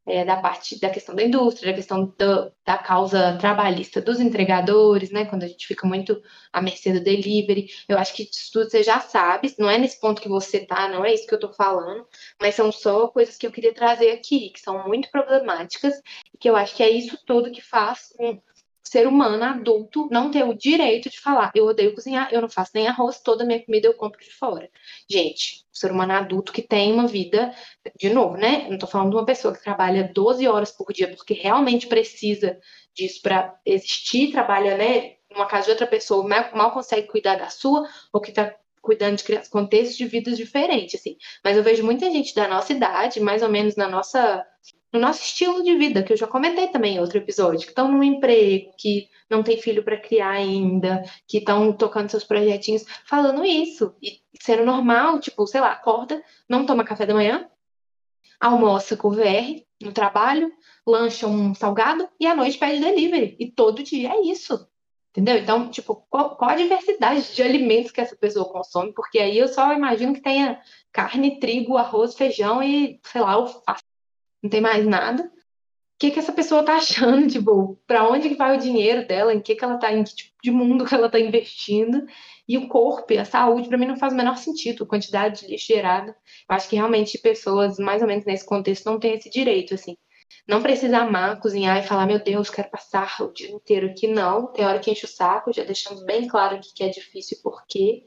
é, 0.08 0.24
da 0.24 0.38
parte 0.38 0.80
da 0.80 0.89
questão 0.89 1.13
da 1.13 1.24
indústria, 1.24 1.72
da 1.72 1.76
questão 1.76 2.06
do, 2.06 2.52
da 2.65 2.78
causa 2.78 3.38
trabalhista 3.38 4.00
dos 4.02 4.22
entregadores, 4.22 5.12
né? 5.12 5.26
Quando 5.26 5.43
a 5.43 5.48
gente 5.48 5.67
fica 5.67 5.86
muito 5.86 6.22
à 6.52 6.62
mercê 6.62 6.93
do 6.93 7.02
delivery. 7.02 7.67
Eu 7.89 7.98
acho 7.98 8.13
que 8.13 8.24
isso 8.24 8.52
tudo 8.54 8.70
você 8.70 8.82
já 8.82 9.02
sabe, 9.02 9.54
não 9.60 9.70
é 9.70 9.78
nesse 9.78 10.00
ponto 10.00 10.22
que 10.22 10.30
você 10.30 10.65
tá, 10.65 10.88
não 10.88 11.04
é 11.04 11.13
isso 11.13 11.28
que 11.28 11.36
eu 11.36 11.39
tô 11.39 11.52
falando, 11.52 12.08
mas 12.41 12.56
são 12.56 12.72
só 12.72 13.08
coisas 13.10 13.38
que 13.38 13.46
eu 13.46 13.52
queria 13.52 13.74
trazer 13.74 14.12
aqui, 14.12 14.50
que 14.50 14.62
são 14.62 14.88
muito 14.88 15.12
problemáticas, 15.12 15.93
e 16.34 16.38
que 16.38 16.50
eu 16.50 16.56
acho 16.56 16.76
que 16.76 16.84
é 16.84 16.89
isso 16.89 17.17
tudo 17.26 17.52
que 17.52 17.62
faz 17.62 18.13
um, 18.20 18.39
ser 18.88 19.08
humano 19.08 19.43
adulto 19.43 20.08
não 20.12 20.32
ter 20.32 20.43
o 20.43 20.54
direito 20.54 21.10
de 21.10 21.19
falar, 21.19 21.52
eu 21.56 21.65
odeio 21.65 21.93
cozinhar, 21.93 22.30
eu 22.32 22.41
não 22.41 22.50
faço 22.50 22.71
nem 22.73 22.88
arroz, 22.88 23.19
toda 23.19 23.45
minha 23.45 23.63
comida 23.63 23.88
eu 23.88 23.93
compro 23.93 24.19
de 24.19 24.32
fora. 24.32 24.69
Gente, 25.10 25.65
o 25.73 25.78
ser 25.78 25.91
humano 25.91 26.13
adulto 26.13 26.52
que 26.52 26.62
tem 26.62 26.93
uma 26.93 27.08
vida, 27.08 27.54
de 28.00 28.10
novo, 28.10 28.38
né? 28.38 28.67
Não 28.69 28.78
tô 28.78 28.88
falando 28.88 29.12
de 29.12 29.15
uma 29.15 29.26
pessoa 29.26 29.54
que 29.54 29.63
trabalha 29.63 30.12
12 30.13 30.47
horas 30.47 30.71
por 30.71 30.91
dia 30.93 31.08
porque 31.15 31.34
realmente 31.34 31.88
precisa 31.88 32.60
disso 32.93 33.21
para 33.21 33.56
existir, 33.65 34.32
trabalha, 34.32 34.78
né, 34.78 35.17
numa 35.32 35.45
casa 35.45 35.65
de 35.65 35.71
outra 35.71 35.86
pessoa, 35.88 36.28
mal, 36.28 36.50
mal 36.54 36.71
consegue 36.71 37.08
cuidar 37.08 37.36
da 37.36 37.50
sua, 37.50 37.88
ou 38.12 38.19
que 38.19 38.32
tá 38.32 38.56
cuidando 38.82 39.17
de 39.17 39.23
crianças, 39.23 39.50
contextos 39.50 39.97
de 39.97 40.06
vidas 40.06 40.38
diferentes, 40.38 41.00
assim. 41.00 41.17
Mas 41.43 41.58
eu 41.58 41.63
vejo 41.63 41.84
muita 41.84 42.10
gente 42.10 42.34
da 42.34 42.47
nossa 42.47 42.71
idade, 42.71 43.19
mais 43.19 43.43
ou 43.43 43.50
menos 43.50 43.76
na 43.76 43.88
nossa 43.88 44.45
no 44.91 45.00
nosso 45.00 45.21
estilo 45.21 45.63
de 45.63 45.76
vida, 45.76 46.04
que 46.04 46.13
eu 46.13 46.17
já 46.17 46.28
comentei 46.28 46.67
também 46.67 46.95
em 46.95 47.00
outro 47.00 47.17
episódio, 47.17 47.62
que 47.62 47.67
estão 47.67 47.91
no 47.91 48.04
emprego, 48.04 48.71
que 48.78 49.10
não 49.30 49.43
tem 49.43 49.58
filho 49.58 49.84
para 49.84 49.97
criar 49.97 50.30
ainda, 50.30 51.04
que 51.28 51.39
estão 51.39 51.73
tocando 51.73 52.10
seus 52.10 52.23
projetinhos, 52.23 52.86
falando 53.06 53.43
isso. 53.43 53.93
E 54.02 54.21
sendo 54.41 54.65
normal, 54.65 55.19
tipo, 55.19 55.45
sei 55.45 55.62
lá, 55.62 55.71
acorda, 55.71 56.23
não 56.47 56.65
toma 56.65 56.86
café 56.86 57.06
da 57.06 57.13
manhã, 57.13 57.50
almoça 58.39 58.95
com 58.95 59.10
o 59.10 59.12
VR 59.12 59.62
no 59.82 59.91
trabalho, 59.91 60.52
lancha 60.86 61.28
um 61.28 61.54
salgado 61.54 62.08
e 62.19 62.26
à 62.26 62.36
noite 62.36 62.58
pede 62.58 62.80
delivery. 62.80 63.36
E 63.39 63.52
todo 63.52 63.84
dia 63.84 64.12
é 64.13 64.21
isso. 64.21 64.67
Entendeu? 65.12 65.38
Então, 65.38 65.71
tipo, 65.71 66.06
qual, 66.10 66.36
qual, 66.36 66.52
a 66.52 66.56
diversidade 66.56 67.34
de 67.34 67.41
alimentos 67.41 67.91
que 67.91 68.00
essa 68.00 68.15
pessoa 68.15 68.47
consome? 68.52 68.93
Porque 68.93 69.17
aí 69.17 69.38
eu 69.38 69.47
só 69.47 69.73
imagino 69.73 70.13
que 70.13 70.21
tenha 70.21 70.62
carne, 70.91 71.39
trigo, 71.39 71.76
arroz, 71.76 72.13
feijão 72.15 72.62
e, 72.62 73.00
sei 73.04 73.21
lá, 73.21 73.32
alface 73.32 73.84
não 74.41 74.50
tem 74.50 74.62
mais 74.62 74.86
nada. 74.86 75.23
O 75.23 76.00
que, 76.00 76.12
que 76.12 76.19
essa 76.19 76.32
pessoa 76.32 76.63
tá 76.63 76.76
achando, 76.78 77.28
tipo, 77.28 77.80
para 77.88 78.08
onde 78.08 78.30
que 78.30 78.36
vai 78.36 78.56
o 78.56 78.60
dinheiro 78.60 79.08
dela, 79.08 79.34
em 79.34 79.41
que, 79.41 79.56
que 79.56 79.63
ela 79.63 79.78
tá, 79.78 79.91
em 79.91 80.04
que 80.04 80.15
tipo 80.15 80.36
de 80.43 80.52
mundo 80.52 80.86
que 80.86 80.93
ela 80.93 81.10
tá 81.10 81.19
investindo, 81.19 82.06
e 82.47 82.58
o 82.58 82.67
corpo 82.67 83.17
a 83.17 83.26
saúde, 83.26 83.67
para 83.67 83.78
mim, 83.78 83.88
não 83.88 83.97
faz 83.97 84.13
o 84.13 84.15
menor 84.15 84.38
sentido, 84.38 84.84
a 84.84 84.88
quantidade 84.88 85.41
de 85.41 85.47
lixo 85.47 85.67
gerada. 85.67 86.15
Eu 86.50 86.56
acho 86.56 86.69
que 86.69 86.76
realmente 86.76 87.17
pessoas, 87.17 87.78
mais 87.78 88.02
ou 88.02 88.08
menos 88.08 88.26
nesse 88.26 88.45
contexto, 88.45 88.86
não 88.86 89.00
têm 89.00 89.15
esse 89.15 89.30
direito, 89.30 89.73
assim. 89.73 89.97
Não 90.47 90.62
precisa 90.62 91.00
amar, 91.00 91.39
cozinhar 91.39 91.78
e 91.78 91.88
falar, 91.88 92.06
meu 92.06 92.19
Deus, 92.19 92.50
quero 92.50 92.69
passar 92.69 93.21
o 93.21 93.34
dia 93.34 93.50
inteiro 93.52 93.88
aqui, 93.88 94.08
não. 94.08 94.47
Tem 94.54 94.65
hora 94.65 94.80
que 94.80 94.91
enche 94.91 95.06
o 95.06 95.10
saco, 95.10 95.52
já 95.52 95.63
deixamos 95.63 96.04
bem 96.06 96.28
claro 96.28 96.56
aqui 96.56 96.73
que 96.73 96.84
é 96.84 96.89
difícil 96.89 97.38
e 97.39 97.41
por 97.41 97.65
quê. 97.67 98.06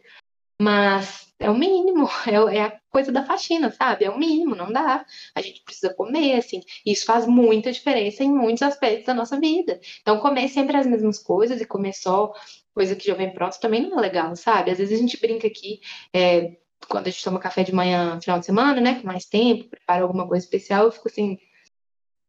Mas 0.61 1.33
é 1.39 1.49
o 1.51 1.55
mínimo, 1.57 2.07
é, 2.29 2.57
é, 2.59 2.63
a 2.65 2.81
coisa 2.91 3.11
da 3.11 3.25
faxina, 3.25 3.71
sabe? 3.71 4.05
É 4.05 4.11
o 4.11 4.19
mínimo, 4.19 4.55
não 4.55 4.71
dá. 4.71 5.07
A 5.35 5.41
gente 5.41 5.63
precisa 5.65 5.95
comer, 5.95 6.37
assim. 6.37 6.61
Isso 6.85 7.07
faz 7.07 7.27
muita 7.27 7.73
diferença 7.73 8.23
em 8.23 8.31
muitos 8.31 8.63
aspectos 8.63 9.07
da 9.07 9.15
nossa 9.15 9.41
vida. 9.41 9.81
Então, 10.03 10.21
comer 10.21 10.49
sempre 10.49 10.77
as 10.77 10.87
mesmas 10.87 11.19
coisas 11.19 11.61
e 11.61 11.67
comer 11.67 11.95
só 11.95 12.33
coisa 12.75 12.95
que 12.95 13.07
já 13.07 13.15
vem 13.15 13.33
pronta 13.33 13.59
também 13.59 13.89
não 13.89 13.99
é 13.99 14.03
legal, 14.03 14.37
sabe? 14.37 14.71
Às 14.71 14.79
vezes 14.79 14.99
a 14.99 15.01
gente 15.01 15.19
brinca 15.21 15.47
aqui, 15.47 15.81
é, 16.13 16.57
quando 16.89 17.07
a 17.07 17.11
gente 17.11 17.25
toma 17.25 17.41
café 17.41 17.65
de 17.65 17.73
manhã 17.75 18.21
final 18.21 18.39
de 18.39 18.47
semana, 18.47 18.81
né? 18.81 19.01
Com 19.01 19.07
mais 19.07 19.25
tempo, 19.25 19.69
prepara 19.71 20.03
alguma 20.03 20.29
coisa 20.29 20.45
especial, 20.45 20.85
eu 20.85 20.93
fico 20.93 21.09
assim. 21.09 21.39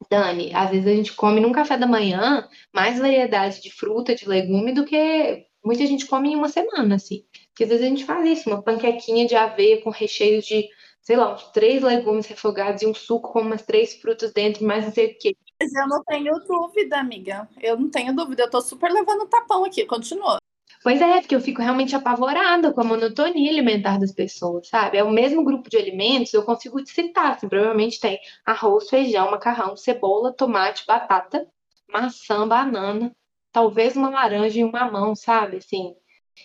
Dani, 0.09 0.53
às 0.53 0.71
vezes 0.71 0.87
a 0.87 0.95
gente 0.95 1.13
come 1.13 1.39
num 1.41 1.51
café 1.51 1.77
da 1.77 1.87
manhã 1.87 2.47
mais 2.73 2.97
variedade 2.99 3.61
de 3.61 3.71
fruta, 3.71 4.15
de 4.15 4.27
legume 4.27 4.73
do 4.73 4.85
que 4.85 5.45
muita 5.63 5.85
gente 5.85 6.05
come 6.07 6.31
em 6.31 6.35
uma 6.35 6.49
semana, 6.49 6.95
assim. 6.95 7.25
Porque 7.51 7.63
às 7.63 7.69
vezes 7.69 7.85
a 7.85 7.89
gente 7.89 8.05
faz 8.05 8.25
isso, 8.25 8.49
uma 8.49 8.61
panquequinha 8.63 9.27
de 9.27 9.35
aveia 9.35 9.81
com 9.81 9.89
recheio 9.89 10.41
de, 10.41 10.67
sei 11.01 11.15
lá, 11.15 11.33
uns 11.33 11.43
três 11.51 11.81
legumes 11.83 12.25
refogados 12.25 12.81
e 12.81 12.87
um 12.87 12.93
suco 12.93 13.31
com 13.31 13.41
umas 13.41 13.61
três 13.61 13.95
frutas 13.95 14.31
dentro, 14.33 14.65
mais 14.65 14.85
não 14.85 14.93
sei 14.93 15.07
o 15.07 15.17
quê. 15.19 15.35
Mas 15.61 15.73
eu 15.73 15.87
não 15.87 16.03
tenho 16.03 16.33
dúvida, 16.47 16.97
amiga. 16.97 17.47
Eu 17.61 17.77
não 17.77 17.89
tenho 17.89 18.15
dúvida. 18.15 18.43
Eu 18.43 18.49
tô 18.49 18.61
super 18.61 18.91
levando 18.91 19.27
tapão 19.27 19.63
aqui. 19.63 19.85
Continua. 19.85 20.39
Pois 20.83 20.99
é, 20.99 21.19
porque 21.19 21.35
eu 21.35 21.41
fico 21.41 21.61
realmente 21.61 21.95
apavorada 21.95 22.73
com 22.73 22.81
a 22.81 22.83
monotonia 22.83 23.51
alimentar 23.51 23.99
das 23.99 24.11
pessoas, 24.11 24.67
sabe? 24.67 24.97
É 24.97 25.03
o 25.03 25.11
mesmo 25.11 25.43
grupo 25.43 25.69
de 25.69 25.77
alimentos, 25.77 26.33
eu 26.33 26.43
consigo 26.43 26.83
te 26.83 26.89
citar, 26.89 27.33
assim, 27.33 27.47
provavelmente 27.47 27.99
tem 27.99 28.19
arroz, 28.43 28.89
feijão, 28.89 29.29
macarrão, 29.29 29.77
cebola, 29.77 30.33
tomate, 30.33 30.83
batata, 30.87 31.47
maçã, 31.87 32.47
banana, 32.47 33.15
talvez 33.51 33.95
uma 33.95 34.09
laranja 34.09 34.59
e 34.59 34.63
um 34.63 34.71
mamão, 34.71 35.15
sabe? 35.15 35.57
Assim, 35.57 35.95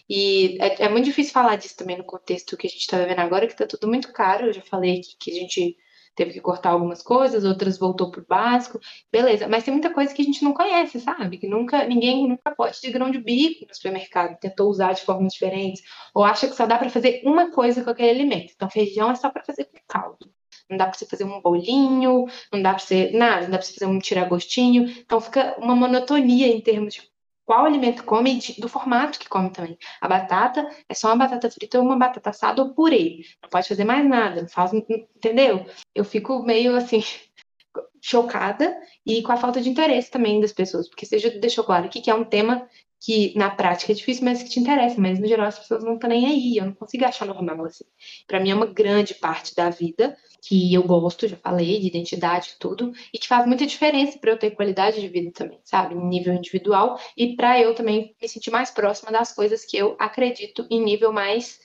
e 0.09 0.57
é, 0.61 0.85
é, 0.85 0.88
muito 0.88 1.05
difícil 1.07 1.33
falar 1.33 1.57
disso 1.57 1.77
também 1.77 1.99
no 1.99 2.05
contexto 2.05 2.57
que 2.57 2.66
a 2.66 2.70
gente 2.70 2.81
está 2.81 2.99
vivendo 2.99 3.18
agora, 3.20 3.46
que 3.46 3.53
está 3.53 3.66
tudo 3.66 3.88
muito 3.88 4.12
caro. 4.12 4.46
Eu 4.46 4.53
já 4.53 4.62
falei 4.62 4.99
aqui 4.99 5.16
que 5.18 5.31
a 5.31 5.35
gente 5.35 5.77
teve 6.16 6.33
que 6.33 6.40
cortar 6.40 6.70
algumas 6.70 7.03
coisas, 7.03 7.44
outras 7.44 7.79
voltou 7.79 8.11
pro 8.11 8.25
básico, 8.27 8.81
beleza. 9.12 9.46
Mas 9.46 9.64
tem 9.64 9.72
muita 9.72 9.92
coisa 9.92 10.14
que 10.14 10.22
a 10.22 10.25
gente 10.25 10.42
não 10.42 10.55
conhece, 10.55 10.99
sabe? 10.99 11.38
Que 11.38 11.46
nunca 11.46 11.87
ninguém 11.87 12.29
nunca 12.29 12.51
pode 12.53 12.81
de 12.81 12.90
grão 12.90 13.11
de 13.11 13.18
bico 13.18 13.66
no 13.68 13.75
supermercado, 13.75 14.38
tentou 14.40 14.68
usar 14.70 14.94
de 14.94 15.03
formas 15.03 15.35
diferentes, 15.35 15.83
ou 16.14 16.25
acha 16.25 16.49
que 16.49 16.57
só 16.57 16.66
dá 16.66 16.79
para 16.79 16.88
fazer 16.90 17.20
uma 17.25 17.51
coisa 17.53 17.85
com 17.85 17.90
aquele 17.90 18.11
alimento. 18.11 18.53
Então 18.57 18.70
feijão 18.70 19.11
é 19.11 19.14
só 19.14 19.31
para 19.31 19.44
fazer 19.44 19.64
com 19.66 19.79
caldo. 19.87 20.31
Não 20.68 20.77
dá 20.77 20.87
para 20.87 20.99
você 20.99 21.07
fazer 21.07 21.25
um 21.25 21.40
bolinho, 21.40 22.27
não 22.53 22.62
dá 22.62 22.70
para 22.70 22.81
você 22.81 23.11
nada, 23.12 23.42
não 23.42 23.51
dá 23.51 23.59
para 23.59 23.66
você 23.66 23.75
fazer 23.75 23.87
um 23.87 23.99
tiragostinho. 23.99 24.88
Então 24.88 25.20
fica 25.20 25.55
uma 25.59 25.77
monotonia 25.77 26.49
em 26.49 26.61
termos 26.61 26.94
de 26.94 27.03
qual 27.46 27.64
alimento 27.64 28.04
come 28.04 28.38
e 28.38 28.61
do 28.61 28.68
formato 28.68 29.18
que 29.18 29.28
come 29.28 29.50
também. 29.50 29.78
A 30.00 30.09
batata 30.09 30.68
é 30.88 30.94
só 30.94 31.09
uma 31.09 31.16
batata 31.16 31.48
frita 31.48 31.78
ou 31.78 31.85
uma 31.85 31.96
batata 31.96 32.30
assada 32.30 32.61
ou 32.61 32.74
purê. 32.74 33.22
Não 33.40 33.48
pode 33.48 33.68
fazer 33.68 33.85
mais 33.85 34.06
nada, 34.06 34.42
não 34.42 34.48
faz, 34.48 34.72
entendeu? 34.74 35.64
Eu 35.94 36.04
fico 36.04 36.42
meio 36.42 36.74
assim 36.76 37.02
chocada 38.02 38.76
e 39.06 39.22
com 39.22 39.32
a 39.32 39.37
falta 39.37 39.61
de 39.61 39.70
interesse 39.70 40.11
também 40.11 40.40
das 40.40 40.52
pessoas, 40.52 40.88
porque 40.88 41.06
você 41.06 41.18
já 41.18 41.28
deixou 41.30 41.64
claro 41.64 41.88
que 41.88 42.11
é 42.11 42.14
um 42.14 42.24
tema 42.24 42.68
que 43.07 43.33
na 43.38 43.49
prática 43.49 43.92
é 43.92 43.95
difícil, 43.95 44.25
mas 44.25 44.42
que 44.42 44.49
te 44.49 44.59
interessa, 44.59 45.01
mas 45.01 45.21
no 45.21 45.29
geral 45.29 45.47
as 45.47 45.57
pessoas 45.57 45.85
não 45.85 45.95
estão 45.95 46.11
nem 46.11 46.27
aí, 46.27 46.57
eu 46.57 46.64
não 46.64 46.73
consigo 46.73 47.05
achar 47.05 47.25
normal 47.25 47.64
assim. 47.64 47.85
Para 48.27 48.40
mim 48.40 48.51
é 48.51 48.55
uma 48.55 48.66
grande 48.66 49.14
parte 49.14 49.55
da 49.55 49.71
vida 49.71 50.16
que 50.42 50.75
eu 50.75 50.83
gosto, 50.83 51.29
já 51.29 51.37
falei, 51.37 51.79
de 51.79 51.87
identidade 51.87 52.55
e 52.57 52.59
tudo, 52.59 52.92
e 53.14 53.19
que 53.21 53.29
faz 53.29 53.47
muita 53.47 53.64
diferença 53.64 54.19
para 54.19 54.33
eu 54.33 54.37
ter 54.37 54.51
qualidade 54.51 55.01
de 55.01 55.07
vida 55.07 55.31
também, 55.31 55.61
sabe, 55.62 55.95
em 55.95 56.05
nível 56.05 56.35
individual 56.35 56.99
e 57.16 57.37
para 57.37 57.61
eu 57.61 57.77
também 57.77 58.12
me 58.21 58.29
sentir 58.29 58.51
mais 58.51 58.73
próxima 58.73 59.12
das 59.12 59.33
coisas 59.33 59.64
que 59.64 59.77
eu 59.77 59.95
acredito 60.01 60.66
em 60.69 60.83
nível 60.83 61.12
mais 61.12 61.61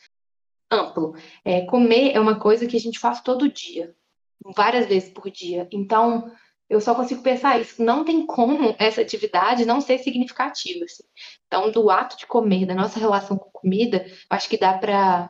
amplo. 0.69 1.15
É, 1.43 1.61
comer 1.61 2.11
é 2.11 2.19
uma 2.19 2.39
coisa 2.39 2.67
que 2.67 2.77
a 2.77 2.79
gente 2.79 2.99
faz 2.99 3.19
todo 3.19 3.51
dia, 3.51 3.95
várias 4.55 4.85
vezes 4.85 5.09
por 5.09 5.31
dia. 5.31 5.67
Então, 5.71 6.31
eu 6.71 6.79
só 6.79 6.95
consigo 6.95 7.21
pensar 7.21 7.59
isso. 7.59 7.83
Não 7.83 8.05
tem 8.05 8.25
como 8.25 8.73
essa 8.79 9.01
atividade 9.01 9.65
não 9.65 9.81
ser 9.81 9.97
significativa. 9.97 10.85
Assim. 10.85 11.03
Então, 11.45 11.69
do 11.69 11.89
ato 11.89 12.17
de 12.17 12.25
comer, 12.25 12.65
da 12.65 12.73
nossa 12.73 12.97
relação 12.97 13.37
com 13.37 13.49
comida, 13.51 14.05
acho 14.29 14.47
que 14.47 14.57
dá 14.57 14.77
para 14.77 15.29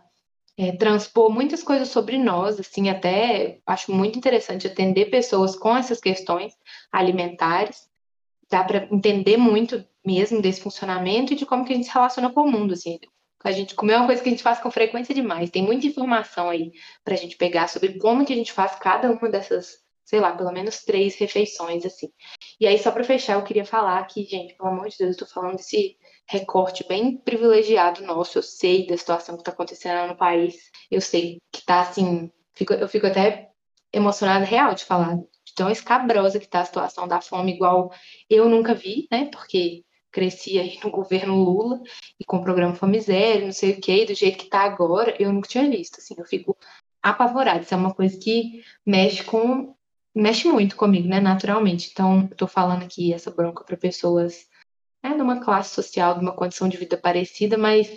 é, 0.56 0.72
transpor 0.74 1.32
muitas 1.32 1.64
coisas 1.64 1.90
sobre 1.90 2.20
nós. 2.20 2.60
Assim, 2.60 2.90
até 2.90 3.60
acho 3.66 3.92
muito 3.92 4.20
interessante 4.20 4.68
atender 4.68 5.10
pessoas 5.10 5.56
com 5.56 5.76
essas 5.76 6.00
questões 6.00 6.54
alimentares. 6.92 7.90
Dá 8.48 8.64
para 8.64 8.88
entender 8.92 9.36
muito 9.38 9.84
mesmo 10.06 10.44
desse 10.44 10.62
funcionamento 10.62 11.34
e 11.34 11.36
de 11.36 11.46
como 11.46 11.66
que 11.66 11.74
a 11.74 11.76
gente 11.76 11.88
se 11.88 11.94
relaciona 11.94 12.32
com 12.32 12.42
o 12.42 12.52
mundo. 12.52 12.74
Assim. 12.74 13.00
A 13.44 13.52
gente 13.52 13.74
comer 13.74 13.94
é 13.94 13.98
uma 13.98 14.06
coisa 14.06 14.22
que 14.22 14.30
a 14.30 14.32
gente 14.32 14.44
faz 14.44 14.60
com 14.60 14.70
frequência 14.70 15.16
demais. 15.16 15.50
Tem 15.50 15.64
muita 15.64 15.88
informação 15.88 16.52
aí 16.52 16.72
para 17.04 17.16
a 17.16 17.18
gente 17.18 17.36
pegar 17.36 17.68
sobre 17.68 17.98
como 17.98 18.24
que 18.24 18.34
a 18.34 18.36
gente 18.36 18.54
faz 18.54 18.76
cada 18.76 19.10
uma 19.10 19.28
dessas 19.28 19.81
sei 20.04 20.20
lá, 20.20 20.36
pelo 20.36 20.52
menos 20.52 20.84
três 20.84 21.16
refeições, 21.16 21.86
assim. 21.86 22.10
E 22.60 22.68
aí, 22.68 22.78
só 22.78 22.92
para 22.92 23.04
fechar, 23.04 23.34
eu 23.34 23.44
queria 23.44 23.66
falar 23.66 24.06
que, 24.06 24.24
gente, 24.24 24.56
pelo 24.56 24.70
amor 24.70 24.90
de 24.90 24.98
Deus, 24.98 25.18
eu 25.18 25.26
tô 25.26 25.34
falando 25.34 25.58
desse 25.58 25.98
recorte 26.28 26.86
bem 26.88 27.18
privilegiado 27.18 28.04
nosso, 28.04 28.38
eu 28.38 28.44
sei 28.44 28.88
da 28.88 28.98
situação 28.98 29.38
que 29.38 29.44
tá 29.44 29.52
acontecendo 29.52 30.08
no 30.08 30.18
país, 30.18 30.56
eu 30.90 31.02
sei 31.02 31.40
que 31.52 31.66
tá, 31.66 31.82
assim, 31.82 32.32
fico, 32.54 32.74
eu 32.74 32.88
fico 32.88 33.08
até 33.08 33.50
emocionada 33.92 34.46
real 34.46 34.74
de 34.74 34.86
falar 34.86 35.18
de 35.18 35.54
tão 35.56 35.70
escabrosa 35.70 36.40
que 36.40 36.48
tá 36.48 36.62
a 36.62 36.66
situação 36.66 37.08
da 37.08 37.20
fome, 37.20 37.54
igual 37.54 37.92
eu 38.30 38.48
nunca 38.48 38.74
vi, 38.74 39.08
né, 39.12 39.30
porque 39.32 39.84
cresci 40.12 40.60
aí 40.60 40.80
no 40.84 40.92
governo 40.92 41.36
Lula 41.36 41.82
e 42.20 42.26
com 42.26 42.38
o 42.38 42.44
programa 42.44 42.76
Zero, 43.00 43.46
não 43.46 43.54
sei 43.54 43.72
o 43.72 43.82
que, 43.82 44.06
do 44.06 44.14
jeito 44.14 44.38
que 44.38 44.50
tá 44.50 44.62
agora, 44.62 45.16
eu 45.20 45.32
nunca 45.34 45.50
tinha 45.50 45.70
visto, 45.70 46.00
assim, 46.00 46.16
eu 46.18 46.26
fico 46.26 46.58
apavorada, 47.02 47.62
isso 47.62 47.74
é 47.74 47.78
uma 47.78 47.94
coisa 47.94 48.18
que 48.18 48.64
mexe 48.86 49.24
com 49.24 49.76
mexe 50.16 50.48
muito 50.48 50.76
comigo, 50.76 51.08
né, 51.08 51.20
naturalmente. 51.20 51.90
Então, 51.92 52.28
eu 52.30 52.38
tô 52.38 52.48
falando 52.48 52.84
aqui 52.84 53.14
essa 53.14 53.32
bronca 53.32 53.64
para 53.64 53.78
pessoas 53.78 54.48
né, 55.04 55.16
de 55.16 55.22
uma 55.22 55.44
classe 55.44 55.74
social, 55.74 56.16
de 56.16 56.22
uma 56.22 56.36
condição 56.36 56.68
de 56.68 56.78
vida 56.78 56.98
parecida, 56.98 57.58
mas 57.58 57.90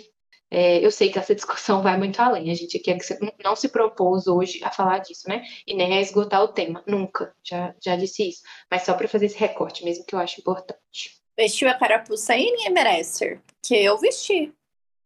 é, 0.49 0.85
eu 0.85 0.91
sei 0.91 1.11
que 1.11 1.19
essa 1.19 1.33
discussão 1.35 1.81
vai 1.81 1.97
muito 1.97 2.19
além. 2.19 2.51
A 2.51 2.55
gente 2.55 2.77
aqui 2.77 2.91
é 2.91 2.97
não 3.43 3.55
se 3.55 3.69
propôs 3.69 4.27
hoje 4.27 4.63
a 4.63 4.71
falar 4.71 4.99
disso, 4.99 5.27
né? 5.27 5.43
E 5.67 5.73
nem 5.73 5.97
a 5.97 6.01
esgotar 6.01 6.41
o 6.43 6.47
tema. 6.47 6.83
Nunca. 6.87 7.35
Já, 7.43 7.75
já 7.83 7.95
disse 7.95 8.29
isso. 8.29 8.41
Mas 8.69 8.83
só 8.83 8.93
para 8.93 9.07
fazer 9.07 9.27
esse 9.27 9.37
recorte 9.37 9.83
mesmo, 9.83 10.05
que 10.05 10.15
eu 10.15 10.19
acho 10.19 10.39
importante. 10.39 11.21
Vestiu 11.37 11.69
a 11.69 11.73
carapuça 11.73 12.33
aí, 12.33 12.45
ninguém 12.45 12.71
merece. 12.71 13.39
Que 13.61 13.75
eu 13.75 13.97
vesti. 13.97 14.53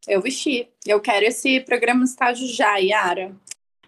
Eu 0.07 0.21
vesti. 0.21 0.69
Eu 0.85 1.01
quero 1.01 1.25
esse 1.25 1.59
programa 1.61 2.03
estágio 2.03 2.47
já, 2.47 2.77
Yara. 2.77 3.35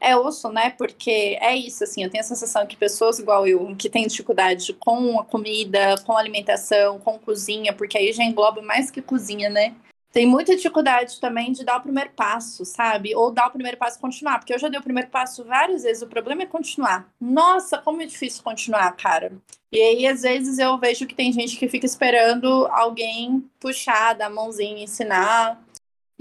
É 0.04 0.18
osso, 0.18 0.50
né? 0.50 0.72
Porque 0.72 1.38
é 1.40 1.56
isso, 1.56 1.84
assim, 1.84 2.04
eu 2.04 2.10
tenho 2.10 2.24
a 2.24 2.28
sensação 2.28 2.66
que 2.66 2.76
pessoas 2.76 3.20
igual 3.20 3.46
eu, 3.48 3.76
que 3.78 3.88
têm 3.88 4.08
dificuldade 4.08 4.74
com 4.74 5.20
a 5.20 5.24
comida, 5.24 5.96
com 6.04 6.14
a 6.14 6.20
alimentação, 6.20 6.98
com 6.98 7.20
cozinha, 7.20 7.72
porque 7.72 8.00
aí 8.00 8.12
já 8.12 8.24
engloba 8.24 8.64
mais 8.64 8.90
que 8.90 9.00
cozinha, 9.00 9.48
né? 9.48 9.76
Tem 10.12 10.26
muita 10.26 10.56
dificuldade 10.56 11.22
também 11.22 11.52
de 11.52 11.64
dar 11.64 11.78
o 11.78 11.82
primeiro 11.82 12.10
passo, 12.16 12.66
sabe? 12.66 13.16
Ou 13.16 13.32
dar 13.32 13.48
o 13.48 13.52
primeiro 13.52 13.78
passo 13.78 13.98
e 13.98 14.02
continuar, 14.02 14.40
porque 14.40 14.54
eu 14.54 14.60
já 14.60 14.68
dei 14.68 14.80
o 14.80 14.84
primeiro 14.84 15.10
passo 15.10 15.46
várias 15.46 15.84
vezes, 15.84 16.02
o 16.02 16.08
problema 16.08 16.42
é 16.42 16.48
continuar. 16.48 17.08
Nossa, 17.20 17.78
como 17.78 18.02
é 18.02 18.06
difícil 18.08 18.44
continuar, 18.44 18.92
cara. 18.94 19.32
E 19.72 19.80
aí, 19.80 20.08
às 20.08 20.24
vezes, 20.24 20.58
eu 20.58 20.78
vejo 20.80 21.06
que 21.06 21.16
tem 21.16 21.32
gente 21.32 21.56
que 21.56 21.70
fica 21.70 21.86
esperando 21.86 22.68
alguém 22.72 23.48
puxar, 23.60 24.14
dar 24.14 24.26
a 24.26 24.30
mãozinha, 24.30 24.84
ensinar. 24.84 25.64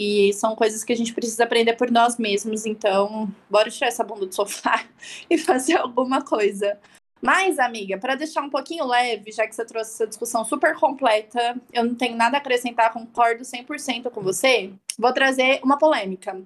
E 0.02 0.32
são 0.32 0.56
coisas 0.56 0.82
que 0.82 0.94
a 0.94 0.96
gente 0.96 1.12
precisa 1.12 1.44
aprender 1.44 1.74
por 1.74 1.90
nós 1.90 2.16
mesmos. 2.16 2.64
Então, 2.64 3.30
bora 3.50 3.70
tirar 3.70 3.88
essa 3.88 4.02
bunda 4.02 4.24
do 4.24 4.34
sofá 4.34 4.86
e 5.28 5.36
fazer 5.36 5.76
alguma 5.76 6.22
coisa. 6.22 6.80
Mas, 7.20 7.58
amiga, 7.58 7.98
para 7.98 8.14
deixar 8.14 8.40
um 8.40 8.48
pouquinho 8.48 8.86
leve, 8.86 9.30
já 9.30 9.46
que 9.46 9.54
você 9.54 9.62
trouxe 9.62 9.92
essa 9.92 10.06
discussão 10.06 10.42
super 10.42 10.74
completa, 10.74 11.54
eu 11.70 11.84
não 11.84 11.94
tenho 11.94 12.16
nada 12.16 12.38
a 12.38 12.40
acrescentar, 12.40 12.90
concordo 12.94 13.42
100% 13.42 14.10
com 14.10 14.22
você, 14.22 14.72
vou 14.98 15.12
trazer 15.12 15.60
uma 15.62 15.76
polêmica. 15.76 16.40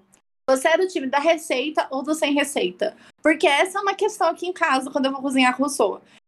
Você 0.51 0.67
é 0.67 0.77
do 0.77 0.89
time 0.89 1.07
da 1.07 1.21
receita 1.21 1.87
ou 1.93 2.03
do 2.03 2.13
sem 2.13 2.35
receita? 2.35 2.97
Porque 3.23 3.47
essa 3.47 3.79
é 3.79 3.83
uma 3.83 3.95
questão 3.95 4.27
aqui 4.31 4.49
em 4.49 4.53
casa 4.53 4.91
quando 4.91 5.07
eu 5.07 5.13
vou 5.13 5.23
cozinhar 5.23 5.57
com 5.57 5.65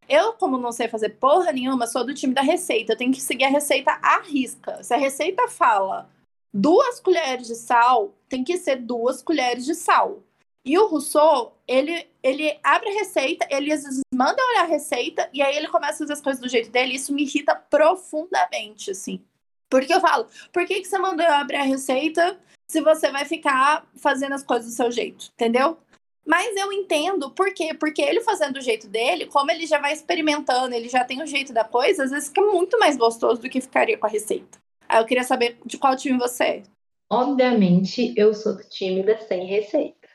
Eu, 0.08 0.34
como 0.34 0.58
não 0.58 0.70
sei 0.70 0.86
fazer 0.86 1.08
porra 1.18 1.50
nenhuma, 1.50 1.88
sou 1.88 2.06
do 2.06 2.14
time 2.14 2.32
da 2.32 2.42
receita. 2.42 2.92
Eu 2.92 2.96
tenho 2.96 3.12
que 3.12 3.20
seguir 3.20 3.46
a 3.46 3.50
receita 3.50 3.98
à 4.00 4.20
risca. 4.20 4.80
Se 4.84 4.94
a 4.94 4.96
receita 4.96 5.48
fala 5.48 6.08
duas 6.56 7.00
colheres 7.00 7.46
de 7.46 7.54
sal, 7.54 8.14
tem 8.28 8.42
que 8.42 8.56
ser 8.56 8.76
duas 8.76 9.22
colheres 9.22 9.64
de 9.64 9.74
sal. 9.74 10.22
E 10.64 10.76
o 10.78 10.86
Rousseau, 10.86 11.56
ele, 11.68 12.08
ele 12.22 12.58
abre 12.62 12.88
a 12.88 12.94
receita, 12.94 13.46
ele 13.50 13.72
às 13.72 13.84
vezes 13.84 14.00
manda 14.12 14.42
olhar 14.42 14.64
a 14.64 14.66
receita, 14.66 15.28
e 15.32 15.42
aí 15.42 15.56
ele 15.56 15.68
começa 15.68 15.94
a 15.94 15.98
fazer 15.98 16.12
as 16.14 16.20
coisas 16.20 16.40
do 16.40 16.48
jeito 16.48 16.70
dele, 16.70 16.92
e 16.92 16.96
isso 16.96 17.12
me 17.12 17.22
irrita 17.22 17.54
profundamente, 17.54 18.90
assim. 18.90 19.22
Porque 19.68 19.92
eu 19.92 20.00
falo, 20.00 20.26
por 20.52 20.66
que, 20.66 20.80
que 20.80 20.88
você 20.88 20.98
mandou 20.98 21.24
eu 21.24 21.32
abrir 21.32 21.56
a 21.56 21.62
receita 21.62 22.38
se 22.66 22.80
você 22.80 23.12
vai 23.12 23.24
ficar 23.24 23.86
fazendo 23.96 24.32
as 24.32 24.42
coisas 24.42 24.66
do 24.66 24.74
seu 24.74 24.90
jeito, 24.90 25.26
entendeu? 25.34 25.78
Mas 26.26 26.56
eu 26.56 26.72
entendo 26.72 27.30
por 27.30 27.52
quê? 27.54 27.74
Porque 27.74 28.02
ele 28.02 28.22
fazendo 28.22 28.54
do 28.54 28.60
jeito 28.60 28.88
dele, 28.88 29.26
como 29.26 29.50
ele 29.50 29.66
já 29.66 29.78
vai 29.78 29.92
experimentando, 29.92 30.74
ele 30.74 30.88
já 30.88 31.04
tem 31.04 31.22
o 31.22 31.26
jeito 31.26 31.52
da 31.52 31.64
coisa, 31.64 32.02
às 32.02 32.10
vezes 32.10 32.28
fica 32.28 32.42
muito 32.42 32.78
mais 32.78 32.96
gostoso 32.96 33.42
do 33.42 33.48
que 33.48 33.60
ficaria 33.60 33.98
com 33.98 34.06
a 34.06 34.10
receita. 34.10 34.58
Eu 34.90 35.04
queria 35.04 35.24
saber 35.24 35.58
de 35.64 35.78
qual 35.78 35.96
time 35.96 36.18
você 36.18 36.44
é. 36.44 36.62
Obviamente, 37.10 38.12
eu 38.16 38.34
sou 38.34 38.56
do 38.56 38.64
time 38.64 39.02
da 39.02 39.16
sem 39.18 39.46
receita. 39.46 40.08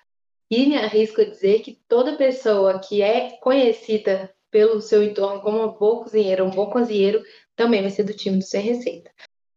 E 0.50 0.66
me 0.66 0.76
arrisco 0.76 1.22
a 1.22 1.26
dizer 1.26 1.62
que 1.62 1.80
toda 1.88 2.18
pessoa 2.18 2.80
que 2.80 3.02
é 3.02 3.38
conhecida 3.38 4.34
pelo 4.52 4.82
seu 4.82 5.02
entorno 5.02 5.42
como 5.42 5.60
uma 5.60 5.70
boa 5.70 6.04
cozinheira, 6.04 6.44
um 6.44 6.50
bom 6.50 6.70
cozinheiro, 6.70 7.24
também 7.56 7.82
vai 7.82 7.90
ser 7.90 8.04
do 8.04 8.14
time 8.14 8.38
do 8.38 8.44
sem 8.44 8.62
receita. 8.62 9.10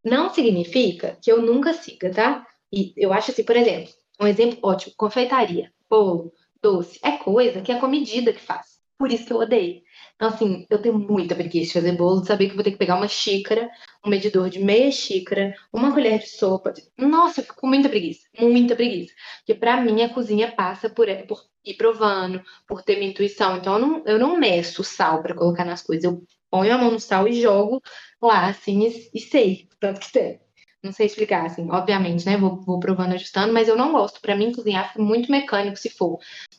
Não 0.04 0.32
significa 0.32 1.18
que 1.20 1.32
eu 1.32 1.42
nunca 1.42 1.72
siga, 1.72 2.10
tá? 2.10 2.46
E 2.72 2.92
eu 2.96 3.12
acho 3.12 3.32
assim, 3.32 3.42
por 3.42 3.56
exemplo, 3.56 3.92
um 4.20 4.26
exemplo 4.26 4.58
ótimo, 4.62 4.94
confeitaria, 4.96 5.72
bolo, 5.90 6.32
doce, 6.62 7.00
é 7.02 7.12
coisa 7.12 7.60
que 7.60 7.72
é 7.72 7.78
com 7.80 7.88
medida 7.88 8.32
que 8.32 8.40
faz. 8.40 8.78
Por 8.96 9.10
isso 9.10 9.26
que 9.26 9.32
eu 9.32 9.38
odeio. 9.38 9.82
Então, 10.16 10.28
assim, 10.28 10.66
eu 10.70 10.80
tenho 10.80 10.98
muita 10.98 11.34
preguiça 11.34 11.66
de 11.66 11.86
fazer 11.86 11.96
bolo, 11.96 12.20
de 12.20 12.28
saber 12.28 12.48
que 12.48 12.54
vou 12.54 12.62
ter 12.64 12.70
que 12.70 12.78
pegar 12.78 12.96
uma 12.96 13.08
xícara, 13.08 13.68
um 14.04 14.10
medidor 14.10 14.48
de 14.48 14.60
meia 14.60 14.90
xícara, 14.92 15.54
uma 15.72 15.92
colher 15.92 16.20
de 16.20 16.28
sopa. 16.28 16.72
Nossa, 16.96 17.40
eu 17.40 17.44
fico 17.44 17.60
com 17.60 17.66
muita 17.66 17.88
preguiça, 17.88 18.26
muita 18.38 18.76
preguiça. 18.76 19.12
Porque 19.38 19.58
pra 19.58 19.80
mim 19.80 20.02
a 20.02 20.12
cozinha 20.14 20.52
passa 20.52 20.88
por, 20.88 21.08
por 21.26 21.44
ir 21.64 21.74
provando, 21.74 22.42
por 22.66 22.82
ter 22.82 22.96
minha 22.96 23.10
intuição. 23.10 23.56
Então, 23.56 23.74
eu 23.74 23.80
não, 23.80 24.02
eu 24.06 24.18
não 24.18 24.38
meço 24.38 24.84
sal 24.84 25.22
para 25.22 25.34
colocar 25.34 25.64
nas 25.64 25.82
coisas. 25.82 26.04
Eu 26.04 26.22
ponho 26.50 26.72
a 26.74 26.78
mão 26.78 26.92
no 26.92 27.00
sal 27.00 27.26
e 27.26 27.40
jogo 27.40 27.82
lá, 28.22 28.46
assim, 28.48 28.86
e, 28.86 29.10
e 29.14 29.20
sei, 29.20 29.68
tanto 29.80 30.00
que 30.00 30.12
tem. 30.12 30.43
Não 30.84 30.92
sei 30.92 31.06
explicar, 31.06 31.46
assim, 31.46 31.66
obviamente, 31.70 32.26
né? 32.26 32.36
Vou, 32.36 32.60
vou 32.60 32.78
provando, 32.78 33.14
ajustando, 33.14 33.54
mas 33.54 33.68
eu 33.68 33.74
não 33.74 33.90
gosto. 33.90 34.20
Para 34.20 34.36
mim, 34.36 34.52
cozinhar 34.52 34.88
fica 34.88 35.02
muito 35.02 35.32
mecânico 35.32 35.78
se 35.78 35.88
for. 35.88 36.18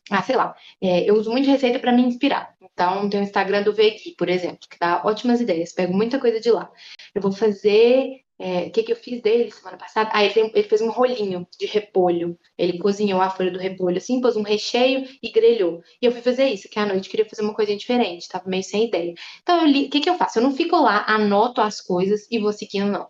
Ah, 0.09 0.23
sei 0.23 0.35
lá. 0.35 0.55
É, 0.81 1.07
eu 1.07 1.13
uso 1.13 1.29
muito 1.31 1.47
receita 1.47 1.77
para 1.77 1.91
me 1.91 2.01
inspirar. 2.01 2.55
Então, 2.59 3.07
tem 3.07 3.19
o 3.19 3.23
Instagram 3.23 3.61
do 3.61 3.71
Vegui, 3.71 4.15
por 4.17 4.27
exemplo, 4.27 4.67
que 4.67 4.79
dá 4.79 5.03
ótimas 5.05 5.41
ideias. 5.41 5.73
Pego 5.73 5.93
muita 5.93 6.19
coisa 6.19 6.39
de 6.39 6.49
lá. 6.49 6.71
Eu 7.13 7.21
vou 7.21 7.31
fazer. 7.31 8.23
É, 8.37 8.63
o 8.63 8.71
que, 8.71 8.83
que 8.83 8.91
eu 8.91 8.95
fiz 8.97 9.21
dele 9.21 9.49
semana 9.51 9.77
passada? 9.77 10.09
Ah, 10.11 10.25
ele, 10.25 10.51
ele, 10.53 10.63
fez 10.63 10.81
um 10.81 10.89
rolinho 10.89 11.47
de 11.59 11.67
repolho. 11.67 12.37
Ele 12.57 12.79
cozinhou 12.79 13.21
a 13.21 13.29
folha 13.29 13.51
do 13.51 13.59
repolho 13.59 13.97
assim, 13.97 14.19
pôs 14.19 14.35
um 14.35 14.41
recheio 14.41 15.07
e 15.21 15.31
grelhou. 15.31 15.81
E 16.01 16.05
eu 16.05 16.11
fui 16.11 16.21
fazer 16.21 16.47
isso, 16.47 16.67
que 16.67 16.79
à 16.79 16.85
noite 16.85 17.09
queria 17.09 17.29
fazer 17.29 17.43
uma 17.43 17.53
coisa 17.53 17.75
diferente, 17.75 18.27
tava 18.27 18.49
meio 18.49 18.63
sem 18.63 18.87
ideia. 18.87 19.13
Então, 19.41 19.69
o 19.69 19.89
que, 19.89 20.01
que 20.01 20.09
eu 20.09 20.17
faço? 20.17 20.39
Eu 20.39 20.43
não 20.43 20.53
fico 20.53 20.75
lá, 20.75 21.05
anoto 21.07 21.61
as 21.61 21.79
coisas 21.79 22.27
e 22.29 22.39
vou 22.39 22.51
seguindo, 22.51 22.91
não 22.91 23.07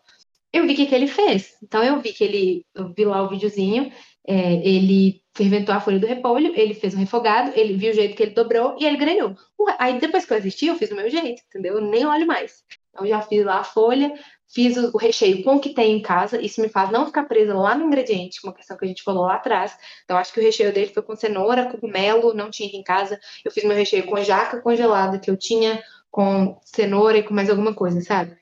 eu 0.56 0.66
vi 0.66 0.74
o 0.74 0.76
que, 0.76 0.86
que 0.86 0.96
ele 0.96 1.08
fez. 1.08 1.58
Então 1.62 1.84
eu 1.84 2.00
vi 2.00 2.14
que 2.14 2.24
ele, 2.24 2.66
eu 2.74 2.94
vi 2.94 3.04
lá 3.04 3.22
o 3.22 3.30
videozinho, 3.30 3.92
é, 4.26 4.54
ele 4.66 5.22
ferventou 5.36 5.76
a 5.76 5.82
folha 5.82 6.00
do 6.00 6.08
repolho, 6.08 6.54
ele 6.56 6.74
fez 6.74 6.96
um 6.96 7.00
refogado, 7.00 7.52
ele 7.56 7.76
viu 7.76 7.92
o 7.92 7.94
jeito 7.94 8.16
que 8.16 8.24
ele 8.24 8.32
dobrou 8.32 8.76
e 8.80 8.86
ele 8.86 8.96
grelhou. 8.96 9.36
Aí 9.78 10.00
depois 10.00 10.26
que 10.26 10.32
eu 10.32 10.38
assisti, 10.38 10.68
eu 10.68 10.76
fiz 10.76 10.90
do 10.90 10.96
meu 10.96 11.10
jeito, 11.10 11.42
entendeu? 11.50 11.76
Eu 11.76 11.82
nem 11.82 12.06
olho 12.06 12.26
mais. 12.26 12.64
Então 12.90 13.06
já 13.06 13.22
fiz 13.22 13.44
lá 13.44 13.60
a 13.60 13.64
folha, 13.66 14.14
fiz 14.48 14.78
o, 14.78 14.96
recheio 14.98 15.44
com 15.44 15.58
o 15.58 15.60
que 15.60 15.74
tem 15.74 15.98
em 15.98 16.02
casa, 16.02 16.42
isso 16.42 16.62
me 16.62 16.70
faz 16.70 16.90
não 16.90 17.06
ficar 17.06 17.26
presa 17.26 17.54
lá 17.54 17.76
no 17.76 17.86
ingrediente, 17.86 18.40
uma 18.42 18.54
questão 18.54 18.78
que 18.78 18.86
a 18.86 18.88
gente 18.88 19.04
falou 19.04 19.26
lá 19.26 19.36
atrás. 19.36 19.78
Então 20.06 20.18
acho 20.18 20.32
que 20.32 20.40
o 20.40 20.44
recheio 20.44 20.72
dele 20.72 20.94
foi 20.94 21.04
com 21.04 21.18
cenoura, 21.18 21.70
cogumelo, 21.70 22.34
não 22.34 22.50
tinha 22.50 22.70
aqui 22.70 22.78
em 22.78 22.84
casa. 22.84 23.20
Eu 23.44 23.52
fiz 23.52 23.66
meu 23.66 23.76
recheio 23.76 24.06
com 24.06 24.24
jaca 24.24 24.62
congelada 24.62 25.20
que 25.20 25.30
eu 25.30 25.36
tinha 25.36 25.84
com 26.10 26.58
cenoura 26.64 27.18
e 27.18 27.24
com 27.24 27.34
mais 27.34 27.50
alguma 27.50 27.74
coisa, 27.74 28.00
sabe? 28.00 28.38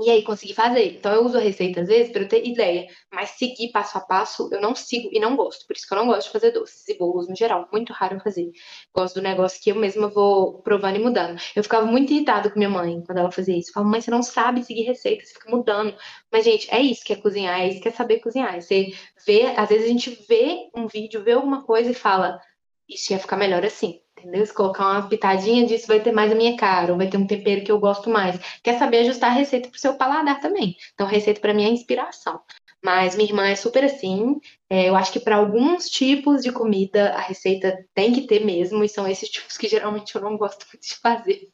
E 0.00 0.10
aí 0.10 0.22
consegui 0.22 0.54
fazer. 0.54 0.96
Então 0.96 1.12
eu 1.12 1.24
uso 1.24 1.38
receita 1.38 1.80
às 1.80 1.88
vezes 1.88 2.12
para 2.12 2.22
eu 2.22 2.28
ter 2.28 2.46
ideia, 2.46 2.86
mas 3.12 3.30
seguir 3.30 3.70
passo 3.72 3.98
a 3.98 4.00
passo 4.00 4.48
eu 4.52 4.60
não 4.60 4.74
sigo 4.74 5.08
e 5.12 5.18
não 5.18 5.34
gosto. 5.34 5.66
Por 5.66 5.74
isso 5.74 5.86
que 5.88 5.92
eu 5.92 5.98
não 5.98 6.06
gosto 6.06 6.26
de 6.28 6.32
fazer 6.32 6.52
doces 6.52 6.86
e 6.88 6.96
bolos 6.96 7.28
no 7.28 7.34
geral. 7.34 7.68
Muito 7.72 7.92
raro 7.92 8.20
fazer. 8.20 8.50
Gosto 8.94 9.16
do 9.16 9.22
negócio 9.22 9.60
que 9.60 9.70
eu 9.70 9.74
mesma 9.74 10.08
vou 10.08 10.62
provando 10.62 10.96
e 10.96 10.98
mudando. 11.00 11.40
Eu 11.56 11.62
ficava 11.64 11.84
muito 11.84 12.12
irritada 12.12 12.48
com 12.50 12.58
minha 12.58 12.70
mãe 12.70 13.02
quando 13.04 13.18
ela 13.18 13.32
fazia 13.32 13.58
isso. 13.58 13.70
Eu 13.70 13.74
falava, 13.74 13.90
mãe, 13.90 14.00
você 14.00 14.10
não 14.10 14.22
sabe 14.22 14.62
seguir 14.62 14.82
receita, 14.82 15.24
você 15.24 15.34
fica 15.34 15.50
mudando. 15.50 15.96
Mas, 16.30 16.44
gente, 16.44 16.72
é 16.72 16.80
isso 16.80 17.04
que 17.04 17.12
é 17.12 17.16
cozinhar, 17.16 17.60
é 17.60 17.68
isso 17.68 17.80
que 17.80 17.88
é 17.88 17.92
saber 17.92 18.20
cozinhar. 18.20 18.54
É 18.54 18.60
você 18.60 18.92
vê, 19.26 19.46
às 19.56 19.68
vezes 19.68 19.86
a 19.86 19.88
gente 19.88 20.10
vê 20.28 20.68
um 20.74 20.86
vídeo, 20.86 21.22
vê 21.24 21.32
alguma 21.32 21.64
coisa 21.64 21.90
e 21.90 21.94
fala, 21.94 22.40
isso 22.88 23.12
ia 23.12 23.18
ficar 23.18 23.36
melhor 23.36 23.64
assim. 23.64 24.00
Entendeu? 24.18 24.44
Se 24.44 24.52
colocar 24.52 24.90
uma 24.90 25.08
pitadinha 25.08 25.66
disso, 25.66 25.86
vai 25.86 26.00
ter 26.00 26.12
mais 26.12 26.32
a 26.32 26.34
minha 26.34 26.56
cara, 26.56 26.92
ou 26.92 26.98
vai 26.98 27.08
ter 27.08 27.16
um 27.16 27.26
tempero 27.26 27.64
que 27.64 27.70
eu 27.70 27.78
gosto 27.78 28.10
mais. 28.10 28.38
Quer 28.62 28.78
saber 28.78 28.98
ajustar 28.98 29.30
a 29.30 29.34
receita 29.34 29.68
pro 29.68 29.78
seu 29.78 29.94
paladar 29.94 30.40
também. 30.40 30.76
Então, 30.94 31.06
receita 31.06 31.40
para 31.40 31.54
mim 31.54 31.64
é 31.64 31.68
inspiração. 31.68 32.40
Mas 32.82 33.16
minha 33.16 33.28
irmã 33.28 33.48
é 33.48 33.56
super 33.56 33.84
assim. 33.84 34.40
É, 34.70 34.88
eu 34.88 34.96
acho 34.96 35.12
que 35.12 35.20
para 35.20 35.36
alguns 35.36 35.88
tipos 35.88 36.42
de 36.42 36.52
comida 36.52 37.10
a 37.10 37.20
receita 37.20 37.84
tem 37.94 38.12
que 38.12 38.22
ter 38.22 38.44
mesmo, 38.44 38.84
e 38.84 38.88
são 38.88 39.06
esses 39.06 39.28
tipos 39.28 39.56
que 39.56 39.68
geralmente 39.68 40.14
eu 40.14 40.20
não 40.20 40.36
gosto 40.36 40.66
muito 40.72 40.86
de 40.86 40.94
fazer. 40.96 41.48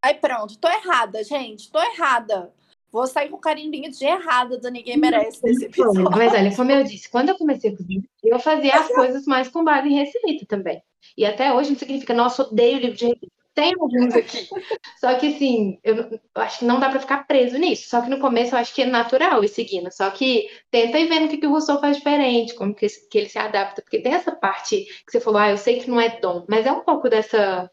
Aí 0.00 0.14
pronto, 0.14 0.56
tô 0.58 0.68
errada, 0.68 1.24
gente, 1.24 1.70
tô 1.70 1.80
errada. 1.80 2.52
Vou 2.90 3.06
sair 3.06 3.28
com 3.28 3.36
o 3.36 3.40
carimbinho 3.40 3.90
de 3.90 4.04
errada 4.04 4.56
do 4.56 4.70
Ninguém 4.70 4.96
Merece 4.96 5.42
desse 5.42 5.66
episódio. 5.66 6.10
Mas 6.10 6.32
olha, 6.32 6.56
como 6.56 6.72
eu 6.72 6.84
disse, 6.84 7.10
quando 7.10 7.28
eu 7.28 7.36
comecei 7.36 7.70
a 7.70 7.76
cozinhar, 7.76 8.04
eu 8.22 8.38
fazia 8.38 8.74
as 8.76 8.88
coisas 8.88 9.26
mais 9.26 9.48
com 9.48 9.62
base 9.62 9.88
em 9.88 9.94
receita 9.94 10.46
também. 10.46 10.82
E 11.16 11.24
até 11.24 11.52
hoje 11.52 11.70
não 11.70 11.78
significa, 11.78 12.14
nossa, 12.14 12.42
odeio 12.42 12.78
livro 12.78 12.96
de 12.96 13.06
receita. 13.06 13.38
Tem 13.54 13.74
alguns 13.74 14.14
aqui. 14.14 14.48
Só 15.00 15.14
que 15.18 15.34
assim, 15.34 15.80
eu, 15.82 15.96
eu 15.96 16.20
acho 16.36 16.60
que 16.60 16.64
não 16.64 16.78
dá 16.78 16.88
para 16.88 17.00
ficar 17.00 17.26
preso 17.26 17.58
nisso. 17.58 17.88
Só 17.88 18.00
que 18.00 18.08
no 18.08 18.20
começo 18.20 18.54
eu 18.54 18.58
acho 18.58 18.72
que 18.72 18.82
é 18.82 18.86
natural 18.86 19.42
ir 19.42 19.48
seguindo. 19.48 19.90
Só 19.90 20.08
que 20.10 20.48
tenta 20.70 20.96
ir 20.96 21.08
vendo 21.08 21.26
o 21.26 21.28
que, 21.28 21.38
que 21.38 21.46
o 21.46 21.50
Rousseau 21.50 21.80
faz 21.80 21.96
diferente, 21.96 22.54
como 22.54 22.72
que, 22.72 22.86
que 22.86 23.18
ele 23.18 23.28
se 23.28 23.36
adapta. 23.36 23.82
Porque 23.82 24.00
tem 24.00 24.14
essa 24.14 24.30
parte 24.30 24.84
que 25.04 25.10
você 25.10 25.18
falou, 25.18 25.40
ah, 25.40 25.50
eu 25.50 25.58
sei 25.58 25.80
que 25.80 25.90
não 25.90 26.00
é 26.00 26.20
dom, 26.20 26.44
mas 26.48 26.66
é 26.66 26.72
um 26.72 26.84
pouco 26.84 27.08
dessa 27.08 27.68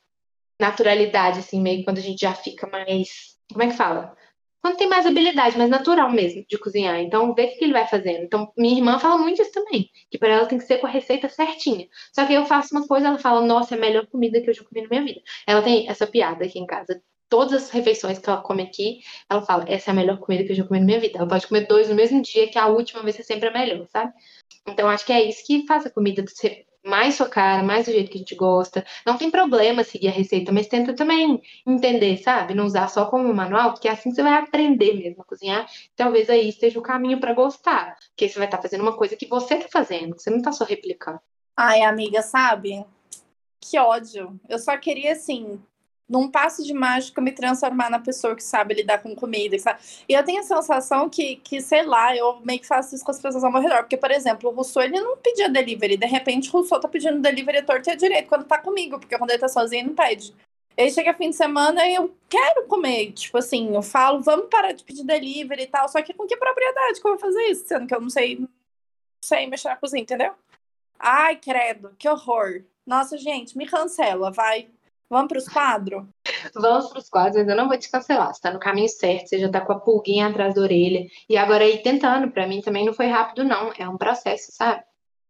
naturalidade, 0.60 1.40
assim, 1.40 1.62
meio 1.62 1.84
quando 1.84 2.00
a 2.00 2.02
gente 2.02 2.20
já 2.20 2.34
fica 2.34 2.66
mais. 2.66 3.36
Como 3.52 3.62
é 3.64 3.68
que 3.68 3.74
fala? 3.74 4.16
Quando 4.66 4.78
tem 4.78 4.89
mais 4.89 5.05
habilidade, 5.05 5.55
mais 5.59 5.70
natural 5.70 6.09
mesmo 6.09 6.43
de 6.49 6.57
cozinhar. 6.57 6.99
Então, 6.99 7.36
vê 7.36 7.43
o 7.43 7.49
que 7.55 7.63
ele 7.63 7.72
vai 7.72 7.88
fazendo. 7.88 8.24
Então, 8.24 8.51
minha 8.57 8.76
irmã 8.76 8.97
fala 8.97 9.16
muito 9.16 9.39
isso 9.39 9.51
também, 9.51 9.91
que 10.09 10.18
para 10.18 10.30
ela 10.30 10.47
tem 10.47 10.57
que 10.57 10.63
ser 10.63 10.80
com 10.80 10.88
a 10.88 10.89
receita 10.89 11.30
certinha. 11.30 11.88
Só 12.11 12.26
que 12.26 12.34
eu 12.34 12.47
faço 12.47 12.76
uma 12.76 12.88
coisa, 12.88 13.09
ela 13.09 13.20
fala, 13.20 13.45
nossa, 13.45 13.76
é 13.76 13.78
a 13.78 13.80
melhor 13.80 14.07
comida 14.07 14.41
que 14.41 14.49
eu 14.49 14.55
já 14.55 14.63
comi 14.63 14.82
na 14.82 14.89
minha 14.89 15.03
vida. 15.03 15.22
Ela 15.45 15.61
tem 15.61 15.88
essa 15.88 16.07
piada 16.07 16.45
aqui 16.45 16.57
em 16.57 16.66
casa 16.66 16.99
todas 17.30 17.66
as 17.66 17.70
refeições 17.70 18.18
que 18.18 18.28
ela 18.28 18.41
come 18.41 18.63
aqui, 18.63 19.01
ela 19.30 19.43
fala, 19.43 19.66
essa 19.68 19.91
é 19.91 19.93
a 19.93 19.95
melhor 19.95 20.18
comida 20.18 20.43
que 20.43 20.51
eu 20.51 20.55
já 20.55 20.63
comi 20.63 20.80
na 20.80 20.86
minha 20.88 20.99
vida. 20.99 21.20
Ela 21.20 21.28
pode 21.28 21.45
comer 21.45 21.68
dois 21.68 21.88
no 21.88 21.93
mesmo 21.93 22.20
dia, 22.24 22.47
que 22.49 22.57
a 22.57 22.66
última 22.66 23.03
vez 23.03 23.20
é 23.20 23.24
sempre 23.24 23.49
a 23.49 23.51
melhor, 23.51 23.86
sabe? 23.88 24.13
Então, 24.68 24.89
acho 24.89 25.05
que 25.05 25.13
é 25.13 25.24
isso 25.24 25.45
que 25.45 25.63
faz 25.68 25.86
a 25.86 25.91
comida 25.91 26.26
ser 26.28 26.66
mais 26.86 27.16
sua 27.16 27.28
cara, 27.28 27.64
mais 27.64 27.86
do 27.86 27.92
jeito 27.92 28.12
que 28.12 28.18
a 28.18 28.20
gente 28.20 28.36
gosta. 28.36 28.86
Não 29.06 29.18
tem 29.18 29.32
problema 29.32 29.84
seguir 29.84 30.08
a 30.08 30.12
receita, 30.12 30.52
mas 30.52 30.68
tenta 30.68 30.94
também 30.94 31.42
entender, 31.66 32.18
sabe? 32.18 32.54
Não 32.54 32.66
usar 32.66 32.88
só 32.88 33.06
como 33.06 33.34
manual, 33.34 33.74
porque 33.74 33.88
assim 33.88 34.12
você 34.12 34.22
vai 34.22 34.34
aprender 34.34 34.94
mesmo 34.94 35.22
a 35.22 35.26
cozinhar. 35.26 35.68
Talvez 35.96 36.30
aí 36.30 36.48
esteja 36.48 36.80
o 36.80 36.84
caminho 36.84 37.20
para 37.20 37.34
gostar, 37.34 37.96
porque 38.10 38.30
você 38.30 38.38
vai 38.38 38.48
estar 38.48 38.58
tá 38.58 38.64
fazendo 38.64 38.82
uma 38.82 38.96
coisa 38.96 39.16
que 39.16 39.28
você 39.28 39.58
tá 39.58 39.68
fazendo, 39.70 40.16
que 40.16 40.22
você 40.22 40.30
não 40.30 40.42
tá 40.42 40.52
só 40.52 40.64
replicando. 40.64 41.20
Ai, 41.58 41.82
amiga, 41.82 42.22
sabe? 42.22 42.86
Que 43.60 43.80
ódio. 43.80 44.40
Eu 44.48 44.60
só 44.60 44.78
queria, 44.78 45.14
assim, 45.14 45.60
num 46.08 46.30
passo 46.30 46.64
de 46.64 46.74
mágica, 46.74 47.20
me 47.20 47.32
transformar 47.32 47.89
na 47.89 47.99
pessoa 47.99 48.36
que 48.36 48.43
sabe 48.43 48.76
lidar 48.76 48.99
com 48.99 49.16
comida. 49.16 49.58
Sabe? 49.58 49.80
E 50.08 50.14
eu 50.14 50.24
tenho 50.24 50.39
a 50.39 50.43
sensação 50.43 51.10
que, 51.10 51.38
que, 51.38 51.62
sei 51.62 51.84
lá, 51.84 52.16
eu 52.16 52.39
meio 52.41 52.60
que 52.60 52.68
faço 52.68 52.95
isso 52.95 53.03
com 53.03 53.12
as 53.12 53.20
pessoas 53.20 53.43
ao 53.43 53.51
meu 53.51 53.62
redor. 53.62 53.80
Porque, 53.80 53.97
por 53.97 54.12
exemplo, 54.12 54.49
o 54.49 54.53
Rousseau, 54.53 54.84
ele 54.84 54.99
não 54.99 55.18
pedia 55.18 55.49
delivery. 55.49 55.97
De 55.97 56.06
repente, 56.06 56.49
o 56.49 56.53
Rousseau 56.53 56.80
tá 56.80 56.88
pedindo 56.88 57.20
delivery 57.20 57.64
torto 57.64 57.89
e 57.89 57.93
a 57.93 57.95
direito 57.95 58.30
quando 58.30 58.45
tá 58.45 58.60
comigo. 58.60 58.99
Porque 58.99 59.18
quando 59.18 59.32
ele 59.32 59.39
tá 59.39 59.47
sozinho, 59.47 59.82
ele 59.82 59.89
não 59.89 59.95
pede. 59.95 60.34
Aí 60.78 60.91
chega 60.91 61.14
fim 61.14 61.30
de 61.30 61.36
semana 61.38 61.88
e 61.88 61.95
eu 61.95 62.14
quero 62.30 62.68
comer. 62.68 63.12
Tipo 63.14 63.38
assim, 63.38 63.74
eu 63.74 63.82
falo, 63.82 64.22
vamos 64.22 64.47
parar 64.49 64.74
de 64.74 64.84
pedir 64.84 65.03
delivery 65.03 65.64
e 65.64 65.68
tal. 65.68 65.88
Só 65.89 66.01
que 66.01 66.14
com 66.14 66.28
que 66.28 66.38
propriedade 66.38 67.01
que 67.01 67.08
eu 67.08 67.12
vou 67.12 67.20
fazer 67.20 67.43
isso? 67.45 67.66
Sendo 67.68 67.88
que 67.88 67.95
eu 67.95 68.01
não 68.01 68.10
sei, 68.10 68.38
não 68.39 68.49
sei 69.24 69.47
mexer 69.47 69.70
na 69.70 69.78
cozinha, 69.78 70.03
entendeu? 70.03 70.34
Ai, 70.99 71.38
credo, 71.38 71.95
que 71.97 72.10
horror. 72.10 72.64
Nossa, 72.86 73.18
gente, 73.18 73.58
me 73.58 73.66
cancela, 73.68 74.32
vai. 74.32 74.70
Vamos 75.10 75.28
para 75.28 75.38
os 75.38 75.47
quadros? 75.47 76.06
Vamos 76.56 76.89
para 76.89 76.99
os 76.99 77.10
quadros, 77.10 77.47
eu 77.47 77.56
não 77.56 77.68
vou 77.68 77.78
te 77.78 77.89
cancelar. 77.89 78.28
Você 78.28 78.34
está 78.34 78.51
no 78.51 78.60
caminho 78.60 78.89
certo, 78.89 79.28
você 79.28 79.39
já 79.39 79.47
está 79.47 79.62
com 79.62 79.74
a 79.74 79.80
pulguinha 79.80 80.28
atrás 80.28 80.56
da 80.56 80.62
orelha. 80.62 81.06
E 81.30 81.38
agora 81.38 81.64
aí 81.64 81.82
tentando, 81.82 82.32
para 82.32 82.47
mim 82.47 82.62
também 82.62 82.86
não 82.86 82.93
foi 82.93 83.08
rápido, 83.08 83.43
não. 83.43 83.72
É 83.78 83.88
um 83.88 83.97
processo, 83.97 84.51
sabe? 84.51 84.84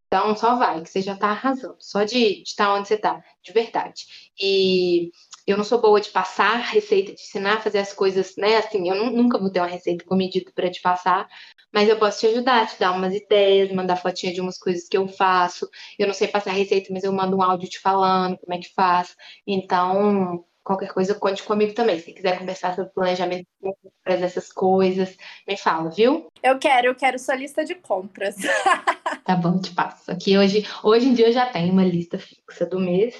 Então 0.07 0.35
só 0.35 0.55
vai, 0.55 0.81
que 0.81 0.89
você 0.89 1.01
já 1.01 1.13
está 1.13 1.29
arrasando. 1.29 1.75
Só 1.79 2.03
de 2.03 2.41
estar 2.43 2.67
tá 2.67 2.73
onde 2.73 2.87
você 2.87 2.95
está, 2.95 3.23
de 3.43 3.51
verdade. 3.51 4.05
E 4.41 5.11
eu 5.47 5.57
não 5.57 5.63
sou 5.63 5.79
boa 5.79 6.01
de 6.01 6.09
passar 6.09 6.57
receita, 6.57 7.13
de 7.13 7.21
ensinar 7.21 7.57
a 7.57 7.61
fazer 7.61 7.79
as 7.79 7.93
coisas, 7.93 8.35
né? 8.37 8.57
Assim, 8.57 8.89
eu 8.89 9.11
nunca 9.11 9.37
vou 9.37 9.51
ter 9.51 9.59
uma 9.59 9.67
receita 9.67 10.03
com 10.03 10.15
medida 10.15 10.51
para 10.53 10.71
te 10.71 10.81
passar, 10.81 11.27
mas 11.71 11.87
eu 11.87 11.97
posso 11.99 12.19
te 12.19 12.27
ajudar, 12.27 12.67
te 12.67 12.79
dar 12.79 12.91
umas 12.91 13.13
ideias, 13.13 13.71
mandar 13.71 13.97
fotinha 13.97 14.33
de 14.33 14.41
umas 14.41 14.57
coisas 14.57 14.87
que 14.87 14.97
eu 14.97 15.07
faço. 15.07 15.69
Eu 15.99 16.07
não 16.07 16.13
sei 16.13 16.27
passar 16.27 16.51
receita, 16.51 16.91
mas 16.91 17.03
eu 17.03 17.11
mando 17.13 17.37
um 17.37 17.43
áudio 17.43 17.69
te 17.69 17.79
falando 17.79 18.37
como 18.37 18.53
é 18.53 18.57
que 18.57 18.73
faz. 18.73 19.15
Então, 19.45 20.43
qualquer 20.63 20.91
coisa, 20.91 21.13
conte 21.13 21.43
comigo 21.43 21.75
também. 21.75 21.99
Se 21.99 22.11
quiser 22.11 22.39
conversar 22.39 22.75
sobre 22.75 22.91
planejamento 22.91 23.45
compras, 23.61 24.21
essas 24.23 24.51
coisas, 24.51 25.15
me 25.47 25.55
fala, 25.55 25.91
viu? 25.91 26.27
Eu 26.41 26.57
quero, 26.57 26.87
eu 26.87 26.95
quero 26.95 27.19
sua 27.19 27.35
lista 27.35 27.63
de 27.63 27.75
compras. 27.75 28.35
tá 29.23 29.35
bom, 29.35 29.59
te 29.61 29.71
passo. 29.75 30.11
Aqui 30.11 30.35
hoje, 30.37 30.67
hoje 30.83 31.07
em 31.07 31.13
dia 31.13 31.27
eu 31.27 31.33
já 31.33 31.45
tenho 31.45 31.71
uma 31.71 31.83
lista 31.83 32.17
fixa 32.17 32.65
do 32.65 32.79
mês 32.79 33.15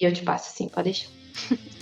e 0.00 0.04
eu 0.04 0.12
te 0.12 0.22
passo 0.22 0.56
sim, 0.56 0.70
pode 0.70 0.84
deixar. 0.84 1.25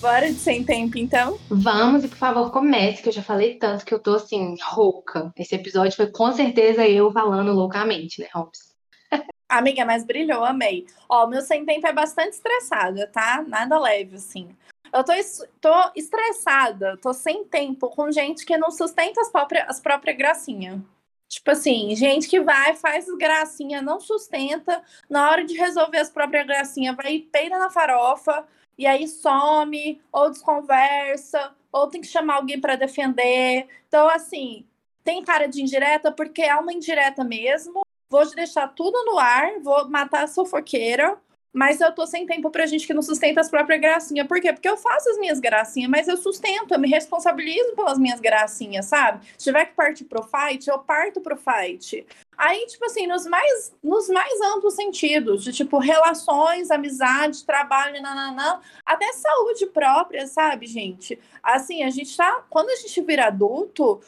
Bora 0.00 0.28
de 0.28 0.38
sem 0.38 0.62
tempo, 0.62 0.98
então? 0.98 1.38
Vamos, 1.48 2.04
e 2.04 2.08
por 2.08 2.18
favor, 2.18 2.52
comece, 2.52 3.02
que 3.02 3.08
eu 3.08 3.12
já 3.12 3.22
falei 3.22 3.54
tanto 3.54 3.84
que 3.84 3.92
eu 3.92 3.98
tô 3.98 4.14
assim, 4.14 4.54
rouca. 4.62 5.32
Esse 5.36 5.54
episódio 5.54 5.96
foi 5.96 6.06
com 6.08 6.30
certeza 6.32 6.86
eu 6.86 7.10
falando 7.10 7.52
loucamente, 7.52 8.20
né, 8.20 8.28
Robson? 8.32 8.72
Amiga, 9.48 9.84
mas 9.84 10.04
brilhou, 10.04 10.44
amei. 10.44 10.86
Ó, 11.08 11.26
meu 11.26 11.40
sem 11.40 11.64
tempo 11.64 11.86
é 11.86 11.92
bastante 11.92 12.34
estressada, 12.34 13.06
tá? 13.08 13.44
Nada 13.48 13.78
leve, 13.78 14.16
assim. 14.16 14.48
Eu 14.92 15.02
tô, 15.02 15.12
tô 15.60 15.90
estressada, 15.96 16.96
tô 16.98 17.12
sem 17.12 17.44
tempo 17.44 17.88
com 17.90 18.10
gente 18.10 18.44
que 18.44 18.56
não 18.56 18.70
sustenta 18.70 19.20
as 19.20 19.30
próprias, 19.30 19.68
as 19.68 19.80
próprias 19.80 20.16
gracinhas. 20.16 20.80
Tipo 21.28 21.50
assim, 21.50 21.94
gente 21.96 22.28
que 22.28 22.40
vai, 22.40 22.74
faz 22.74 23.06
gracinha, 23.16 23.82
não 23.82 24.00
sustenta, 24.00 24.82
na 25.10 25.28
hora 25.30 25.44
de 25.44 25.54
resolver 25.54 25.98
as 25.98 26.10
próprias 26.10 26.46
gracinhas, 26.46 26.94
vai 26.96 27.18
peira 27.18 27.58
na 27.58 27.68
farofa, 27.68 28.46
e 28.78 28.86
aí 28.86 29.08
some, 29.08 30.00
ou 30.12 30.30
desconversa, 30.30 31.54
ou 31.72 31.88
tem 31.88 32.00
que 32.00 32.06
chamar 32.06 32.36
alguém 32.36 32.60
para 32.60 32.76
defender. 32.76 33.66
Então, 33.88 34.08
assim, 34.08 34.64
tem 35.02 35.24
cara 35.24 35.46
de 35.46 35.62
indireta 35.62 36.12
porque 36.12 36.42
é 36.42 36.54
uma 36.56 36.72
indireta 36.72 37.24
mesmo. 37.24 37.82
Vou 38.08 38.28
deixar 38.34 38.68
tudo 38.68 39.04
no 39.04 39.18
ar, 39.18 39.60
vou 39.60 39.88
matar 39.88 40.24
a 40.24 40.28
fofoqueira, 40.28 41.18
mas 41.52 41.80
eu 41.80 41.92
tô 41.92 42.06
sem 42.06 42.26
tempo 42.26 42.50
pra 42.50 42.66
gente 42.66 42.86
que 42.86 42.92
não 42.92 43.02
sustenta 43.02 43.40
as 43.40 43.48
próprias 43.48 43.80
gracinhas. 43.80 44.26
Por 44.26 44.40
quê? 44.40 44.52
Porque 44.52 44.68
eu 44.68 44.76
faço 44.76 45.08
as 45.10 45.18
minhas 45.18 45.40
gracinhas, 45.40 45.90
mas 45.90 46.06
eu 46.08 46.16
sustento, 46.16 46.72
eu 46.72 46.78
me 46.78 46.88
responsabilizo 46.88 47.74
pelas 47.74 47.98
minhas 47.98 48.20
gracinhas, 48.20 48.86
sabe? 48.86 49.26
Se 49.38 49.44
tiver 49.44 49.66
que 49.66 49.74
partir 49.74 50.04
pro 50.04 50.22
fight, 50.22 50.68
eu 50.68 50.78
parto 50.78 51.20
pro 51.20 51.36
fight. 51.36 52.06
Aí, 52.36 52.66
tipo 52.66 52.84
assim, 52.84 53.06
nos 53.06 53.24
mais, 53.26 53.74
nos 53.82 54.08
mais 54.08 54.40
amplos 54.42 54.74
sentidos, 54.74 55.42
de 55.42 55.52
tipo 55.52 55.78
relações, 55.78 56.70
amizade, 56.70 57.44
trabalho, 57.46 58.02
nananã, 58.02 58.60
até 58.84 59.10
saúde 59.14 59.66
própria, 59.66 60.26
sabe, 60.26 60.66
gente? 60.66 61.18
Assim, 61.42 61.82
a 61.82 61.90
gente 61.90 62.14
tá. 62.14 62.44
Quando 62.50 62.68
a 62.68 62.76
gente 62.76 63.00
vira 63.00 63.26
adulto, 63.28 64.00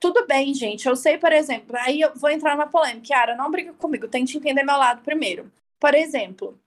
tudo 0.00 0.26
bem, 0.26 0.52
gente. 0.54 0.88
Eu 0.88 0.96
sei, 0.96 1.18
por 1.18 1.32
exemplo, 1.32 1.76
aí 1.80 2.00
eu 2.00 2.12
vou 2.14 2.30
entrar 2.30 2.56
numa 2.56 2.66
polêmica. 2.66 3.14
Cara, 3.14 3.36
não 3.36 3.50
briga 3.50 3.72
comigo, 3.74 4.08
tente 4.08 4.36
entender 4.36 4.62
meu 4.62 4.76
lado 4.76 5.02
primeiro. 5.02 5.50
Por 5.78 5.94
exemplo, 5.94 6.58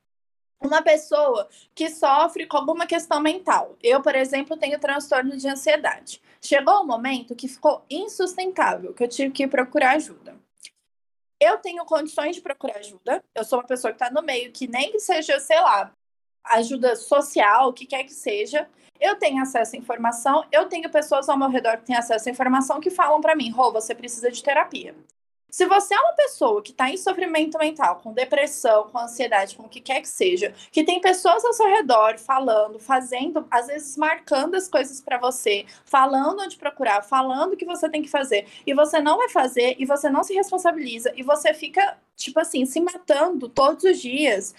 uma 0.62 0.82
pessoa 0.82 1.48
que 1.74 1.90
sofre 1.90 2.46
com 2.46 2.58
alguma 2.58 2.86
questão 2.86 3.22
mental. 3.22 3.78
Eu, 3.82 4.02
por 4.02 4.16
exemplo, 4.16 4.58
tenho 4.58 4.80
transtorno 4.80 5.38
de 5.38 5.48
ansiedade. 5.48 6.22
Chegou 6.42 6.82
um 6.82 6.86
momento 6.86 7.36
que 7.36 7.48
ficou 7.48 7.84
insustentável, 7.90 8.94
que 8.94 9.04
eu 9.04 9.08
tive 9.08 9.32
que 9.32 9.48
procurar 9.48 9.92
ajuda. 9.96 10.38
Eu 11.40 11.58
tenho 11.58 11.86
condições 11.86 12.36
de 12.36 12.42
procurar 12.42 12.78
ajuda. 12.78 13.24
Eu 13.34 13.46
sou 13.46 13.60
uma 13.60 13.68
pessoa 13.68 13.94
que 13.94 14.04
está 14.04 14.12
no 14.14 14.22
meio, 14.22 14.52
que 14.52 14.68
nem 14.68 14.92
que 14.92 15.00
seja, 15.00 15.40
sei 15.40 15.60
lá, 15.62 15.94
ajuda 16.44 16.96
social, 16.96 17.70
o 17.70 17.74
que 17.74 17.86
quer 17.86 18.04
que 18.04 18.14
seja. 18.14 18.70
Eu 19.00 19.16
tenho 19.16 19.42
acesso 19.42 19.78
à 19.78 19.80
informação, 19.80 20.46
eu 20.52 20.68
tenho 20.68 20.90
pessoas 20.90 21.30
ao 21.30 21.38
meu 21.38 21.48
redor 21.48 21.78
que 21.78 21.86
têm 21.86 21.96
acesso 21.96 22.28
à 22.28 22.32
informação 22.32 22.82
que 22.82 22.90
falam 22.90 23.22
para 23.22 23.36
mim, 23.36 23.50
Rô, 23.50 23.72
você 23.72 23.96
precisa 23.96 24.30
de 24.30 24.44
terapia. 24.44 24.94
Se 25.50 25.66
você 25.66 25.96
é 25.96 26.00
uma 26.00 26.14
pessoa 26.14 26.62
que 26.62 26.72
está 26.72 26.90
em 26.90 26.98
sofrimento 26.98 27.58
mental, 27.58 28.00
com 28.04 28.14
depressão, 28.14 28.88
com 28.90 29.00
ansiedade, 29.00 29.56
com 29.56 29.64
o 29.64 29.70
que 29.70 29.82
quer 29.82 30.02
que 30.02 30.08
seja, 30.08 30.54
que 30.72 30.84
tem 30.84 31.02
pessoas 31.02 31.44
ao 31.44 31.54
seu 31.54 31.66
redor 31.66 32.20
falando, 32.20 32.80
fazendo, 32.80 33.46
às 33.50 33.68
vezes 33.68 33.98
marcando 33.98 34.56
as 34.56 34.68
coisas 34.68 35.02
para 35.02 35.18
você, 35.18 35.66
falando 35.86 36.42
onde 36.42 36.56
procurar, 36.56 37.02
falando 37.02 37.54
o 37.54 37.58
que 37.58 37.66
você 37.66 37.90
tem 37.90 38.04
que 38.04 38.10
fazer, 38.10 38.46
e 38.66 38.74
você 38.76 39.00
não 39.00 39.18
vai 39.18 39.30
fazer, 39.30 39.76
e 39.80 39.86
você 39.86 40.08
não 40.10 40.24
se 40.24 40.36
responsabiliza, 40.36 41.12
e 41.16 41.24
você 41.24 41.52
fica, 41.54 41.98
tipo 42.16 42.40
assim, 42.40 42.66
se 42.66 42.80
matando 42.80 43.50
todos 43.50 43.84
os 43.84 44.00
dias, 44.00 44.54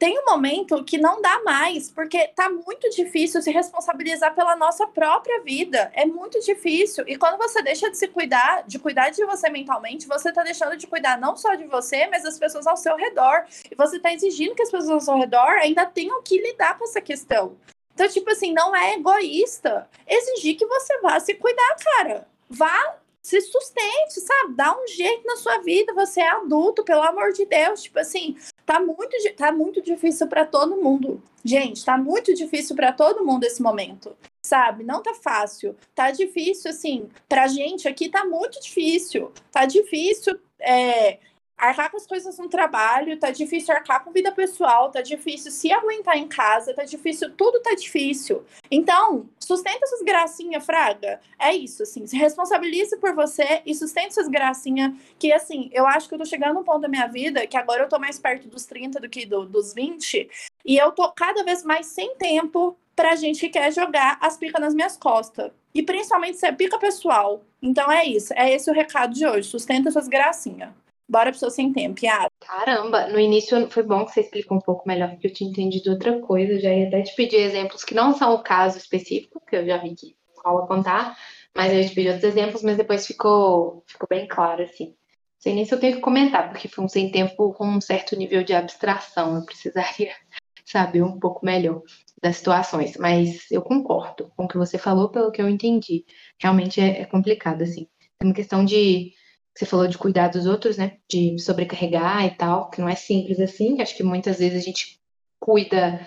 tem 0.00 0.18
um 0.18 0.24
momento 0.24 0.82
que 0.82 0.96
não 0.96 1.20
dá 1.20 1.42
mais, 1.44 1.90
porque 1.90 2.28
tá 2.28 2.48
muito 2.48 2.88
difícil 2.88 3.42
se 3.42 3.50
responsabilizar 3.50 4.34
pela 4.34 4.56
nossa 4.56 4.86
própria 4.86 5.42
vida. 5.42 5.92
É 5.92 6.06
muito 6.06 6.40
difícil. 6.40 7.04
E 7.06 7.16
quando 7.16 7.36
você 7.36 7.60
deixa 7.62 7.90
de 7.90 7.98
se 7.98 8.08
cuidar, 8.08 8.64
de 8.66 8.78
cuidar 8.78 9.10
de 9.10 9.22
você 9.26 9.50
mentalmente, 9.50 10.08
você 10.08 10.32
tá 10.32 10.42
deixando 10.42 10.74
de 10.74 10.86
cuidar 10.86 11.20
não 11.20 11.36
só 11.36 11.54
de 11.54 11.64
você, 11.64 12.06
mas 12.06 12.22
das 12.22 12.38
pessoas 12.38 12.66
ao 12.66 12.78
seu 12.78 12.96
redor. 12.96 13.44
E 13.70 13.74
você 13.74 13.98
tá 13.98 14.10
exigindo 14.10 14.54
que 14.54 14.62
as 14.62 14.70
pessoas 14.70 14.90
ao 14.90 15.00
seu 15.00 15.18
redor 15.18 15.50
ainda 15.60 15.84
tenham 15.84 16.22
que 16.22 16.40
lidar 16.40 16.78
com 16.78 16.84
essa 16.84 17.02
questão. 17.02 17.58
Então, 17.92 18.08
tipo 18.08 18.30
assim, 18.30 18.54
não 18.54 18.74
é 18.74 18.94
egoísta 18.94 19.86
exigir 20.08 20.56
que 20.56 20.64
você 20.64 20.98
vá 21.02 21.20
se 21.20 21.34
cuidar, 21.34 21.76
cara. 21.98 22.26
Vá 22.48 22.96
se 23.22 23.40
sustente, 23.40 24.20
sabe? 24.20 24.54
Dá 24.54 24.76
um 24.76 24.86
jeito 24.86 25.26
na 25.26 25.36
sua 25.36 25.58
vida. 25.58 25.92
Você 25.94 26.20
é 26.20 26.28
adulto, 26.28 26.84
pelo 26.84 27.02
amor 27.02 27.32
de 27.32 27.44
Deus. 27.44 27.82
Tipo 27.82 27.98
assim, 27.98 28.36
Tá 28.70 28.78
muito, 28.78 29.16
tá 29.36 29.50
muito 29.50 29.82
difícil 29.82 30.28
para 30.28 30.44
todo 30.44 30.76
mundo. 30.76 31.20
Gente, 31.44 31.84
tá 31.84 31.98
muito 31.98 32.32
difícil 32.32 32.76
para 32.76 32.92
todo 32.92 33.26
mundo 33.26 33.42
esse 33.42 33.60
momento. 33.60 34.16
Sabe? 34.40 34.84
Não 34.84 35.02
tá 35.02 35.12
fácil. 35.12 35.74
Tá 35.92 36.12
difícil, 36.12 36.70
assim, 36.70 37.08
pra 37.28 37.48
gente 37.48 37.88
aqui 37.88 38.08
tá 38.08 38.24
muito 38.24 38.60
difícil. 38.60 39.32
Tá 39.50 39.66
difícil 39.66 40.38
é, 40.60 41.18
arcar 41.60 41.90
com 41.90 41.96
as 41.96 42.06
coisas 42.06 42.38
no 42.38 42.48
trabalho, 42.48 43.18
tá 43.18 43.30
difícil 43.30 43.74
arcar 43.74 44.02
com 44.02 44.10
vida 44.10 44.32
pessoal, 44.32 44.90
tá 44.90 45.00
difícil 45.00 45.50
se 45.50 45.72
aguentar 45.72 46.16
em 46.16 46.26
casa, 46.26 46.74
tá 46.74 46.84
difícil, 46.84 47.30
tudo 47.36 47.60
tá 47.60 47.74
difícil. 47.74 48.42
Então, 48.70 49.28
sustenta 49.38 49.84
essas 49.84 50.02
gracinhas, 50.02 50.64
Fraga. 50.64 51.20
É 51.38 51.54
isso, 51.54 51.82
assim, 51.82 52.06
se 52.06 52.16
responsabilize 52.16 52.96
por 52.96 53.14
você 53.14 53.62
e 53.66 53.74
sustenta 53.74 54.08
essas 54.08 54.28
gracinhas, 54.28 54.92
que 55.18 55.32
assim, 55.32 55.68
eu 55.72 55.86
acho 55.86 56.08
que 56.08 56.14
eu 56.14 56.18
tô 56.18 56.24
chegando 56.24 56.54
num 56.54 56.64
ponto 56.64 56.80
da 56.80 56.88
minha 56.88 57.06
vida 57.06 57.46
que 57.46 57.56
agora 57.56 57.82
eu 57.82 57.88
tô 57.88 57.98
mais 57.98 58.18
perto 58.18 58.48
dos 58.48 58.64
30 58.64 58.98
do 58.98 59.08
que 59.08 59.26
do, 59.26 59.44
dos 59.44 59.74
20, 59.74 60.28
e 60.64 60.76
eu 60.76 60.92
tô 60.92 61.10
cada 61.12 61.44
vez 61.44 61.62
mais 61.62 61.86
sem 61.86 62.14
tempo 62.16 62.76
pra 62.96 63.16
gente 63.16 63.40
que 63.40 63.48
quer 63.48 63.72
jogar 63.72 64.18
as 64.20 64.36
picas 64.36 64.60
nas 64.60 64.74
minhas 64.74 64.96
costas. 64.96 65.50
E 65.74 65.82
principalmente 65.82 66.38
se 66.38 66.46
é 66.46 66.52
pica 66.52 66.78
pessoal. 66.78 67.42
Então 67.62 67.90
é 67.90 68.04
isso, 68.04 68.32
é 68.34 68.52
esse 68.52 68.70
o 68.70 68.74
recado 68.74 69.14
de 69.14 69.26
hoje. 69.26 69.48
Sustenta 69.48 69.90
suas 69.90 70.08
gracinhas. 70.08 70.70
Bora 71.10 71.32
pro 71.32 71.40
seu 71.40 71.50
sem 71.50 71.72
tempo, 71.72 71.98
Yara. 72.04 72.30
Caramba, 72.38 73.08
no 73.08 73.18
início 73.18 73.68
foi 73.68 73.82
bom 73.82 74.04
que 74.04 74.12
você 74.12 74.20
explicou 74.20 74.56
um 74.56 74.60
pouco 74.60 74.86
melhor, 74.86 75.10
porque 75.10 75.26
eu 75.26 75.32
tinha 75.32 75.50
entendido 75.50 75.90
outra 75.90 76.20
coisa. 76.20 76.52
Eu 76.52 76.60
já 76.60 76.72
ia 76.72 76.86
até 76.86 77.02
te 77.02 77.16
pedir 77.16 77.38
exemplos 77.38 77.82
que 77.82 77.96
não 77.96 78.14
são 78.14 78.32
o 78.32 78.44
caso 78.44 78.78
específico, 78.78 79.42
que 79.44 79.56
eu 79.56 79.66
já 79.66 79.76
vi 79.78 79.92
que 79.96 80.16
rola 80.44 80.68
contar, 80.68 81.18
mas 81.52 81.72
eu 81.72 81.82
te 81.82 81.92
pedir 81.96 82.10
outros 82.10 82.24
exemplos, 82.24 82.62
mas 82.62 82.76
depois 82.76 83.08
ficou, 83.08 83.82
ficou 83.88 84.06
bem 84.08 84.28
claro, 84.28 84.62
assim. 84.62 84.86
Não 84.86 85.40
sei 85.40 85.54
nem 85.54 85.64
se 85.64 85.74
eu 85.74 85.80
tenho 85.80 85.96
que 85.96 86.00
comentar, 86.00 86.48
porque 86.48 86.68
foi 86.68 86.84
um 86.84 86.88
sem 86.88 87.10
tempo 87.10 87.54
com 87.54 87.66
um 87.66 87.80
certo 87.80 88.14
nível 88.14 88.44
de 88.44 88.54
abstração. 88.54 89.34
Eu 89.34 89.44
precisaria 89.44 90.12
saber 90.64 91.02
um 91.02 91.18
pouco 91.18 91.44
melhor 91.44 91.82
das 92.22 92.36
situações, 92.36 92.96
mas 92.96 93.50
eu 93.50 93.62
concordo 93.62 94.30
com 94.36 94.44
o 94.44 94.48
que 94.48 94.56
você 94.56 94.78
falou, 94.78 95.08
pelo 95.08 95.32
que 95.32 95.42
eu 95.42 95.48
entendi. 95.48 96.04
Realmente 96.40 96.80
é, 96.80 97.00
é 97.00 97.04
complicado, 97.04 97.62
assim. 97.62 97.88
É 98.20 98.24
uma 98.24 98.34
questão 98.34 98.64
de 98.64 99.12
você 99.54 99.66
falou 99.66 99.86
de 99.86 99.98
cuidar 99.98 100.28
dos 100.28 100.46
outros, 100.46 100.76
né? 100.76 100.98
De 101.08 101.38
sobrecarregar 101.38 102.24
e 102.26 102.30
tal, 102.36 102.70
que 102.70 102.80
não 102.80 102.88
é 102.88 102.94
simples 102.94 103.40
assim. 103.40 103.80
Acho 103.80 103.96
que 103.96 104.02
muitas 104.02 104.38
vezes 104.38 104.62
a 104.62 104.64
gente 104.64 105.00
cuida 105.38 106.00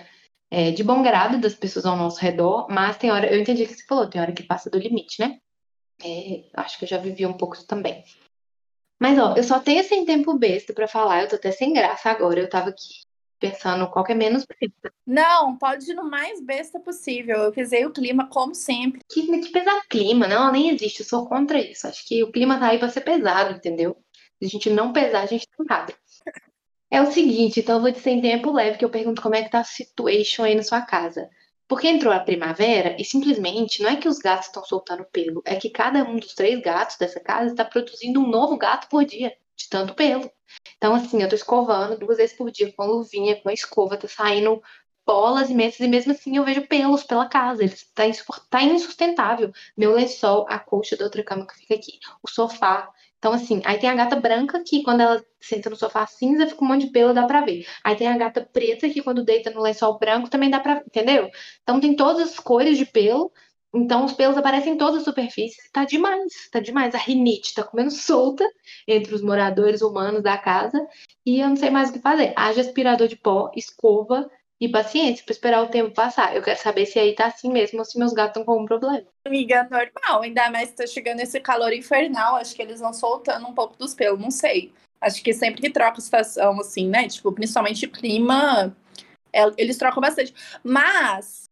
é, 0.50 0.70
de 0.70 0.82
bom 0.84 1.02
grado 1.02 1.38
das 1.38 1.54
pessoas 1.54 1.84
ao 1.86 1.96
nosso 1.96 2.20
redor, 2.20 2.66
mas 2.70 2.96
tem 2.96 3.10
hora, 3.10 3.32
eu 3.32 3.40
entendi 3.40 3.64
o 3.64 3.66
que 3.66 3.74
você 3.74 3.86
falou, 3.86 4.08
tem 4.08 4.20
hora 4.20 4.32
que 4.32 4.42
passa 4.42 4.70
do 4.70 4.78
limite, 4.78 5.20
né? 5.20 5.38
É, 6.02 6.44
acho 6.54 6.78
que 6.78 6.84
eu 6.84 6.88
já 6.88 6.98
vivi 6.98 7.26
um 7.26 7.36
pouco 7.36 7.62
também. 7.64 8.04
Mas, 9.00 9.18
ó, 9.18 9.34
eu 9.36 9.42
só 9.42 9.60
tenho 9.60 9.84
sem 9.84 10.04
tempo 10.04 10.38
besta 10.38 10.72
para 10.72 10.88
falar, 10.88 11.22
eu 11.22 11.28
tô 11.28 11.36
até 11.36 11.50
sem 11.50 11.72
graça 11.72 12.10
agora. 12.10 12.40
Eu 12.40 12.48
tava 12.48 12.70
aqui 12.70 13.04
pensando 13.38 13.88
qual 13.88 14.04
que 14.04 14.12
é 14.12 14.14
menos 14.14 14.44
besta. 14.44 14.92
Não, 15.06 15.56
pode 15.56 15.90
ir 15.90 15.94
no 15.94 16.08
mais 16.08 16.40
besta 16.40 16.80
possível. 16.80 17.36
Eu 17.38 17.52
pisei 17.52 17.84
o 17.84 17.92
clima 17.92 18.28
como 18.28 18.54
sempre. 18.54 19.00
Que, 19.10 19.26
que 19.40 19.50
pesar 19.50 19.82
clima, 19.88 20.26
não, 20.26 20.50
nem 20.52 20.70
existe, 20.70 21.00
eu 21.00 21.06
sou 21.06 21.26
contra 21.28 21.58
isso. 21.58 21.86
Acho 21.86 22.06
que 22.06 22.22
o 22.22 22.32
clima 22.32 22.58
tá 22.58 22.68
aí 22.68 22.78
pra 22.78 22.88
ser 22.88 23.02
pesado, 23.02 23.54
entendeu? 23.54 23.96
Se 24.38 24.46
a 24.46 24.48
gente 24.48 24.70
não 24.70 24.92
pesar, 24.92 25.22
a 25.22 25.26
gente 25.26 25.46
tá 25.48 25.64
nada. 25.68 25.94
É 26.90 27.02
o 27.02 27.10
seguinte, 27.10 27.60
então 27.60 27.76
eu 27.76 27.82
vou 27.82 27.90
de 27.90 27.98
sem 27.98 28.20
tempo 28.20 28.52
leve, 28.52 28.78
que 28.78 28.84
eu 28.84 28.90
pergunto 28.90 29.20
como 29.20 29.34
é 29.34 29.42
que 29.42 29.50
tá 29.50 29.60
a 29.60 29.64
situation 29.64 30.44
aí 30.44 30.54
na 30.54 30.62
sua 30.62 30.80
casa. 30.80 31.28
Porque 31.66 31.88
entrou 31.88 32.12
a 32.12 32.20
primavera 32.20 32.94
e 33.00 33.04
simplesmente 33.04 33.82
não 33.82 33.90
é 33.90 33.96
que 33.96 34.06
os 34.06 34.18
gatos 34.18 34.46
estão 34.46 34.64
soltando 34.64 35.04
pelo, 35.06 35.42
é 35.44 35.56
que 35.56 35.70
cada 35.70 36.04
um 36.04 36.16
dos 36.16 36.34
três 36.34 36.60
gatos 36.60 36.96
dessa 36.96 37.18
casa 37.18 37.50
está 37.50 37.64
produzindo 37.64 38.20
um 38.20 38.28
novo 38.28 38.56
gato 38.56 38.88
por 38.88 39.04
dia, 39.04 39.34
de 39.56 39.68
tanto 39.68 39.94
pelo. 39.94 40.30
Então, 40.76 40.94
assim, 40.94 41.22
eu 41.22 41.28
tô 41.28 41.34
escovando 41.34 41.98
duas 41.98 42.18
vezes 42.18 42.36
por 42.36 42.50
dia 42.50 42.72
com 42.72 42.86
luvinha, 42.86 43.40
com 43.40 43.48
a 43.48 43.52
escova, 43.52 43.96
tá 43.96 44.08
saindo 44.08 44.62
bolas 45.06 45.50
imensas 45.50 45.80
e 45.80 45.88
mesmo 45.88 46.12
assim 46.12 46.36
eu 46.36 46.44
vejo 46.44 46.66
pelos 46.66 47.04
pela 47.04 47.28
casa. 47.28 47.62
Ele 47.64 47.74
tá, 47.94 48.04
tá 48.50 48.62
insustentável. 48.62 49.52
Meu 49.76 49.92
lençol, 49.94 50.46
a 50.48 50.58
colcha 50.58 50.96
da 50.96 51.04
outra 51.04 51.22
cama 51.22 51.46
que 51.46 51.54
fica 51.58 51.74
aqui, 51.74 51.98
o 52.22 52.30
sofá. 52.30 52.90
Então, 53.18 53.32
assim, 53.32 53.62
aí 53.64 53.78
tem 53.78 53.88
a 53.88 53.94
gata 53.94 54.16
branca 54.16 54.62
que 54.62 54.82
quando 54.82 55.00
ela 55.00 55.24
senta 55.40 55.70
no 55.70 55.76
sofá 55.76 56.06
cinza, 56.06 56.46
fica 56.46 56.62
um 56.62 56.68
monte 56.68 56.86
de 56.86 56.92
pelo, 56.92 57.14
dá 57.14 57.26
pra 57.26 57.40
ver. 57.42 57.66
Aí 57.82 57.96
tem 57.96 58.06
a 58.06 58.16
gata 58.18 58.42
preta 58.52 58.88
que 58.90 59.02
quando 59.02 59.24
deita 59.24 59.50
no 59.50 59.62
lençol 59.62 59.98
branco 59.98 60.28
também 60.28 60.50
dá 60.50 60.60
pra, 60.60 60.82
entendeu? 60.86 61.30
Então 61.62 61.80
tem 61.80 61.96
todas 61.96 62.30
as 62.32 62.38
cores 62.38 62.76
de 62.76 62.84
pelo. 62.84 63.32
Então 63.74 64.04
os 64.04 64.12
pelos 64.12 64.36
aparecem 64.36 64.74
em 64.74 64.78
todas 64.78 64.98
as 64.98 65.04
superfícies. 65.04 65.68
Tá 65.72 65.84
demais, 65.84 66.48
tá 66.50 66.60
demais. 66.60 66.94
A 66.94 66.98
rinite 66.98 67.54
tá 67.54 67.64
comendo 67.64 67.90
solta 67.90 68.48
entre 68.86 69.14
os 69.14 69.20
moradores 69.20 69.82
humanos 69.82 70.22
da 70.22 70.38
casa. 70.38 70.86
E 71.26 71.40
eu 71.40 71.48
não 71.48 71.56
sei 71.56 71.70
mais 71.70 71.90
o 71.90 71.94
que 71.94 71.98
fazer. 71.98 72.32
Haja 72.36 72.60
aspirador 72.60 73.08
de 73.08 73.16
pó, 73.16 73.50
escova 73.56 74.30
e 74.60 74.68
paciência 74.68 75.24
para 75.24 75.32
esperar 75.32 75.62
o 75.62 75.68
tempo 75.68 75.92
passar. 75.92 76.36
Eu 76.36 76.42
quero 76.42 76.58
saber 76.58 76.86
se 76.86 76.98
aí 76.98 77.14
tá 77.14 77.26
assim 77.26 77.50
mesmo 77.50 77.80
ou 77.80 77.84
se 77.84 77.98
meus 77.98 78.12
gatos 78.12 78.30
estão 78.30 78.44
com 78.44 78.52
algum 78.52 78.64
problema. 78.64 79.02
Amiga, 79.24 79.64
normal. 79.64 80.22
Ainda 80.22 80.50
mais 80.50 80.70
que 80.70 80.76
tá 80.76 80.86
chegando 80.86 81.20
esse 81.20 81.40
calor 81.40 81.72
infernal. 81.72 82.36
Acho 82.36 82.54
que 82.54 82.62
eles 82.62 82.80
vão 82.80 82.92
soltando 82.92 83.46
um 83.46 83.54
pouco 83.54 83.76
dos 83.76 83.94
pelos, 83.94 84.20
não 84.20 84.30
sei. 84.30 84.72
Acho 85.00 85.22
que 85.22 85.34
sempre 85.34 85.60
que 85.60 85.70
troca 85.70 85.98
estação, 85.98 86.58
assim, 86.60 86.88
né? 86.88 87.08
Tipo, 87.08 87.32
principalmente 87.32 87.86
clima, 87.88 88.74
é, 89.32 89.42
eles 89.58 89.76
trocam 89.76 90.00
bastante. 90.00 90.32
Mas 90.62 91.43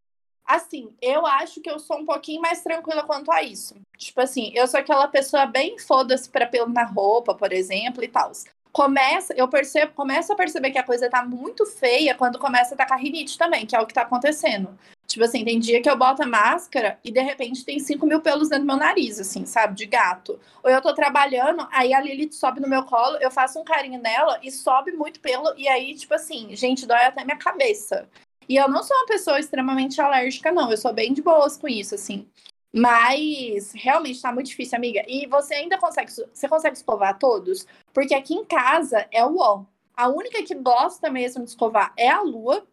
Assim, 0.47 0.95
eu 1.01 1.24
acho 1.26 1.61
que 1.61 1.70
eu 1.70 1.78
sou 1.78 1.99
um 1.99 2.05
pouquinho 2.05 2.43
mais 2.43 2.62
tranquila 2.62 3.05
quanto 3.05 3.30
a 3.30 3.43
isso. 3.43 3.74
Tipo 3.97 4.20
assim, 4.20 4.53
eu 4.55 4.66
sou 4.66 4.80
aquela 4.80 5.09
pessoa 5.09 5.47
bem 5.47 5.78
foda-se 5.78 6.28
pra 6.28 6.47
pelo 6.47 6.68
na 6.68 6.84
roupa, 6.84 7.34
por 7.34 7.53
exemplo, 7.53 8.03
e 8.03 8.09
tal. 8.09 8.32
Começa, 8.72 9.34
eu 9.34 9.47
percebo, 9.49 9.93
começo 9.93 10.32
a 10.32 10.36
perceber 10.36 10.70
que 10.70 10.78
a 10.78 10.82
coisa 10.82 11.09
tá 11.09 11.24
muito 11.24 11.66
feia 11.66 12.14
quando 12.14 12.38
começa 12.38 12.74
a 12.74 12.76
tacar 12.76 12.99
rinite 12.99 13.36
também, 13.38 13.66
que 13.66 13.76
é 13.76 13.80
o 13.80 13.86
que 13.86 13.95
tá 13.95 14.03
acontecendo. 14.03 14.76
Tipo 15.07 15.24
assim, 15.24 15.45
tem 15.45 15.59
dia 15.59 15.82
que 15.82 15.90
eu 15.90 15.97
boto 15.97 16.22
a 16.22 16.26
máscara 16.26 16.99
e 17.05 17.12
de 17.12 17.20
repente 17.20 17.64
tem 17.66 17.78
5 17.78 18.07
mil 18.07 18.22
pelos 18.22 18.49
dentro 18.49 18.64
do 18.64 18.68
meu 18.68 18.78
nariz, 18.78 19.20
assim, 19.20 19.45
sabe? 19.45 19.74
De 19.74 19.84
gato. 19.84 20.40
Ou 20.62 20.70
eu 20.70 20.80
tô 20.80 20.95
trabalhando, 20.95 21.68
aí 21.70 21.93
a 21.93 22.01
Lilith 22.01 22.32
sobe 22.32 22.61
no 22.61 22.68
meu 22.68 22.82
colo, 22.84 23.18
eu 23.20 23.30
faço 23.30 23.61
um 23.61 23.64
carinho 23.64 24.01
nela 24.01 24.40
e 24.43 24.51
sobe 24.51 24.93
muito 24.93 25.20
pelo, 25.20 25.55
e 25.59 25.68
aí, 25.68 25.95
tipo 25.95 26.14
assim, 26.14 26.57
gente, 26.57 26.86
dói 26.86 27.05
até 27.05 27.24
minha 27.24 27.36
cabeça. 27.36 28.09
E 28.49 28.57
eu 28.57 28.68
não 28.68 28.82
sou 28.82 28.97
uma 28.97 29.07
pessoa 29.07 29.38
extremamente 29.38 30.01
alérgica, 30.01 30.53
não. 30.53 30.70
Eu 30.70 30.76
sou 30.76 30.93
bem 30.93 31.12
de 31.12 31.22
boas 31.22 31.57
com 31.57 31.68
isso, 31.68 31.95
assim. 31.95 32.28
Mas 32.72 33.72
realmente 33.72 34.22
tá 34.22 34.32
muito 34.32 34.47
difícil, 34.47 34.76
amiga. 34.78 35.05
E 35.07 35.26
você 35.26 35.55
ainda 35.55 35.78
consegue. 35.78 36.11
Você 36.11 36.49
consegue 36.49 36.76
escovar 36.76 37.18
todos? 37.18 37.66
Porque 37.93 38.14
aqui 38.14 38.34
em 38.34 38.45
casa 38.45 39.07
é 39.11 39.24
o 39.24 39.38
ó. 39.38 39.64
A 39.95 40.09
única 40.09 40.43
que 40.43 40.55
gosta 40.55 41.11
mesmo 41.11 41.45
de 41.45 41.51
escovar 41.51 41.93
é 41.97 42.09
a 42.09 42.22
Lua. 42.22 42.66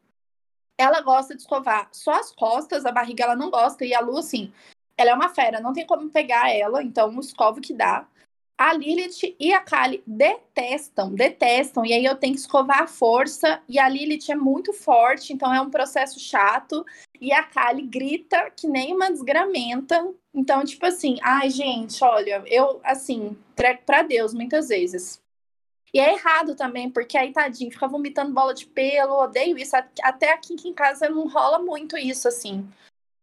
Ela 0.78 1.02
gosta 1.02 1.36
de 1.36 1.42
escovar 1.42 1.90
só 1.92 2.12
as 2.12 2.32
costas, 2.32 2.86
a 2.86 2.92
barriga 2.92 3.26
ela 3.26 3.36
não 3.36 3.50
gosta. 3.50 3.86
E 3.86 3.94
a 3.94 4.00
Lua, 4.00 4.22
assim, 4.22 4.54
ela 4.98 5.12
é 5.12 5.14
uma 5.14 5.30
fera, 5.30 5.60
não 5.60 5.74
tem 5.74 5.86
como 5.86 6.10
pegar 6.10 6.50
ela, 6.50 6.82
então 6.82 7.20
escova 7.20 7.60
que 7.60 7.74
dá. 7.74 8.08
A 8.60 8.74
Lilith 8.74 9.38
e 9.40 9.54
a 9.54 9.62
Kali 9.62 10.04
detestam, 10.06 11.16
detestam, 11.16 11.86
e 11.86 11.94
aí 11.94 12.04
eu 12.04 12.18
tenho 12.18 12.34
que 12.34 12.42
escovar 12.42 12.82
a 12.82 12.88
força, 12.88 13.62
e 13.70 13.80
a 13.80 13.88
Lilith 13.88 14.30
é 14.30 14.36
muito 14.36 14.74
forte, 14.74 15.32
então 15.32 15.54
é 15.54 15.62
um 15.62 15.70
processo 15.70 16.20
chato, 16.20 16.86
e 17.22 17.32
a 17.32 17.42
Kali 17.42 17.84
grita 17.84 18.52
que 18.52 18.68
nem 18.68 18.94
uma 18.94 19.10
desgramenta. 19.10 20.14
Então, 20.34 20.66
tipo 20.66 20.86
assim, 20.86 21.18
ai, 21.24 21.50
gente, 21.50 22.04
olha, 22.04 22.44
eu, 22.48 22.82
assim, 22.84 23.38
treco 23.56 23.84
pra 23.86 24.02
Deus 24.02 24.34
muitas 24.34 24.68
vezes. 24.68 25.22
E 25.94 25.98
é 25.98 26.12
errado 26.12 26.54
também, 26.54 26.90
porque 26.90 27.18
aí, 27.18 27.32
tadinho, 27.32 27.72
fica 27.72 27.88
vomitando 27.88 28.34
bola 28.34 28.54
de 28.54 28.66
pelo, 28.66 29.24
odeio 29.24 29.58
isso. 29.58 29.78
Até 30.04 30.34
aqui 30.34 30.56
em 30.66 30.74
casa 30.74 31.08
não 31.08 31.30
rola 31.30 31.60
muito 31.60 31.98
isso, 31.98 32.28
assim. 32.28 32.70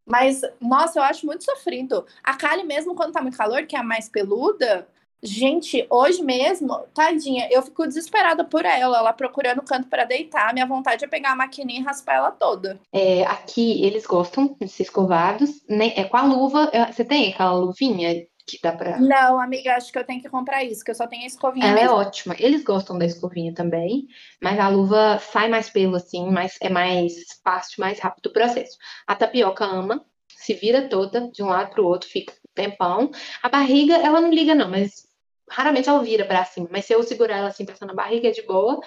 Mas, 0.03 0.41
nossa, 0.59 0.97
eu 0.97 1.03
acho 1.03 1.27
muito 1.27 1.43
sofrido. 1.43 2.07
A 2.23 2.35
Kali, 2.35 2.63
mesmo 2.63 2.95
quando 2.95 3.13
tá 3.13 3.21
muito 3.21 3.37
calor, 3.37 3.67
que 3.67 3.75
é 3.75 3.79
a 3.79 3.83
mais 3.83 4.09
peluda, 4.09 4.87
Gente, 5.21 5.85
hoje 5.89 6.21
mesmo, 6.23 6.77
tadinha, 6.93 7.47
eu 7.51 7.61
fico 7.63 7.87
desesperada 7.87 8.43
por 8.43 8.65
ela, 8.65 8.99
ela 8.99 9.13
procurando 9.13 9.63
canto 9.63 9.87
para 9.87 10.05
deitar. 10.05 10.53
Minha 10.53 10.65
vontade 10.65 11.03
é 11.03 11.07
pegar 11.07 11.31
a 11.31 11.35
maquininha 11.35 11.79
e 11.79 11.83
raspar 11.83 12.15
ela 12.15 12.31
toda. 12.31 12.79
É, 12.93 13.23
aqui 13.23 13.83
eles 13.83 14.05
gostam 14.05 14.55
de 14.59 14.67
ser 14.67 14.83
escovados, 14.83 15.63
né? 15.67 15.93
É 15.95 16.03
com 16.03 16.17
a 16.17 16.23
luva. 16.23 16.71
Você 16.91 17.03
tem 17.03 17.33
aquela 17.33 17.53
luvinha 17.53 18.27
que 18.47 18.59
dá 18.61 18.71
pra. 18.71 18.99
Não, 18.99 19.39
amiga, 19.39 19.75
acho 19.75 19.91
que 19.91 19.99
eu 19.99 20.05
tenho 20.05 20.21
que 20.21 20.29
comprar 20.29 20.63
isso, 20.63 20.83
que 20.83 20.91
eu 20.91 20.95
só 20.95 21.05
tenho 21.07 21.23
a 21.23 21.27
escovinha. 21.27 21.65
Ela 21.67 21.79
é 21.79 21.83
mesmo. 21.83 21.97
é 21.97 21.99
ótima. 21.99 22.35
Eles 22.39 22.63
gostam 22.63 22.97
da 22.97 23.05
escovinha 23.05 23.53
também, 23.53 24.07
mas 24.41 24.57
a 24.59 24.69
luva 24.69 25.19
sai 25.19 25.49
mais 25.49 25.69
pelo 25.69 25.97
assim, 25.97 26.29
mas 26.31 26.57
é 26.61 26.69
mais 26.69 27.13
fácil, 27.43 27.81
mais 27.81 27.99
rápido 27.99 28.27
o 28.27 28.33
processo. 28.33 28.77
A 29.05 29.15
tapioca 29.15 29.65
ama, 29.65 30.05
se 30.29 30.53
vira 30.53 30.87
toda 30.87 31.29
de 31.29 31.43
um 31.43 31.47
lado 31.47 31.71
pro 31.71 31.85
outro, 31.85 32.07
fica 32.07 32.33
um 32.33 32.53
tempão. 32.55 33.11
A 33.43 33.49
barriga, 33.49 33.95
ela 33.95 34.21
não 34.21 34.29
liga, 34.31 34.55
não, 34.55 34.69
mas 34.69 35.06
raramente 35.49 35.89
ela 35.89 36.03
vira 36.03 36.25
pra 36.25 36.45
cima, 36.45 36.67
mas 36.71 36.85
se 36.85 36.93
eu 36.93 37.03
segurar 37.03 37.37
ela 37.37 37.47
assim, 37.49 37.65
passando 37.65 37.91
a 37.91 37.95
barriga, 37.95 38.29
é 38.29 38.31
de 38.31 38.41
boa. 38.43 38.79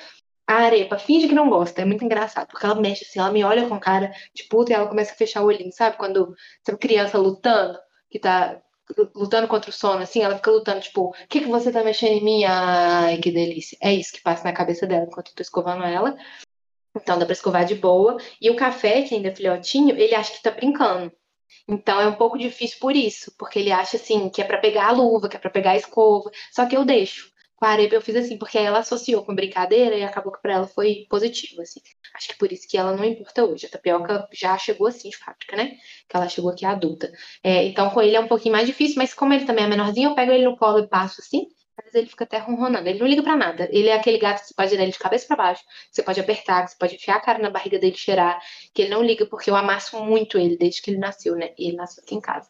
A 0.47 0.55
arepa 0.55 0.99
finge 0.99 1.29
que 1.29 1.35
não 1.35 1.49
gosta, 1.49 1.83
é 1.83 1.85
muito 1.85 2.05
engraçado, 2.05 2.49
porque 2.49 2.67
ela 2.67 2.75
mexe 2.75 3.05
assim, 3.05 3.21
ela 3.21 3.31
me 3.31 3.45
olha 3.45 3.69
com 3.69 3.79
cara 3.79 4.13
de 4.35 4.45
puta 4.45 4.73
e 4.73 4.75
ela 4.75 4.89
começa 4.89 5.13
a 5.13 5.17
fechar 5.17 5.43
o 5.43 5.47
olhinho, 5.47 5.73
sabe? 5.73 5.97
Quando 5.97 6.35
você 6.63 6.77
criança 6.77 7.19
lutando, 7.19 7.79
que 8.11 8.19
tá 8.19 8.61
lutando 9.15 9.47
contra 9.49 9.71
o 9.71 9.73
sono, 9.73 10.03
assim, 10.03 10.23
ela 10.23 10.37
fica 10.37 10.51
lutando, 10.51 10.81
tipo, 10.81 11.11
o 11.11 11.13
que, 11.29 11.41
que 11.41 11.47
você 11.47 11.71
tá 11.71 11.85
mexendo 11.85 12.13
em 12.15 12.25
mim? 12.25 12.45
Ai, 12.45 13.19
que 13.19 13.31
delícia. 13.31 13.79
É 13.81 13.93
isso 13.95 14.13
que 14.13 14.23
passa 14.23 14.45
na 14.45 14.53
cabeça 14.53 14.87
dela 14.87 15.05
enquanto 15.05 15.29
eu 15.29 15.35
tô 15.37 15.43
escovando 15.43 15.85
ela. 15.85 16.17
Então 16.97 17.19
dá 17.19 17.25
pra 17.25 17.33
escovar 17.33 17.65
de 17.65 17.77
boa. 17.77 18.17
E 18.41 18.51
o 18.51 18.57
café, 18.57 19.03
que 19.03 19.15
ainda 19.15 19.29
é 19.29 19.35
filhotinho, 19.35 19.97
ele 19.97 20.15
acha 20.15 20.33
que 20.33 20.43
tá 20.43 20.51
brincando. 20.51 21.13
Então 21.69 22.01
é 22.01 22.07
um 22.07 22.15
pouco 22.15 22.39
difícil 22.39 22.79
por 22.81 22.95
isso, 22.97 23.33
porque 23.39 23.59
ele 23.59 23.73
acha 23.73 23.97
assim 23.97 24.29
que 24.29 24.43
é 24.43 24.45
para 24.45 24.59
pegar 24.59 24.89
a 24.89 24.93
luva, 24.93 25.29
que 25.29 25.37
é 25.37 25.41
para 25.41 25.51
pegar 25.51 25.73
a 25.73 25.77
escova. 25.77 26.31
Só 26.53 26.67
que 26.67 26.77
eu 26.77 26.85
deixo. 26.85 27.31
Com 27.57 27.67
a 27.67 27.71
arepa 27.71 27.95
eu 27.95 28.01
fiz 28.01 28.17
assim, 28.17 28.39
porque 28.39 28.57
aí 28.57 28.65
ela 28.65 28.79
associou 28.79 29.23
com 29.23 29.35
brincadeira 29.35 29.95
e 29.97 30.03
acabou 30.03 30.33
que 30.33 30.41
para 30.41 30.55
ela 30.55 30.67
foi 30.67 31.07
positivo, 31.11 31.61
assim. 31.61 31.81
Acho 32.15 32.29
que 32.29 32.39
por 32.39 32.51
isso 32.51 32.67
que 32.69 32.79
ela 32.79 32.97
não 32.97 33.05
importa 33.05 33.45
hoje. 33.45 33.67
A 33.67 33.69
tapioca 33.69 34.27
já 34.33 34.57
chegou 34.59 34.87
assim 34.87 35.11
de 35.11 35.17
fábrica, 35.17 35.57
né? 35.57 35.77
Que 36.09 36.17
ela 36.17 36.29
chegou 36.29 36.51
aqui 36.51 36.65
adulta. 36.65 37.13
É, 37.45 37.65
então 37.67 37.91
com 37.91 38.01
ele 38.01 38.17
é 38.17 38.21
um 38.21 38.29
pouquinho 38.29 38.53
mais 38.53 38.67
difícil, 38.67 38.97
mas 38.97 39.13
como 39.15 39.35
ele 39.35 39.45
também 39.45 39.65
é 39.65 39.69
menorzinho, 39.69 40.11
eu 40.11 40.15
pego 40.15 40.33
ele 40.33 40.45
no 40.45 40.57
colo 40.57 40.79
e 40.81 40.89
passo 40.89 41.21
assim. 41.21 41.47
Vezes 41.83 41.95
ele 41.95 42.07
fica 42.07 42.25
até 42.25 42.39
ronronando. 42.39 42.89
Ele 42.89 42.99
não 42.99 43.07
liga 43.07 43.23
para 43.23 43.37
nada. 43.37 43.69
Ele 43.73 43.89
é 43.89 43.95
aquele 43.95 44.19
gato 44.19 44.41
que 44.41 44.49
você 44.49 44.55
pode 44.55 44.77
dar 44.77 44.83
ele 44.83 44.93
de 44.93 44.99
cabeça 44.99 45.27
para 45.27 45.37
baixo, 45.37 45.63
você 45.91 46.03
pode 46.03 46.21
apertar, 46.21 46.69
você 46.69 46.77
pode 46.79 46.95
enfiar 46.95 47.17
a 47.17 47.21
cara 47.21 47.39
na 47.39 47.51
barriga 47.51 47.79
dele 47.79 47.97
cheirar, 47.97 48.41
que 48.75 48.83
ele 48.83 48.91
não 48.91 49.03
liga 49.03 49.27
porque 49.27 49.51
eu 49.51 49.57
amasso 49.57 50.03
muito 50.05 50.39
ele 50.39 50.57
desde 50.57 50.83
que 50.83 50.91
ele 50.91 50.99
nasceu, 50.99 51.35
né? 51.37 51.53
E 51.59 51.69
ele 51.69 51.77
nasceu 51.77 52.03
aqui 52.03 52.15
em 52.15 52.21
casa. 52.21 52.49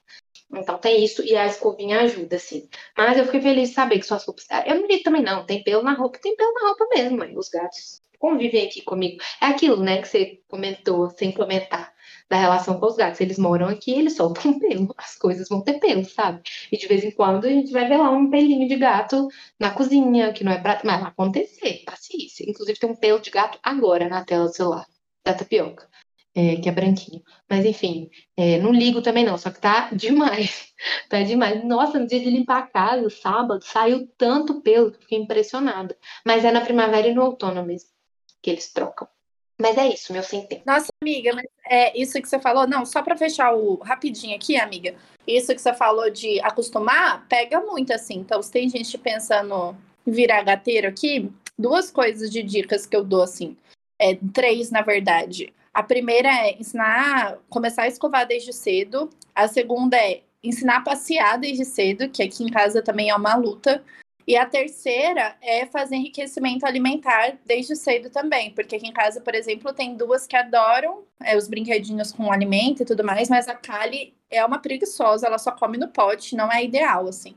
Então 0.52 0.78
tem 0.78 1.04
isso 1.04 1.22
e 1.24 1.36
a 1.36 1.46
escovinha 1.46 2.00
ajuda, 2.00 2.36
assim. 2.36 2.68
Mas 2.96 3.16
eu 3.16 3.24
fiquei 3.24 3.40
feliz 3.40 3.68
de 3.68 3.74
saber 3.74 3.98
que 3.98 4.06
suas 4.06 4.24
roupas. 4.24 4.46
Eu 4.66 4.76
não 4.76 4.86
li 4.86 5.02
também, 5.02 5.22
não. 5.22 5.46
Tem 5.46 5.62
pelo 5.62 5.82
na 5.82 5.92
roupa, 5.92 6.18
tem 6.18 6.34
pelo 6.34 6.52
na 6.54 6.68
roupa 6.68 6.86
mesmo, 6.94 7.18
mãe. 7.18 7.36
Os 7.36 7.48
gatos 7.48 8.02
convivem 8.18 8.66
aqui 8.66 8.82
comigo. 8.82 9.22
É 9.40 9.46
aquilo, 9.46 9.82
né, 9.82 10.02
que 10.02 10.08
você 10.08 10.40
comentou 10.48 11.08
sem 11.10 11.32
comentar 11.32 11.92
da 12.30 12.36
relação 12.36 12.78
com 12.78 12.86
os 12.86 12.96
gatos. 12.96 13.20
Eles 13.20 13.38
moram 13.38 13.68
aqui, 13.68 13.90
eles 13.92 14.16
soltam 14.16 14.56
pelo. 14.60 14.94
As 14.96 15.16
coisas 15.16 15.48
vão 15.48 15.62
ter 15.62 15.80
pelo, 15.80 16.04
sabe? 16.04 16.42
E 16.70 16.78
de 16.78 16.86
vez 16.86 17.04
em 17.04 17.10
quando 17.10 17.46
a 17.46 17.50
gente 17.50 17.72
vai 17.72 17.88
ver 17.88 17.98
lá 17.98 18.10
um 18.10 18.30
pelinho 18.30 18.68
de 18.68 18.76
gato 18.76 19.28
na 19.58 19.70
cozinha, 19.70 20.32
que 20.32 20.44
não 20.44 20.52
é 20.52 20.58
pra. 20.58 20.80
Mas 20.84 21.00
vai 21.00 21.10
acontecer, 21.10 21.82
paciência. 21.84 22.48
Inclusive 22.48 22.78
tem 22.78 22.90
um 22.90 22.96
pelo 22.96 23.20
de 23.20 23.30
gato 23.30 23.58
agora 23.62 24.08
na 24.08 24.24
tela 24.24 24.46
do 24.46 24.54
celular, 24.54 24.86
da 25.24 25.34
tapioca 25.34 25.90
é, 26.34 26.56
que 26.56 26.68
é 26.68 26.72
branquinho. 26.72 27.22
Mas 27.48 27.64
enfim, 27.64 28.10
é, 28.36 28.58
não 28.58 28.72
ligo 28.72 29.02
também 29.02 29.24
não, 29.24 29.36
só 29.38 29.50
que 29.50 29.60
tá 29.60 29.90
demais. 29.94 30.72
tá 31.08 31.22
demais. 31.22 31.64
Nossa, 31.64 31.98
no 31.98 32.06
dia 32.06 32.20
de 32.20 32.30
limpar 32.30 32.58
a 32.58 32.66
casa, 32.66 33.10
sábado, 33.10 33.64
saiu 33.64 34.06
tanto 34.16 34.60
pelo 34.62 34.92
que 34.92 35.00
fiquei 35.00 35.18
impressionada. 35.18 35.96
Mas 36.24 36.44
é 36.44 36.52
na 36.52 36.60
primavera 36.60 37.08
e 37.08 37.14
no 37.14 37.24
outono 37.24 37.64
mesmo 37.64 37.90
que 38.42 38.50
eles 38.50 38.72
trocam. 38.72 39.08
Mas 39.60 39.76
é 39.76 39.88
isso, 39.88 40.12
meu 40.12 40.22
sem 40.22 40.46
tempo. 40.46 40.62
Nossa, 40.64 40.88
amiga, 41.02 41.34
mas 41.34 41.46
é 41.66 42.00
isso 42.00 42.20
que 42.20 42.28
você 42.28 42.38
falou. 42.38 42.66
Não, 42.66 42.86
só 42.86 43.02
para 43.02 43.16
fechar 43.16 43.54
o 43.54 43.76
rapidinho 43.76 44.34
aqui, 44.34 44.56
amiga. 44.56 44.94
Isso 45.26 45.54
que 45.54 45.60
você 45.60 45.74
falou 45.74 46.10
de 46.10 46.40
acostumar, 46.40 47.26
pega 47.28 47.60
muito 47.60 47.92
assim. 47.92 48.14
Então, 48.14 48.42
se 48.42 48.50
tem 48.50 48.68
gente 48.68 48.96
pensando 48.96 49.76
em 50.06 50.10
virar 50.10 50.42
gateiro 50.42 50.88
aqui, 50.88 51.30
duas 51.58 51.90
coisas 51.90 52.30
de 52.30 52.42
dicas 52.42 52.86
que 52.86 52.96
eu 52.96 53.04
dou 53.04 53.22
assim. 53.22 53.56
É, 53.98 54.18
três, 54.32 54.70
na 54.70 54.80
verdade. 54.80 55.52
A 55.74 55.82
primeira 55.82 56.28
é 56.28 56.56
ensinar, 56.58 57.38
começar 57.48 57.82
a 57.82 57.88
escovar 57.88 58.26
desde 58.26 58.52
cedo. 58.52 59.10
A 59.34 59.46
segunda 59.46 59.96
é 59.96 60.22
ensinar 60.42 60.78
a 60.78 60.82
passear 60.82 61.38
desde 61.38 61.64
cedo, 61.66 62.08
que 62.08 62.22
aqui 62.22 62.42
em 62.42 62.50
casa 62.50 62.82
também 62.82 63.10
é 63.10 63.14
uma 63.14 63.36
luta. 63.36 63.84
E 64.26 64.36
a 64.36 64.46
terceira 64.46 65.36
é 65.40 65.66
fazer 65.66 65.96
enriquecimento 65.96 66.64
alimentar 66.64 67.38
desde 67.44 67.74
cedo 67.74 68.10
também, 68.10 68.52
porque 68.52 68.76
aqui 68.76 68.86
em 68.86 68.92
casa, 68.92 69.20
por 69.20 69.34
exemplo, 69.34 69.72
tem 69.72 69.96
duas 69.96 70.26
que 70.26 70.36
adoram 70.36 71.04
é, 71.22 71.36
os 71.36 71.48
brinquedinhos 71.48 72.12
com 72.12 72.30
alimento 72.32 72.82
e 72.82 72.86
tudo 72.86 73.04
mais, 73.04 73.28
mas 73.28 73.48
a 73.48 73.54
Kali 73.54 74.14
é 74.30 74.44
uma 74.44 74.58
preguiçosa, 74.58 75.26
ela 75.26 75.38
só 75.38 75.52
come 75.52 75.76
no 75.76 75.88
pote, 75.88 76.36
não 76.36 76.50
é 76.52 76.64
ideal, 76.64 77.08
assim. 77.08 77.34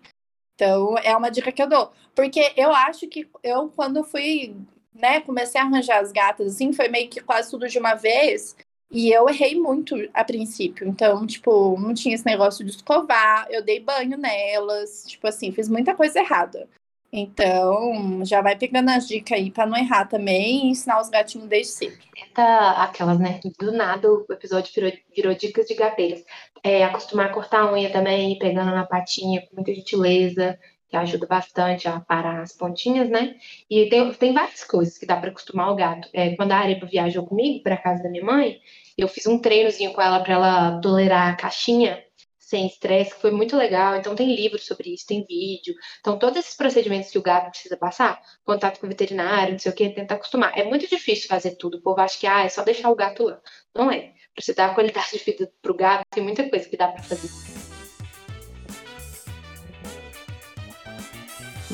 Então, 0.55 0.95
é 0.99 1.15
uma 1.17 1.31
dica 1.31 1.51
que 1.51 1.63
eu 1.63 1.67
dou. 1.67 1.91
Porque 2.13 2.53
eu 2.55 2.71
acho 2.71 3.07
que 3.07 3.27
eu, 3.43 3.69
quando 3.69 4.03
fui 4.03 4.55
né, 4.93 5.21
comecei 5.21 5.59
a 5.59 5.63
arranjar 5.63 5.99
as 6.01 6.11
gatas, 6.11 6.53
assim, 6.53 6.71
foi 6.71 6.87
meio 6.87 7.09
que 7.09 7.19
quase 7.21 7.49
tudo 7.49 7.67
de 7.67 7.79
uma 7.79 7.95
vez. 7.95 8.55
E 8.93 9.11
eu 9.11 9.27
errei 9.27 9.59
muito 9.59 9.95
a 10.13 10.23
princípio. 10.23 10.87
Então, 10.87 11.25
tipo, 11.25 11.75
não 11.79 11.95
tinha 11.95 12.13
esse 12.13 12.25
negócio 12.25 12.63
de 12.63 12.69
escovar, 12.69 13.47
eu 13.49 13.63
dei 13.63 13.79
banho 13.79 14.15
nelas, 14.17 15.03
tipo 15.07 15.27
assim, 15.27 15.51
fiz 15.51 15.67
muita 15.67 15.95
coisa 15.95 16.19
errada. 16.19 16.69
Então, 17.11 18.23
já 18.23 18.41
vai 18.41 18.55
pegando 18.55 18.89
as 18.89 19.07
dicas 19.07 19.37
aí 19.37 19.51
para 19.51 19.65
não 19.65 19.77
errar 19.77 20.05
também 20.05 20.65
e 20.65 20.69
ensinar 20.69 21.01
os 21.01 21.09
gatinhos 21.09 21.47
desde 21.47 21.73
cedo. 21.73 21.97
Tenta 22.13 22.71
aquelas, 22.83 23.19
né? 23.19 23.39
Do 23.59 23.71
nada 23.71 24.11
o 24.11 24.25
episódio 24.31 24.71
virou, 24.73 24.91
virou 25.15 25.33
dicas 25.35 25.67
de 25.67 25.73
gateiras. 25.73 26.23
É, 26.63 26.83
acostumar 26.83 27.27
a 27.27 27.33
cortar 27.33 27.61
a 27.61 27.73
unha 27.73 27.91
também, 27.91 28.37
pegando 28.37 28.71
na 28.71 28.85
patinha 28.85 29.41
com 29.41 29.55
muita 29.55 29.73
gentileza 29.73 30.57
que 30.93 30.97
ajuda 30.97 31.25
bastante 31.25 31.87
a 31.87 31.99
parar 31.99 32.43
as 32.43 32.51
pontinhas, 32.51 33.09
né? 33.09 33.35
E 33.67 33.89
tem, 33.89 34.13
tem 34.13 34.31
várias 34.31 34.63
coisas 34.63 34.95
que 34.95 35.07
dá 35.07 35.17
para 35.17 35.31
acostumar 35.31 35.71
o 35.71 35.75
gato. 35.75 36.07
É, 36.13 36.35
quando 36.35 36.51
a 36.51 36.57
Arepa 36.57 36.85
viajou 36.85 37.25
comigo 37.25 37.63
para 37.63 37.75
casa 37.75 38.03
da 38.03 38.09
minha 38.09 38.23
mãe, 38.23 38.59
eu 38.95 39.07
fiz 39.07 39.25
um 39.25 39.39
treinozinho 39.39 39.91
com 39.91 39.99
ela 39.99 40.19
para 40.19 40.33
ela 40.35 40.79
tolerar 40.81 41.33
a 41.33 41.35
caixinha 41.35 42.03
sem 42.37 42.67
estresse, 42.67 43.15
que 43.15 43.21
foi 43.21 43.31
muito 43.31 43.57
legal. 43.57 43.95
Então 43.95 44.15
tem 44.15 44.35
livro 44.35 44.59
sobre 44.59 44.93
isso, 44.93 45.07
tem 45.07 45.25
vídeo. 45.25 45.73
Então 45.99 46.19
todos 46.19 46.37
esses 46.37 46.55
procedimentos 46.55 47.09
que 47.09 47.17
o 47.17 47.23
gato 47.23 47.49
precisa 47.49 47.75
passar, 47.75 48.21
contato 48.45 48.79
com 48.79 48.85
o 48.85 48.89
veterinário, 48.89 49.53
não 49.53 49.59
sei 49.59 49.71
o 49.71 49.75
que, 49.75 49.89
tenta 49.89 50.13
acostumar. 50.13 50.55
É 50.55 50.63
muito 50.63 50.87
difícil 50.87 51.27
fazer 51.27 51.55
tudo. 51.55 51.79
O 51.79 51.81
povo 51.81 52.01
acha 52.01 52.19
que 52.19 52.27
ah, 52.27 52.43
é 52.43 52.49
só 52.49 52.63
deixar 52.63 52.91
o 52.91 52.95
gato 52.95 53.23
lá. 53.23 53.41
Não 53.75 53.91
é. 53.91 54.13
Para 54.35 54.43
você 54.43 54.53
dar 54.53 54.75
qualidade 54.75 55.09
de 55.11 55.17
vida 55.17 55.51
pro 55.59 55.75
gato, 55.75 56.05
tem 56.11 56.23
muita 56.23 56.47
coisa 56.47 56.69
que 56.69 56.77
dá 56.77 56.87
para 56.89 57.01
fazer. 57.01 57.52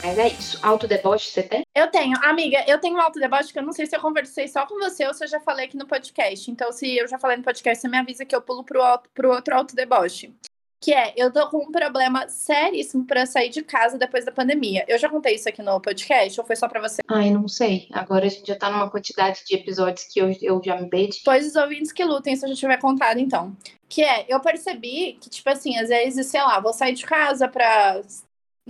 Mas 0.03 0.17
é 0.17 0.27
isso. 0.29 0.59
Autodeboche 0.65 1.29
você 1.29 1.43
tem? 1.43 1.63
Eu 1.75 1.87
tenho. 1.87 2.17
Amiga, 2.23 2.63
eu 2.67 2.79
tenho 2.79 2.95
um 2.95 3.01
autodeboche 3.01 3.51
que 3.51 3.59
eu 3.59 3.63
não 3.63 3.73
sei 3.73 3.85
se 3.85 3.95
eu 3.95 3.99
conversei 3.99 4.47
só 4.47 4.65
com 4.65 4.79
você 4.79 5.05
ou 5.05 5.13
se 5.13 5.23
eu 5.23 5.27
já 5.27 5.39
falei 5.39 5.65
aqui 5.65 5.77
no 5.77 5.85
podcast. 5.85 6.49
Então, 6.49 6.71
se 6.71 6.97
eu 6.97 7.07
já 7.07 7.19
falei 7.19 7.37
no 7.37 7.43
podcast, 7.43 7.81
você 7.81 7.87
me 7.87 7.97
avisa 7.97 8.25
que 8.25 8.35
eu 8.35 8.41
pulo 8.41 8.63
pro, 8.63 8.81
auto, 8.81 9.09
pro 9.13 9.31
outro 9.31 9.55
autodeboche. 9.55 10.33
Que 10.81 10.93
é, 10.93 11.13
eu 11.17 11.31
tô 11.31 11.49
com 11.49 11.57
um 11.57 11.71
problema 11.71 12.29
seríssimo 12.29 13.05
para 13.05 13.25
sair 13.25 13.49
de 13.49 13.61
casa 13.61 13.97
depois 13.97 14.23
da 14.23 14.31
pandemia. 14.31 14.85
Eu 14.87 14.97
já 14.97 15.09
contei 15.09 15.35
isso 15.35 15.49
aqui 15.49 15.61
no 15.61 15.81
podcast 15.81 16.39
ou 16.39 16.47
foi 16.47 16.55
só 16.55 16.69
para 16.69 16.79
você? 16.79 17.01
Ai, 17.09 17.29
não 17.31 17.49
sei. 17.49 17.89
Agora 17.91 18.25
a 18.25 18.29
gente 18.29 18.47
já 18.47 18.55
tá 18.55 18.69
numa 18.69 18.89
quantidade 18.89 19.41
de 19.45 19.55
episódios 19.55 20.05
que 20.05 20.21
eu, 20.21 20.33
eu 20.41 20.61
já 20.63 20.79
me 20.79 20.89
perdi. 20.89 21.19
Pois 21.25 21.45
os 21.45 21.55
ouvintes 21.57 21.91
que 21.91 22.05
lutem 22.05 22.37
se 22.37 22.45
eu 22.45 22.49
já 22.49 22.55
tiver 22.55 22.77
contado, 22.77 23.19
então. 23.19 23.55
Que 23.89 24.03
é, 24.03 24.25
eu 24.29 24.39
percebi 24.39 25.17
que, 25.19 25.29
tipo 25.29 25.49
assim, 25.49 25.77
às 25.77 25.89
vezes, 25.89 26.27
sei 26.27 26.41
lá, 26.41 26.61
vou 26.61 26.71
sair 26.71 26.93
de 26.93 27.05
casa 27.05 27.49
pra 27.49 28.01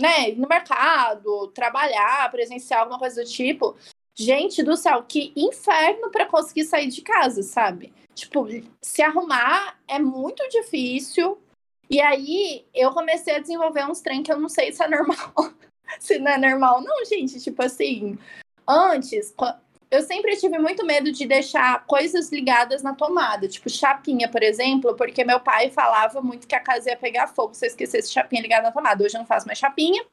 né, 0.00 0.32
no 0.32 0.48
mercado, 0.48 1.48
trabalhar, 1.48 2.30
presenciar 2.30 2.80
alguma 2.80 2.98
coisa 2.98 3.22
do 3.22 3.28
tipo. 3.28 3.76
Gente 4.14 4.62
do 4.62 4.76
céu, 4.76 5.02
que 5.02 5.32
inferno 5.36 6.10
para 6.10 6.26
conseguir 6.26 6.64
sair 6.64 6.88
de 6.88 7.02
casa, 7.02 7.42
sabe? 7.42 7.92
Tipo, 8.14 8.46
se 8.82 9.02
arrumar 9.02 9.78
é 9.86 9.98
muito 9.98 10.46
difícil. 10.48 11.38
E 11.88 12.00
aí 12.00 12.66
eu 12.74 12.92
comecei 12.92 13.36
a 13.36 13.38
desenvolver 13.40 13.84
uns 13.84 14.00
trem 14.00 14.22
que 14.22 14.32
eu 14.32 14.38
não 14.38 14.48
sei 14.48 14.72
se 14.72 14.82
é 14.82 14.88
normal. 14.88 15.32
se 15.98 16.18
não 16.18 16.32
é 16.32 16.38
normal, 16.38 16.82
não, 16.82 17.04
gente. 17.04 17.40
Tipo 17.40 17.62
assim, 17.62 18.18
antes, 18.66 19.34
eu 19.90 20.02
sempre 20.02 20.36
tive 20.36 20.56
muito 20.58 20.86
medo 20.86 21.10
de 21.10 21.26
deixar 21.26 21.84
coisas 21.84 22.30
ligadas 22.30 22.82
na 22.82 22.94
tomada, 22.94 23.48
tipo 23.48 23.68
chapinha, 23.68 24.28
por 24.28 24.42
exemplo, 24.42 24.94
porque 24.94 25.24
meu 25.24 25.40
pai 25.40 25.70
falava 25.70 26.22
muito 26.22 26.46
que 26.46 26.54
a 26.54 26.60
casa 26.60 26.90
ia 26.90 26.96
pegar 26.96 27.26
fogo 27.26 27.54
se 27.54 27.66
eu 27.66 27.68
esquecesse 27.68 28.12
chapinha 28.12 28.40
ligada 28.40 28.62
na 28.62 28.72
tomada. 28.72 29.04
Hoje 29.04 29.16
eu 29.16 29.18
não 29.18 29.26
faço 29.26 29.46
mais 29.46 29.58
chapinha, 29.58 30.04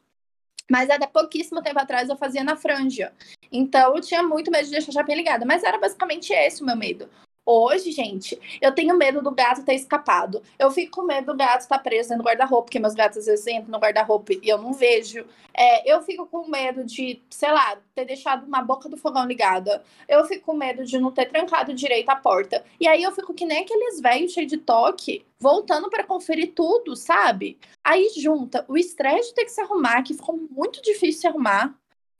mas 0.70 0.90
até 0.90 1.06
pouquíssimo 1.06 1.62
tempo 1.62 1.80
atrás 1.80 2.10
eu 2.10 2.18
fazia 2.18 2.44
na 2.44 2.56
franja. 2.56 3.14
Então 3.52 3.96
eu 3.96 4.02
tinha 4.02 4.24
muito 4.24 4.50
medo 4.50 4.66
de 4.66 4.72
deixar 4.72 4.90
a 4.90 4.94
chapinha 4.94 5.18
ligada, 5.18 5.46
mas 5.46 5.64
era 5.64 5.78
basicamente 5.78 6.34
esse 6.34 6.64
o 6.64 6.66
meu 6.66 6.76
medo. 6.76 7.08
Hoje, 7.50 7.94
gente, 7.94 8.38
eu 8.62 8.76
tenho 8.76 8.98
medo 8.98 9.22
do 9.22 9.32
gato 9.32 9.64
ter 9.64 9.76
escapado. 9.76 10.44
Eu 10.60 10.70
fico 10.70 10.98
com 10.98 11.08
medo 11.08 11.28
do 11.28 11.38
gato 11.38 11.62
estar 11.62 11.80
preso 11.80 12.10
dentro 12.10 12.22
do 12.22 12.28
guarda-roupa, 12.28 12.64
porque 12.64 12.78
meus 12.78 12.94
gatos 12.94 13.20
às 13.20 13.26
vezes 13.26 13.48
entram 13.48 13.72
no 13.72 13.80
guarda-roupa 13.80 14.34
e 14.34 14.50
eu 14.50 14.58
não 14.58 14.74
vejo. 14.74 15.26
É, 15.54 15.90
eu 15.90 16.02
fico 16.02 16.28
com 16.28 16.46
medo 16.50 16.84
de, 16.84 17.22
sei 17.30 17.50
lá, 17.50 17.78
ter 17.96 18.04
deixado 18.04 18.46
uma 18.46 18.62
boca 18.62 18.90
do 18.90 18.98
fogão 18.98 19.26
ligada. 19.26 19.82
Eu 20.10 20.26
fico 20.26 20.48
com 20.48 20.58
medo 20.58 20.84
de 20.84 21.00
não 21.00 21.10
ter 21.10 21.28
trancado 21.28 21.74
direito 21.74 22.10
a 22.10 22.18
porta. 22.18 22.66
E 22.82 22.86
aí 22.86 23.02
eu 23.02 23.14
fico 23.14 23.34
que 23.34 23.46
nem 23.46 23.60
aqueles 23.60 24.02
velhos 24.02 24.34
cheios 24.34 24.52
de 24.52 24.58
toque, 24.58 25.26
voltando 25.40 25.90
para 25.90 26.04
conferir 26.04 26.54
tudo, 26.54 26.98
sabe? 26.98 27.58
Aí 27.82 28.10
junta 28.18 28.66
o 28.68 28.78
estresse 28.78 29.30
de 29.30 29.36
ter 29.36 29.46
que 29.46 29.52
se 29.52 29.62
arrumar, 29.62 30.04
que 30.04 30.14
ficou 30.14 30.38
muito 30.52 30.82
difícil 30.82 31.22
se 31.22 31.28
arrumar 31.28 31.74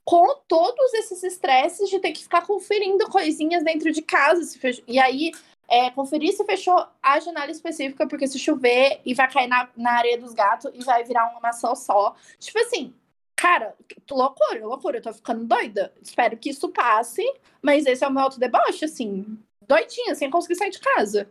com 0.08 0.36
todos 0.48 0.94
esses 0.94 1.22
estresses 1.22 1.90
de 1.90 2.00
ter 2.00 2.12
que 2.12 2.22
ficar 2.22 2.40
conferindo 2.46 3.06
coisinhas 3.10 3.62
dentro 3.62 3.92
de 3.92 4.00
casa. 4.00 4.40
E 4.86 4.98
aí, 4.98 5.32
é, 5.68 5.90
conferir 5.90 6.32
se 6.32 6.42
fechou 6.46 6.82
a 7.02 7.20
janela 7.20 7.50
específica, 7.50 8.08
porque 8.08 8.26
se 8.26 8.38
chover 8.38 9.02
e 9.04 9.12
vai 9.12 9.30
cair 9.30 9.48
na, 9.48 9.68
na 9.76 9.98
areia 9.98 10.16
dos 10.16 10.32
gatos 10.32 10.70
e 10.72 10.82
vai 10.82 11.04
virar 11.04 11.30
uma 11.30 11.40
maçã 11.40 11.74
só. 11.74 12.16
Tipo 12.38 12.58
assim, 12.60 12.94
cara, 13.36 13.76
loucura, 14.10 14.66
loucura, 14.66 14.96
eu 14.96 15.02
tô 15.02 15.12
ficando 15.12 15.44
doida. 15.44 15.92
Espero 16.00 16.38
que 16.38 16.48
isso 16.48 16.70
passe, 16.70 17.22
mas 17.60 17.84
esse 17.84 18.02
é 18.02 18.08
o 18.08 18.10
meu 18.10 18.22
autodeboche, 18.22 18.86
assim, 18.86 19.38
doidinha, 19.66 20.14
sem 20.14 20.30
conseguir 20.30 20.56
sair 20.56 20.70
de 20.70 20.80
casa. 20.80 21.28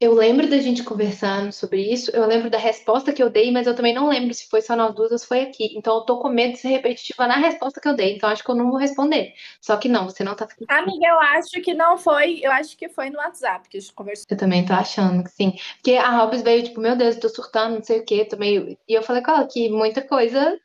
Eu 0.00 0.14
lembro 0.14 0.48
da 0.48 0.58
gente 0.58 0.84
conversando 0.84 1.50
sobre 1.50 1.92
isso, 1.92 2.12
eu 2.14 2.24
lembro 2.24 2.48
da 2.48 2.56
resposta 2.56 3.12
que 3.12 3.20
eu 3.20 3.28
dei, 3.28 3.50
mas 3.50 3.66
eu 3.66 3.74
também 3.74 3.92
não 3.92 4.08
lembro 4.08 4.32
se 4.32 4.48
foi 4.48 4.62
só 4.62 4.76
nós 4.76 4.94
duas 4.94 5.10
ou 5.10 5.18
se 5.18 5.26
foi 5.26 5.40
aqui. 5.40 5.76
Então 5.76 5.96
eu 5.96 6.02
tô 6.02 6.20
com 6.20 6.28
medo 6.28 6.52
de 6.52 6.60
ser 6.60 6.68
repetitiva 6.68 7.26
na 7.26 7.34
resposta 7.34 7.80
que 7.80 7.88
eu 7.88 7.96
dei, 7.96 8.14
então 8.14 8.28
acho 8.28 8.44
que 8.44 8.48
eu 8.48 8.54
não 8.54 8.70
vou 8.70 8.78
responder. 8.78 9.34
Só 9.60 9.76
que 9.76 9.88
não, 9.88 10.04
você 10.04 10.22
não 10.22 10.36
tá 10.36 10.46
Amiga, 10.68 11.04
eu 11.04 11.18
acho 11.18 11.60
que 11.60 11.74
não 11.74 11.98
foi, 11.98 12.38
eu 12.40 12.52
acho 12.52 12.76
que 12.76 12.88
foi 12.88 13.10
no 13.10 13.18
WhatsApp 13.18 13.68
que 13.68 13.76
a 13.76 13.80
gente 13.80 13.92
conversou. 13.92 14.24
Eu 14.30 14.36
também 14.36 14.64
tô 14.64 14.72
achando 14.72 15.24
que 15.24 15.30
sim. 15.30 15.54
Porque 15.74 15.96
a 15.96 16.10
Robs 16.16 16.42
veio, 16.42 16.62
tipo, 16.62 16.80
meu 16.80 16.94
Deus, 16.94 17.16
eu 17.16 17.22
tô 17.22 17.28
surtando, 17.28 17.74
não 17.74 17.82
sei 17.82 17.98
o 17.98 18.04
quê, 18.04 18.24
tô 18.24 18.36
meio. 18.36 18.78
E 18.86 18.94
eu 18.94 19.02
falei 19.02 19.20
com 19.20 19.32
ela 19.32 19.48
que 19.48 19.68
muita 19.68 20.00
coisa 20.00 20.56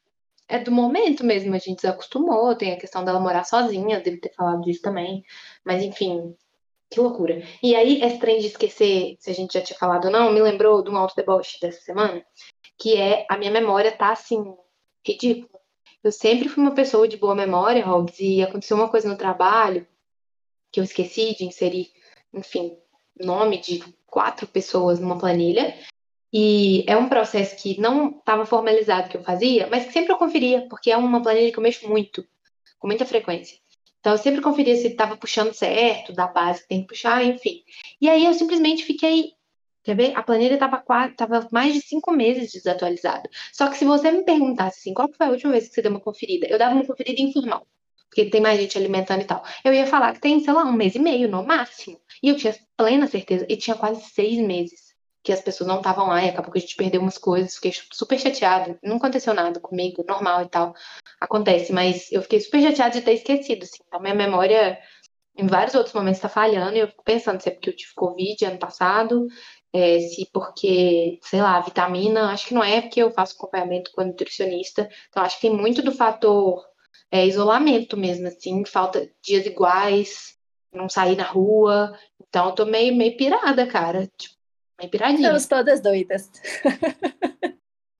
é 0.47 0.59
do 0.59 0.71
momento 0.71 1.23
mesmo, 1.23 1.55
a 1.55 1.57
gente 1.57 1.77
desacostumou, 1.77 2.55
tem 2.55 2.73
a 2.73 2.77
questão 2.77 3.03
dela 3.03 3.19
morar 3.19 3.43
sozinha, 3.43 3.97
eu 3.97 4.03
devo 4.03 4.21
ter 4.21 4.31
falado 4.35 4.61
disso 4.61 4.83
também. 4.83 5.23
Mas 5.65 5.81
enfim, 5.81 6.35
que 6.93 6.99
loucura. 6.99 7.41
E 7.61 7.75
aí, 7.75 8.01
esse 8.03 8.19
trem 8.19 8.39
de 8.39 8.47
esquecer 8.47 9.17
se 9.19 9.31
a 9.31 9.33
gente 9.33 9.53
já 9.53 9.61
tinha 9.61 9.77
falado 9.77 10.05
ou 10.05 10.11
não, 10.11 10.31
me 10.31 10.41
lembrou 10.41 10.83
de 10.83 10.89
um 10.91 10.97
auto-deboche 10.97 11.59
dessa 11.59 11.81
semana, 11.81 12.23
que 12.77 12.95
é 12.95 13.25
a 13.29 13.37
minha 13.37 13.51
memória 13.51 13.91
tá 13.91 14.11
assim, 14.11 14.55
ridícula. 15.05 15.59
Eu 16.03 16.11
sempre 16.11 16.49
fui 16.49 16.61
uma 16.61 16.75
pessoa 16.75 17.07
de 17.07 17.17
boa 17.17 17.33
memória, 17.33 17.85
Hobbs, 17.85 18.19
e 18.19 18.43
aconteceu 18.43 18.77
uma 18.77 18.89
coisa 18.89 19.09
no 19.09 19.17
trabalho 19.17 19.87
que 20.71 20.79
eu 20.79 20.83
esqueci 20.83 21.35
de 21.35 21.45
inserir, 21.45 21.91
enfim, 22.33 22.77
nome 23.19 23.59
de 23.59 23.83
quatro 24.05 24.45
pessoas 24.45 24.99
numa 24.99 25.17
planilha. 25.17 25.75
E 26.31 26.83
é 26.87 26.97
um 26.97 27.09
processo 27.09 27.55
que 27.55 27.79
não 27.79 28.09
estava 28.09 28.45
formalizado 28.45 29.07
que 29.07 29.17
eu 29.17 29.23
fazia, 29.23 29.67
mas 29.67 29.85
que 29.85 29.93
sempre 29.93 30.11
eu 30.11 30.17
conferia, 30.17 30.67
porque 30.67 30.91
é 30.91 30.97
uma 30.97 31.21
planilha 31.21 31.51
que 31.51 31.57
eu 31.57 31.63
mexo 31.63 31.87
muito, 31.87 32.25
com 32.79 32.87
muita 32.87 33.05
frequência. 33.05 33.62
Então 34.03 34.11
eu 34.11 34.17
sempre 34.17 34.41
conferia 34.41 34.75
se 34.75 34.87
estava 34.87 35.15
puxando 35.15 35.53
certo, 35.53 36.11
da 36.11 36.27
base 36.27 36.61
que 36.63 36.67
tem 36.67 36.81
que 36.81 36.87
puxar, 36.87 37.23
enfim. 37.23 37.63
E 38.01 38.09
aí 38.09 38.25
eu 38.25 38.33
simplesmente 38.33 38.83
fiquei. 38.83 39.31
Quer 39.81 39.95
ver? 39.95 40.13
A 40.17 40.21
planilha 40.21 40.55
estava 40.55 40.83
tava 41.15 41.47
mais 41.53 41.73
de 41.73 41.81
cinco 41.81 42.11
meses 42.11 42.51
desatualizada. 42.51 43.29
Só 43.53 43.69
que 43.69 43.77
se 43.77 43.85
você 43.85 44.11
me 44.11 44.25
perguntasse 44.25 44.79
assim, 44.79 44.93
qual 44.93 45.09
foi 45.13 45.25
a 45.25 45.29
última 45.29 45.53
vez 45.53 45.69
que 45.69 45.75
você 45.75 45.81
deu 45.81 45.91
uma 45.91 46.01
conferida? 46.01 46.47
Eu 46.49 46.57
dava 46.57 46.75
uma 46.75 46.85
conferida 46.85 47.21
informal 47.21 47.65
porque 48.09 48.29
tem 48.29 48.41
mais 48.41 48.59
gente 48.59 48.77
alimentando 48.77 49.21
e 49.21 49.25
tal. 49.25 49.43
Eu 49.63 49.73
ia 49.73 49.87
falar 49.87 50.13
que 50.13 50.19
tem, 50.21 50.39
sei 50.39 50.53
lá, 50.53 50.63
um 50.65 50.73
mês 50.73 50.95
e 50.95 50.99
meio 50.99 51.27
no 51.27 51.43
máximo. 51.43 51.99
E 52.21 52.29
eu 52.29 52.35
tinha 52.35 52.55
plena 52.77 53.07
certeza. 53.07 53.45
E 53.49 53.57
tinha 53.57 53.75
quase 53.75 54.03
seis 54.11 54.37
meses 54.37 54.82
que 55.23 55.31
as 55.31 55.41
pessoas 55.41 55.67
não 55.67 55.77
estavam 55.77 56.07
lá 56.07 56.23
e 56.23 56.29
acabou 56.29 56.51
que 56.51 56.57
a 56.57 56.61
gente 56.61 56.75
perdeu 56.75 57.01
umas 57.01 57.17
coisas. 57.17 57.55
Fiquei 57.55 57.73
super 57.91 58.19
chateada. 58.19 58.77
Não 58.83 58.97
aconteceu 58.97 59.33
nada 59.33 59.59
comigo, 59.59 60.03
normal 60.07 60.43
e 60.43 60.49
tal. 60.49 60.73
Acontece, 61.19 61.71
mas 61.71 62.11
eu 62.11 62.21
fiquei 62.21 62.41
super 62.41 62.61
chateada 62.61 62.91
de 62.91 63.01
ter 63.01 63.13
esquecido, 63.13 63.63
assim. 63.63 63.81
Então, 63.87 64.01
minha 64.01 64.13
memória, 64.13 64.77
em 65.37 65.47
vários 65.47 65.75
outros 65.75 65.95
momentos, 65.95 66.17
está 66.17 66.27
falhando. 66.27 66.75
E 66.75 66.79
eu 66.79 66.87
fico 66.89 67.03
pensando 67.03 67.41
se 67.41 67.49
é 67.49 67.51
porque 67.53 67.69
eu 67.69 67.75
tive 67.75 67.93
Covid 67.95 68.45
ano 68.45 68.59
passado, 68.59 69.27
é, 69.71 69.99
se 69.99 70.29
porque, 70.33 71.19
sei 71.23 71.41
lá, 71.41 71.61
vitamina. 71.61 72.31
Acho 72.31 72.47
que 72.47 72.53
não 72.53 72.63
é 72.63 72.81
porque 72.81 73.01
eu 73.01 73.11
faço 73.11 73.35
acompanhamento 73.35 73.91
com 73.93 74.01
a 74.01 74.05
nutricionista. 74.05 74.89
Então, 75.09 75.23
acho 75.23 75.35
que 75.39 75.47
tem 75.47 75.55
muito 75.55 75.81
do 75.81 75.93
fator 75.93 76.61
é, 77.09 77.25
isolamento 77.25 77.95
mesmo, 77.95 78.27
assim, 78.27 78.65
falta 78.65 79.09
dias 79.21 79.45
iguais, 79.45 80.37
não 80.73 80.89
sair 80.89 81.15
na 81.15 81.23
rua. 81.23 81.97
Então 82.27 82.47
eu 82.47 82.55
tô 82.55 82.65
meio, 82.65 82.95
meio 82.95 83.15
pirada, 83.15 83.65
cara. 83.67 84.09
Tipo, 84.17 84.32
meio 84.83 84.89
piradinha. 84.89 85.19
Estamos 85.19 85.45
todas 85.45 85.81
doidas. 85.81 86.29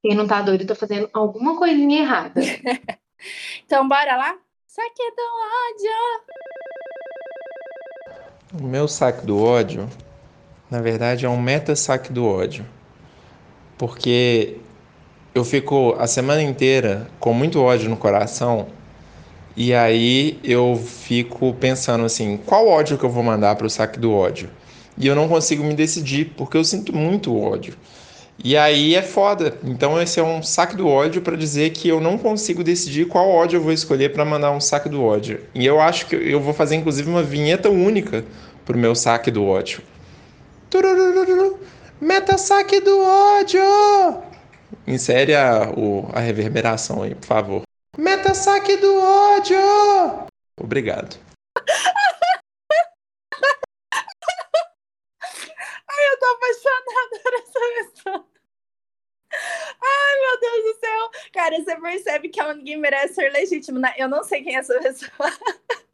Quem 0.02 0.16
não 0.16 0.28
tá 0.28 0.42
doido 0.42 0.66
tá 0.66 0.76
fazendo 0.76 1.10
alguma 1.14 1.58
coisinha 1.58 2.02
errada. 2.02 2.42
então 3.66 3.88
bora 3.88 4.18
lá? 4.18 4.36
Saque 4.68 5.12
do 5.16 5.22
ódio! 5.72 5.92
O 8.62 8.64
meu 8.68 8.88
saque 8.88 9.26
do 9.26 9.42
ódio, 9.42 9.90
na 10.70 10.82
verdade, 10.82 11.26
é 11.26 11.30
um 11.30 11.42
meta 11.42 11.76
saque 11.76 12.12
do 12.12 12.26
ódio. 12.26 12.66
Porque 13.78 14.58
eu 15.34 15.46
fico 15.46 15.96
a 15.98 16.06
semana 16.06 16.42
inteira 16.42 17.10
com 17.20 17.34
muito 17.34 17.62
ódio 17.62 17.90
no 17.90 17.98
coração 17.98 18.68
e 19.56 19.74
aí 19.74 20.40
eu 20.44 20.76
fico 20.76 21.54
pensando 21.54 22.04
assim, 22.04 22.38
qual 22.38 22.68
ódio 22.68 22.98
que 22.98 23.04
eu 23.06 23.10
vou 23.10 23.24
mandar 23.24 23.56
para 23.56 23.68
o 23.68 23.70
saque 23.70 24.00
do 24.00 24.12
ódio? 24.14 24.50
E 24.98 25.08
eu 25.08 25.16
não 25.16 25.28
consigo 25.28 25.64
me 25.64 25.74
decidir, 25.74 26.34
porque 26.38 26.58
eu 26.58 26.64
sinto 26.64 26.96
muito 26.96 27.38
ódio. 27.38 27.76
E 28.44 28.58
aí 28.58 28.96
é 28.96 29.02
foda. 29.02 29.58
Então 29.64 30.02
esse 30.02 30.20
é 30.20 30.24
um 30.24 30.42
saque 30.42 30.76
do 30.76 30.88
ódio 30.88 31.22
para 31.22 31.36
dizer 31.36 31.72
que 31.72 31.88
eu 31.88 32.02
não 32.02 32.18
consigo 32.18 32.64
decidir 32.64 33.08
qual 33.08 33.30
ódio 33.30 33.58
eu 33.58 33.62
vou 33.64 33.72
escolher 33.72 34.12
para 34.12 34.26
mandar 34.26 34.52
um 34.52 34.60
saque 34.60 34.90
do 34.90 35.04
ódio. 35.04 35.42
E 35.54 35.66
eu 35.66 35.80
acho 35.80 36.08
que 36.08 36.16
eu 36.16 36.40
vou 36.40 36.54
fazer 36.54 36.76
inclusive 36.76 37.10
uma 37.10 37.24
vinheta 37.24 37.70
única 37.70 38.26
pro 38.66 38.78
meu 38.78 38.96
saque 38.96 39.30
do 39.30 39.46
ódio. 39.46 39.82
Meta 42.02 42.38
saque 42.38 42.82
do 42.82 43.00
ódio! 43.00 43.62
Insere 44.86 45.36
a, 45.36 45.70
o, 45.70 46.10
a 46.12 46.20
reverberação 46.20 47.04
aí, 47.04 47.16
por 47.16 47.26
favor. 47.26 47.62
Meta 47.98 48.34
saque 48.34 48.76
do 48.78 49.00
ódio! 49.00 49.58
Obrigado. 50.60 51.18
Ai, 55.90 56.04
eu 56.12 56.20
tô 56.20 56.26
apaixonada 56.26 57.20
por 57.24 57.34
essa 57.34 57.60
pessoa. 57.94 58.26
Ai, 59.82 60.20
meu 60.20 60.40
Deus 60.40 60.64
do 60.64 60.80
céu. 60.80 61.12
Cara, 61.32 61.56
você 61.64 61.73
percebe 61.84 62.30
que 62.30 62.42
ninguém 62.54 62.78
merece 62.78 63.16
ser 63.16 63.30
legítimo, 63.32 63.78
né? 63.78 63.94
Eu 63.98 64.08
não 64.08 64.24
sei 64.24 64.42
quem 64.42 64.56
é 64.56 64.60
essa 64.60 64.80
pessoa. 64.80 65.12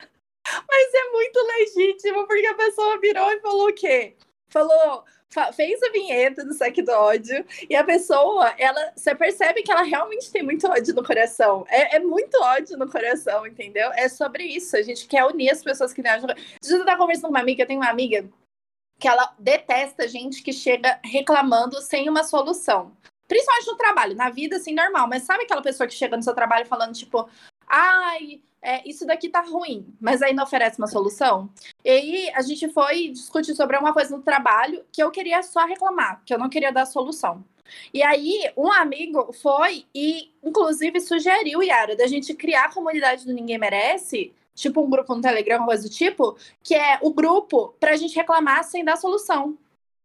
Mas 0.67 0.93
é 0.93 1.11
muito 1.11 1.39
legítimo, 1.57 2.25
porque 2.25 2.47
a 2.47 2.55
pessoa 2.55 2.99
virou 2.99 3.31
e 3.31 3.41
falou 3.41 3.69
o 3.69 3.73
quê? 3.73 4.15
Falou, 4.49 5.03
fez 5.53 5.81
a 5.83 5.91
vinheta 5.91 6.43
do 6.43 6.53
Saque 6.53 6.81
do 6.81 6.91
Ódio 6.91 7.45
e 7.69 7.75
a 7.75 7.83
pessoa, 7.83 8.53
ela, 8.57 8.93
você 8.95 9.13
percebe 9.13 9.61
que 9.61 9.71
ela 9.71 9.83
realmente 9.83 10.31
tem 10.31 10.41
muito 10.41 10.67
ódio 10.67 10.95
no 10.95 11.03
coração. 11.03 11.65
É, 11.69 11.97
é 11.97 11.99
muito 11.99 12.35
ódio 12.41 12.77
no 12.77 12.89
coração, 12.89 13.45
entendeu? 13.45 13.91
É 13.93 14.09
sobre 14.09 14.43
isso. 14.43 14.75
A 14.75 14.81
gente 14.81 15.07
quer 15.07 15.25
unir 15.25 15.51
as 15.51 15.63
pessoas 15.63 15.93
que 15.93 16.01
têm 16.01 16.11
ódio. 16.11 16.27
Deixa 16.27 16.75
eu 16.75 16.79
estar 16.79 16.97
conversando 16.97 17.27
com 17.27 17.35
uma 17.35 17.41
amiga, 17.41 17.63
eu 17.63 17.67
tenho 17.67 17.79
uma 17.79 17.89
amiga 17.89 18.27
que 18.99 19.07
ela 19.07 19.33
detesta 19.39 20.07
gente 20.07 20.43
que 20.43 20.51
chega 20.51 20.99
reclamando 21.03 21.81
sem 21.81 22.09
uma 22.09 22.23
solução. 22.23 22.91
Principalmente 23.29 23.67
no 23.67 23.77
trabalho, 23.77 24.15
na 24.15 24.29
vida, 24.29 24.57
assim, 24.57 24.73
normal. 24.73 25.07
Mas 25.07 25.23
sabe 25.23 25.43
aquela 25.43 25.61
pessoa 25.61 25.87
que 25.87 25.93
chega 25.93 26.17
no 26.17 26.23
seu 26.23 26.33
trabalho 26.33 26.65
falando, 26.65 26.93
tipo, 26.93 27.29
ai, 27.67 28.41
é, 28.59 28.81
isso 28.89 29.05
daqui 29.05 29.29
tá 29.29 29.41
ruim, 29.41 29.95
mas 30.01 30.21
aí 30.21 30.33
não 30.33 30.43
oferece 30.43 30.79
uma 30.79 30.87
solução. 30.87 31.47
E 31.85 31.89
aí 31.89 32.31
a 32.33 32.41
gente 32.41 32.67
foi 32.69 33.09
discutir 33.09 33.55
sobre 33.55 33.77
uma 33.77 33.93
coisa 33.93 34.17
no 34.17 34.23
trabalho 34.23 34.83
que 34.91 35.01
eu 35.01 35.11
queria 35.11 35.43
só 35.43 35.65
reclamar, 35.65 36.23
que 36.25 36.33
eu 36.33 36.39
não 36.39 36.49
queria 36.49 36.71
dar 36.71 36.87
solução. 36.87 37.45
E 37.93 38.01
aí, 38.01 38.51
um 38.57 38.71
amigo 38.71 39.31
foi 39.31 39.85
e, 39.93 40.31
inclusive, 40.43 40.99
sugeriu, 40.99 41.61
Yara, 41.61 41.95
da 41.95 42.07
gente 42.07 42.33
criar 42.33 42.65
a 42.65 42.73
comunidade 42.73 43.27
do 43.27 43.33
Ninguém 43.33 43.59
Merece, 43.59 44.33
tipo 44.55 44.81
um 44.81 44.89
grupo 44.89 45.13
no 45.13 45.21
Telegram, 45.21 45.65
coisa 45.65 45.83
do 45.83 45.89
tipo, 45.93 46.35
que 46.63 46.73
é 46.73 46.97
o 47.03 47.13
grupo 47.13 47.75
pra 47.79 47.95
gente 47.95 48.15
reclamar 48.15 48.63
sem 48.63 48.83
dar 48.83 48.97
solução. 48.97 49.55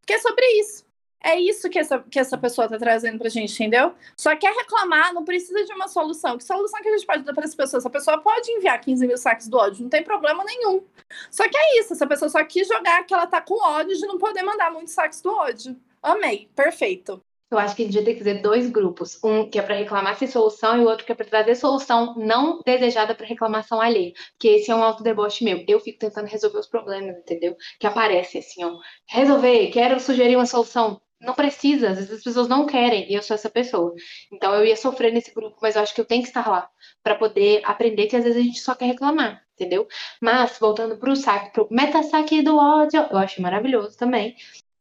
Que 0.06 0.12
é 0.12 0.18
sobre 0.18 0.44
isso. 0.60 0.84
É 1.24 1.40
isso 1.40 1.70
que 1.70 1.78
essa, 1.78 1.98
que 2.00 2.18
essa 2.18 2.36
pessoa 2.36 2.68
tá 2.68 2.76
trazendo 2.76 3.18
pra 3.18 3.30
gente, 3.30 3.50
entendeu? 3.54 3.94
Só 4.14 4.36
quer 4.36 4.54
reclamar, 4.54 5.14
não 5.14 5.24
precisa 5.24 5.64
de 5.64 5.72
uma 5.72 5.88
solução. 5.88 6.36
Que 6.36 6.44
solução 6.44 6.82
que 6.82 6.88
a 6.90 6.92
gente 6.92 7.06
pode 7.06 7.24
dar 7.24 7.32
para 7.32 7.44
essa 7.44 7.56
pessoa? 7.56 7.78
Essa 7.78 7.88
pessoa 7.88 8.18
pode 8.18 8.50
enviar 8.52 8.78
15 8.78 9.06
mil 9.06 9.16
saques 9.16 9.48
do 9.48 9.56
ódio, 9.56 9.82
não 9.82 9.88
tem 9.88 10.04
problema 10.04 10.44
nenhum. 10.44 10.84
Só 11.30 11.48
que 11.48 11.56
é 11.56 11.80
isso, 11.80 11.94
essa 11.94 12.06
pessoa 12.06 12.28
só 12.28 12.44
quis 12.44 12.68
jogar 12.68 13.04
que 13.04 13.14
ela 13.14 13.26
tá 13.26 13.40
com 13.40 13.54
ódio 13.54 13.96
de 13.96 14.06
não 14.06 14.18
poder 14.18 14.42
mandar 14.42 14.70
muitos 14.70 14.92
saques 14.92 15.22
do 15.22 15.32
ódio. 15.32 15.74
Amei, 16.02 16.50
perfeito. 16.54 17.24
Eu 17.50 17.58
acho 17.58 17.76
que 17.76 17.82
a 17.82 17.84
gente 17.84 17.94
devia 17.94 18.06
ter 18.06 18.18
que 18.18 18.24
fazer 18.24 18.42
dois 18.42 18.68
grupos. 18.68 19.18
Um 19.22 19.48
que 19.48 19.58
é 19.58 19.62
para 19.62 19.76
reclamar 19.76 20.18
sem 20.18 20.28
solução 20.28 20.76
e 20.76 20.80
o 20.80 20.88
outro 20.88 21.06
que 21.06 21.12
é 21.12 21.14
para 21.14 21.24
trazer 21.24 21.54
solução 21.54 22.14
não 22.16 22.60
desejada 22.66 23.14
para 23.14 23.26
reclamação 23.26 23.80
alheia. 23.80 24.12
Porque 24.32 24.48
esse 24.48 24.70
é 24.70 24.74
um 24.74 24.82
autodeboche 24.82 25.44
meu. 25.44 25.64
Eu 25.68 25.78
fico 25.80 25.98
tentando 25.98 26.26
resolver 26.26 26.58
os 26.58 26.66
problemas, 26.66 27.16
entendeu? 27.16 27.56
Que 27.78 27.86
aparecem 27.86 28.40
assim, 28.40 28.64
ó. 28.64 28.76
Resolver, 29.06 29.68
quero 29.70 30.00
sugerir 30.00 30.36
uma 30.36 30.46
solução 30.46 31.00
não 31.24 31.34
precisa, 31.34 31.90
às 31.90 31.96
vezes 31.96 32.12
as 32.12 32.22
pessoas 32.22 32.48
não 32.48 32.66
querem, 32.66 33.10
e 33.10 33.14
eu 33.14 33.22
sou 33.22 33.34
essa 33.34 33.50
pessoa. 33.50 33.94
Então 34.32 34.54
eu 34.54 34.64
ia 34.64 34.76
sofrer 34.76 35.12
nesse 35.12 35.32
grupo, 35.34 35.56
mas 35.60 35.76
eu 35.76 35.82
acho 35.82 35.94
que 35.94 36.00
eu 36.00 36.04
tenho 36.04 36.22
que 36.22 36.28
estar 36.28 36.48
lá 36.48 36.68
para 37.02 37.14
poder 37.14 37.62
aprender 37.64 38.06
que 38.06 38.16
às 38.16 38.24
vezes 38.24 38.38
a 38.38 38.44
gente 38.44 38.60
só 38.60 38.74
quer 38.74 38.86
reclamar, 38.86 39.42
entendeu? 39.54 39.86
Mas 40.20 40.58
voltando 40.58 40.96
para 40.96 41.10
o 41.10 41.16
saque, 41.16 41.52
para 41.52 41.62
o 41.62 41.68
meta 41.70 42.02
saque 42.02 42.42
do 42.42 42.56
ódio, 42.56 43.06
eu 43.10 43.18
achei 43.18 43.42
maravilhoso 43.42 43.96
também. 43.96 44.36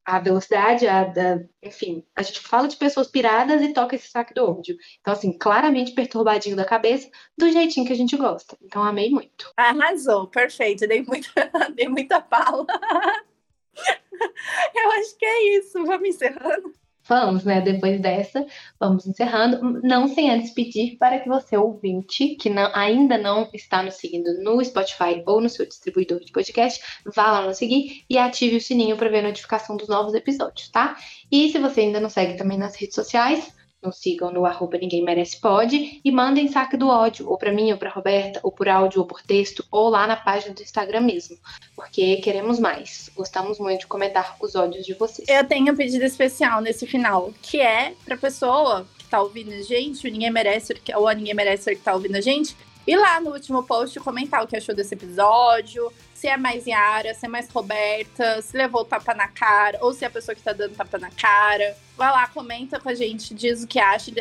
A 0.06 0.20
velocidade, 0.20 0.86
a, 0.86 1.14
enfim, 1.62 2.04
a 2.14 2.22
gente 2.22 2.42
fala 2.42 2.68
de 2.68 2.76
pessoas 2.76 3.08
piradas 3.08 3.62
e 3.62 3.72
toca 3.74 3.96
esse 3.96 4.10
saque 4.10 4.34
do 4.34 4.44
ódio. 4.46 4.76
Então, 5.00 5.14
assim, 5.14 5.32
claramente 5.38 5.94
perturbadinho 5.94 6.58
da 6.58 6.66
cabeça, 6.66 7.10
do 7.38 7.50
jeitinho 7.50 7.88
que 7.88 7.94
a 7.94 7.96
gente 7.96 8.18
gosta. 8.18 8.58
Então, 8.62 8.84
amei 8.84 9.10
muito. 9.10 9.54
Arrasou, 9.56 10.28
perfeito. 10.28 10.86
Dei 10.88 11.04
muita, 11.04 11.32
dei 11.74 11.88
muita 11.88 12.22
fala. 12.22 12.66
Eu 14.76 14.92
acho 14.92 15.18
que 15.18 15.26
é 15.26 15.58
isso. 15.58 15.84
Vamos 15.86 16.10
encerrando. 16.10 16.74
Vamos, 17.06 17.44
né? 17.44 17.60
Depois 17.60 18.00
dessa, 18.00 18.46
vamos 18.80 19.06
encerrando. 19.06 19.82
Não 19.84 20.08
sem 20.08 20.32
antes 20.32 20.52
pedir 20.52 20.98
para 20.98 21.20
que 21.20 21.28
você, 21.28 21.58
ouvinte, 21.58 22.36
que 22.36 22.50
não, 22.50 22.72
ainda 22.74 23.18
não 23.18 23.50
está 23.54 23.84
nos 23.84 23.96
seguindo 23.96 24.42
no 24.42 24.64
Spotify 24.64 25.22
ou 25.26 25.42
no 25.42 25.50
seu 25.50 25.66
distribuidor 25.66 26.22
de 26.22 26.32
podcast, 26.32 26.82
vá 27.14 27.32
lá 27.32 27.46
nos 27.46 27.58
seguir 27.58 28.06
e 28.10 28.18
ative 28.18 28.56
o 28.56 28.62
sininho 28.62 28.96
para 28.96 29.10
ver 29.10 29.20
a 29.20 29.28
notificação 29.28 29.76
dos 29.76 29.90
novos 29.90 30.14
episódios, 30.14 30.70
tá? 30.70 30.96
E 31.30 31.52
se 31.52 31.60
você 31.60 31.82
ainda 31.82 32.00
não 32.00 32.10
segue 32.10 32.38
também 32.38 32.58
nas 32.58 32.76
redes 32.76 32.96
sociais, 32.96 33.54
nos 33.84 33.98
sigam 33.98 34.32
no 34.32 34.46
arroba 34.46 34.78
Ninguém 34.78 35.04
Merece 35.04 35.40
Pode 35.40 36.00
e 36.04 36.12
mandem 36.12 36.48
saque 36.48 36.78
do 36.78 36.88
ódio, 36.88 37.30
ou 37.30 37.38
para 37.38 37.52
mim, 37.52 37.72
ou 37.72 37.78
para 37.78 37.90
Roberta, 37.90 38.40
ou 38.44 38.52
por 38.52 38.68
áudio, 38.68 39.02
ou 39.02 39.06
por 39.06 39.22
texto, 39.22 39.66
ou 39.70 39.90
lá 39.90 40.08
na 40.08 40.16
página 40.16 40.54
do 40.54 40.62
Instagram 40.62 41.02
mesmo, 41.02 41.38
porque 41.76 42.18
queremos 42.18 42.60
mais. 42.60 43.10
Gostamos 43.16 43.60
muito 43.60 43.82
de 43.82 43.88
comentar 43.88 44.36
os 44.40 44.56
ódios 44.56 44.86
de 44.86 44.94
vocês. 44.94 45.28
Eu 45.28 45.46
tenho 45.46 45.74
um 45.74 45.76
pedido 45.76 46.04
especial 46.04 46.62
nesse 46.62 46.88
final, 46.88 47.34
que 47.42 47.60
é 47.60 47.94
pra 48.06 48.18
pessoa 48.18 48.86
que 48.98 49.06
tá 49.06 49.22
ouvindo 49.22 49.54
a 49.54 49.62
gente, 49.62 50.08
o 50.08 50.12
Ninguém 50.12 50.32
Merece, 50.32 50.76
ou 50.96 51.08
a 51.08 51.14
Ninguém 51.14 51.34
Merece 51.34 51.76
que 51.76 51.82
tá 51.82 51.94
ouvindo 51.94 52.16
a 52.16 52.22
gente, 52.22 52.56
ir 52.86 52.98
lá 52.98 53.20
no 53.20 53.32
último 53.32 53.64
post 53.64 54.00
comentar 54.00 54.44
o 54.44 54.48
que 54.48 54.58
achou 54.58 54.76
desse 54.76 54.94
episódio, 54.94 55.92
se 56.14 56.28
é 56.28 56.38
mais 56.38 56.66
Yara, 56.66 57.14
se 57.14 57.26
é 57.26 57.30
mais 57.30 57.50
Roberta, 57.50 58.42
se 58.42 58.56
levou 58.56 58.86
tapa 58.86 59.14
na 59.14 59.28
cara, 59.28 59.78
ou 59.82 59.94
se 59.94 60.04
é 60.04 60.08
a 60.08 60.12
pessoa 60.12 60.34
que 60.34 60.42
tá 60.42 60.54
dando 60.54 60.76
tapa 60.76 60.98
na 60.98 61.10
cara. 61.12 61.76
Vai 61.98 62.12
lá, 62.12 62.28
comenta 62.28 62.80
com 62.80 62.90
a 62.90 62.96
gente, 62.96 63.34
diz 63.34 63.64
o 63.64 63.68
que 63.68 63.80
acha, 63.80 64.12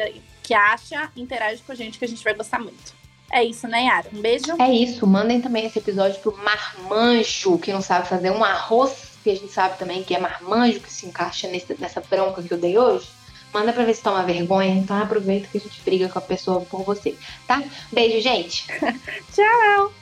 que 0.42 0.54
acha, 0.54 1.10
interage 1.16 1.62
com 1.62 1.72
a 1.72 1.74
gente 1.74 1.98
que 1.98 2.04
a 2.04 2.08
gente 2.08 2.24
vai 2.24 2.34
gostar 2.34 2.58
muito. 2.58 3.02
É 3.30 3.42
isso, 3.42 3.66
né, 3.66 3.86
Yara? 3.86 4.10
Um 4.12 4.20
beijo. 4.20 4.52
É 4.58 4.70
isso. 4.70 5.06
Mandem 5.06 5.40
também 5.40 5.64
esse 5.64 5.78
episódio 5.78 6.20
pro 6.20 6.36
marmanjo, 6.36 7.58
que 7.58 7.72
não 7.72 7.80
sabe 7.80 8.06
fazer 8.06 8.30
um 8.30 8.44
arroz, 8.44 9.12
que 9.24 9.30
a 9.30 9.34
gente 9.34 9.50
sabe 9.50 9.78
também 9.78 10.02
que 10.02 10.14
é 10.14 10.18
marmanjo, 10.18 10.80
que 10.80 10.92
se 10.92 11.06
encaixa 11.06 11.48
nesse, 11.48 11.74
nessa 11.80 12.02
bronca 12.02 12.42
que 12.42 12.52
eu 12.52 12.58
dei 12.58 12.76
hoje. 12.76 13.08
Manda 13.52 13.72
pra 13.72 13.84
ver 13.84 13.94
se 13.94 14.02
toma 14.02 14.22
vergonha. 14.22 14.74
Então 14.74 15.00
aproveita 15.00 15.48
que 15.48 15.58
a 15.58 15.60
gente 15.60 15.82
briga 15.82 16.08
com 16.08 16.18
a 16.18 16.22
pessoa 16.22 16.60
por 16.62 16.82
você, 16.82 17.16
tá? 17.46 17.62
Beijo, 17.92 18.20
gente. 18.20 18.66
Tchau. 19.32 20.01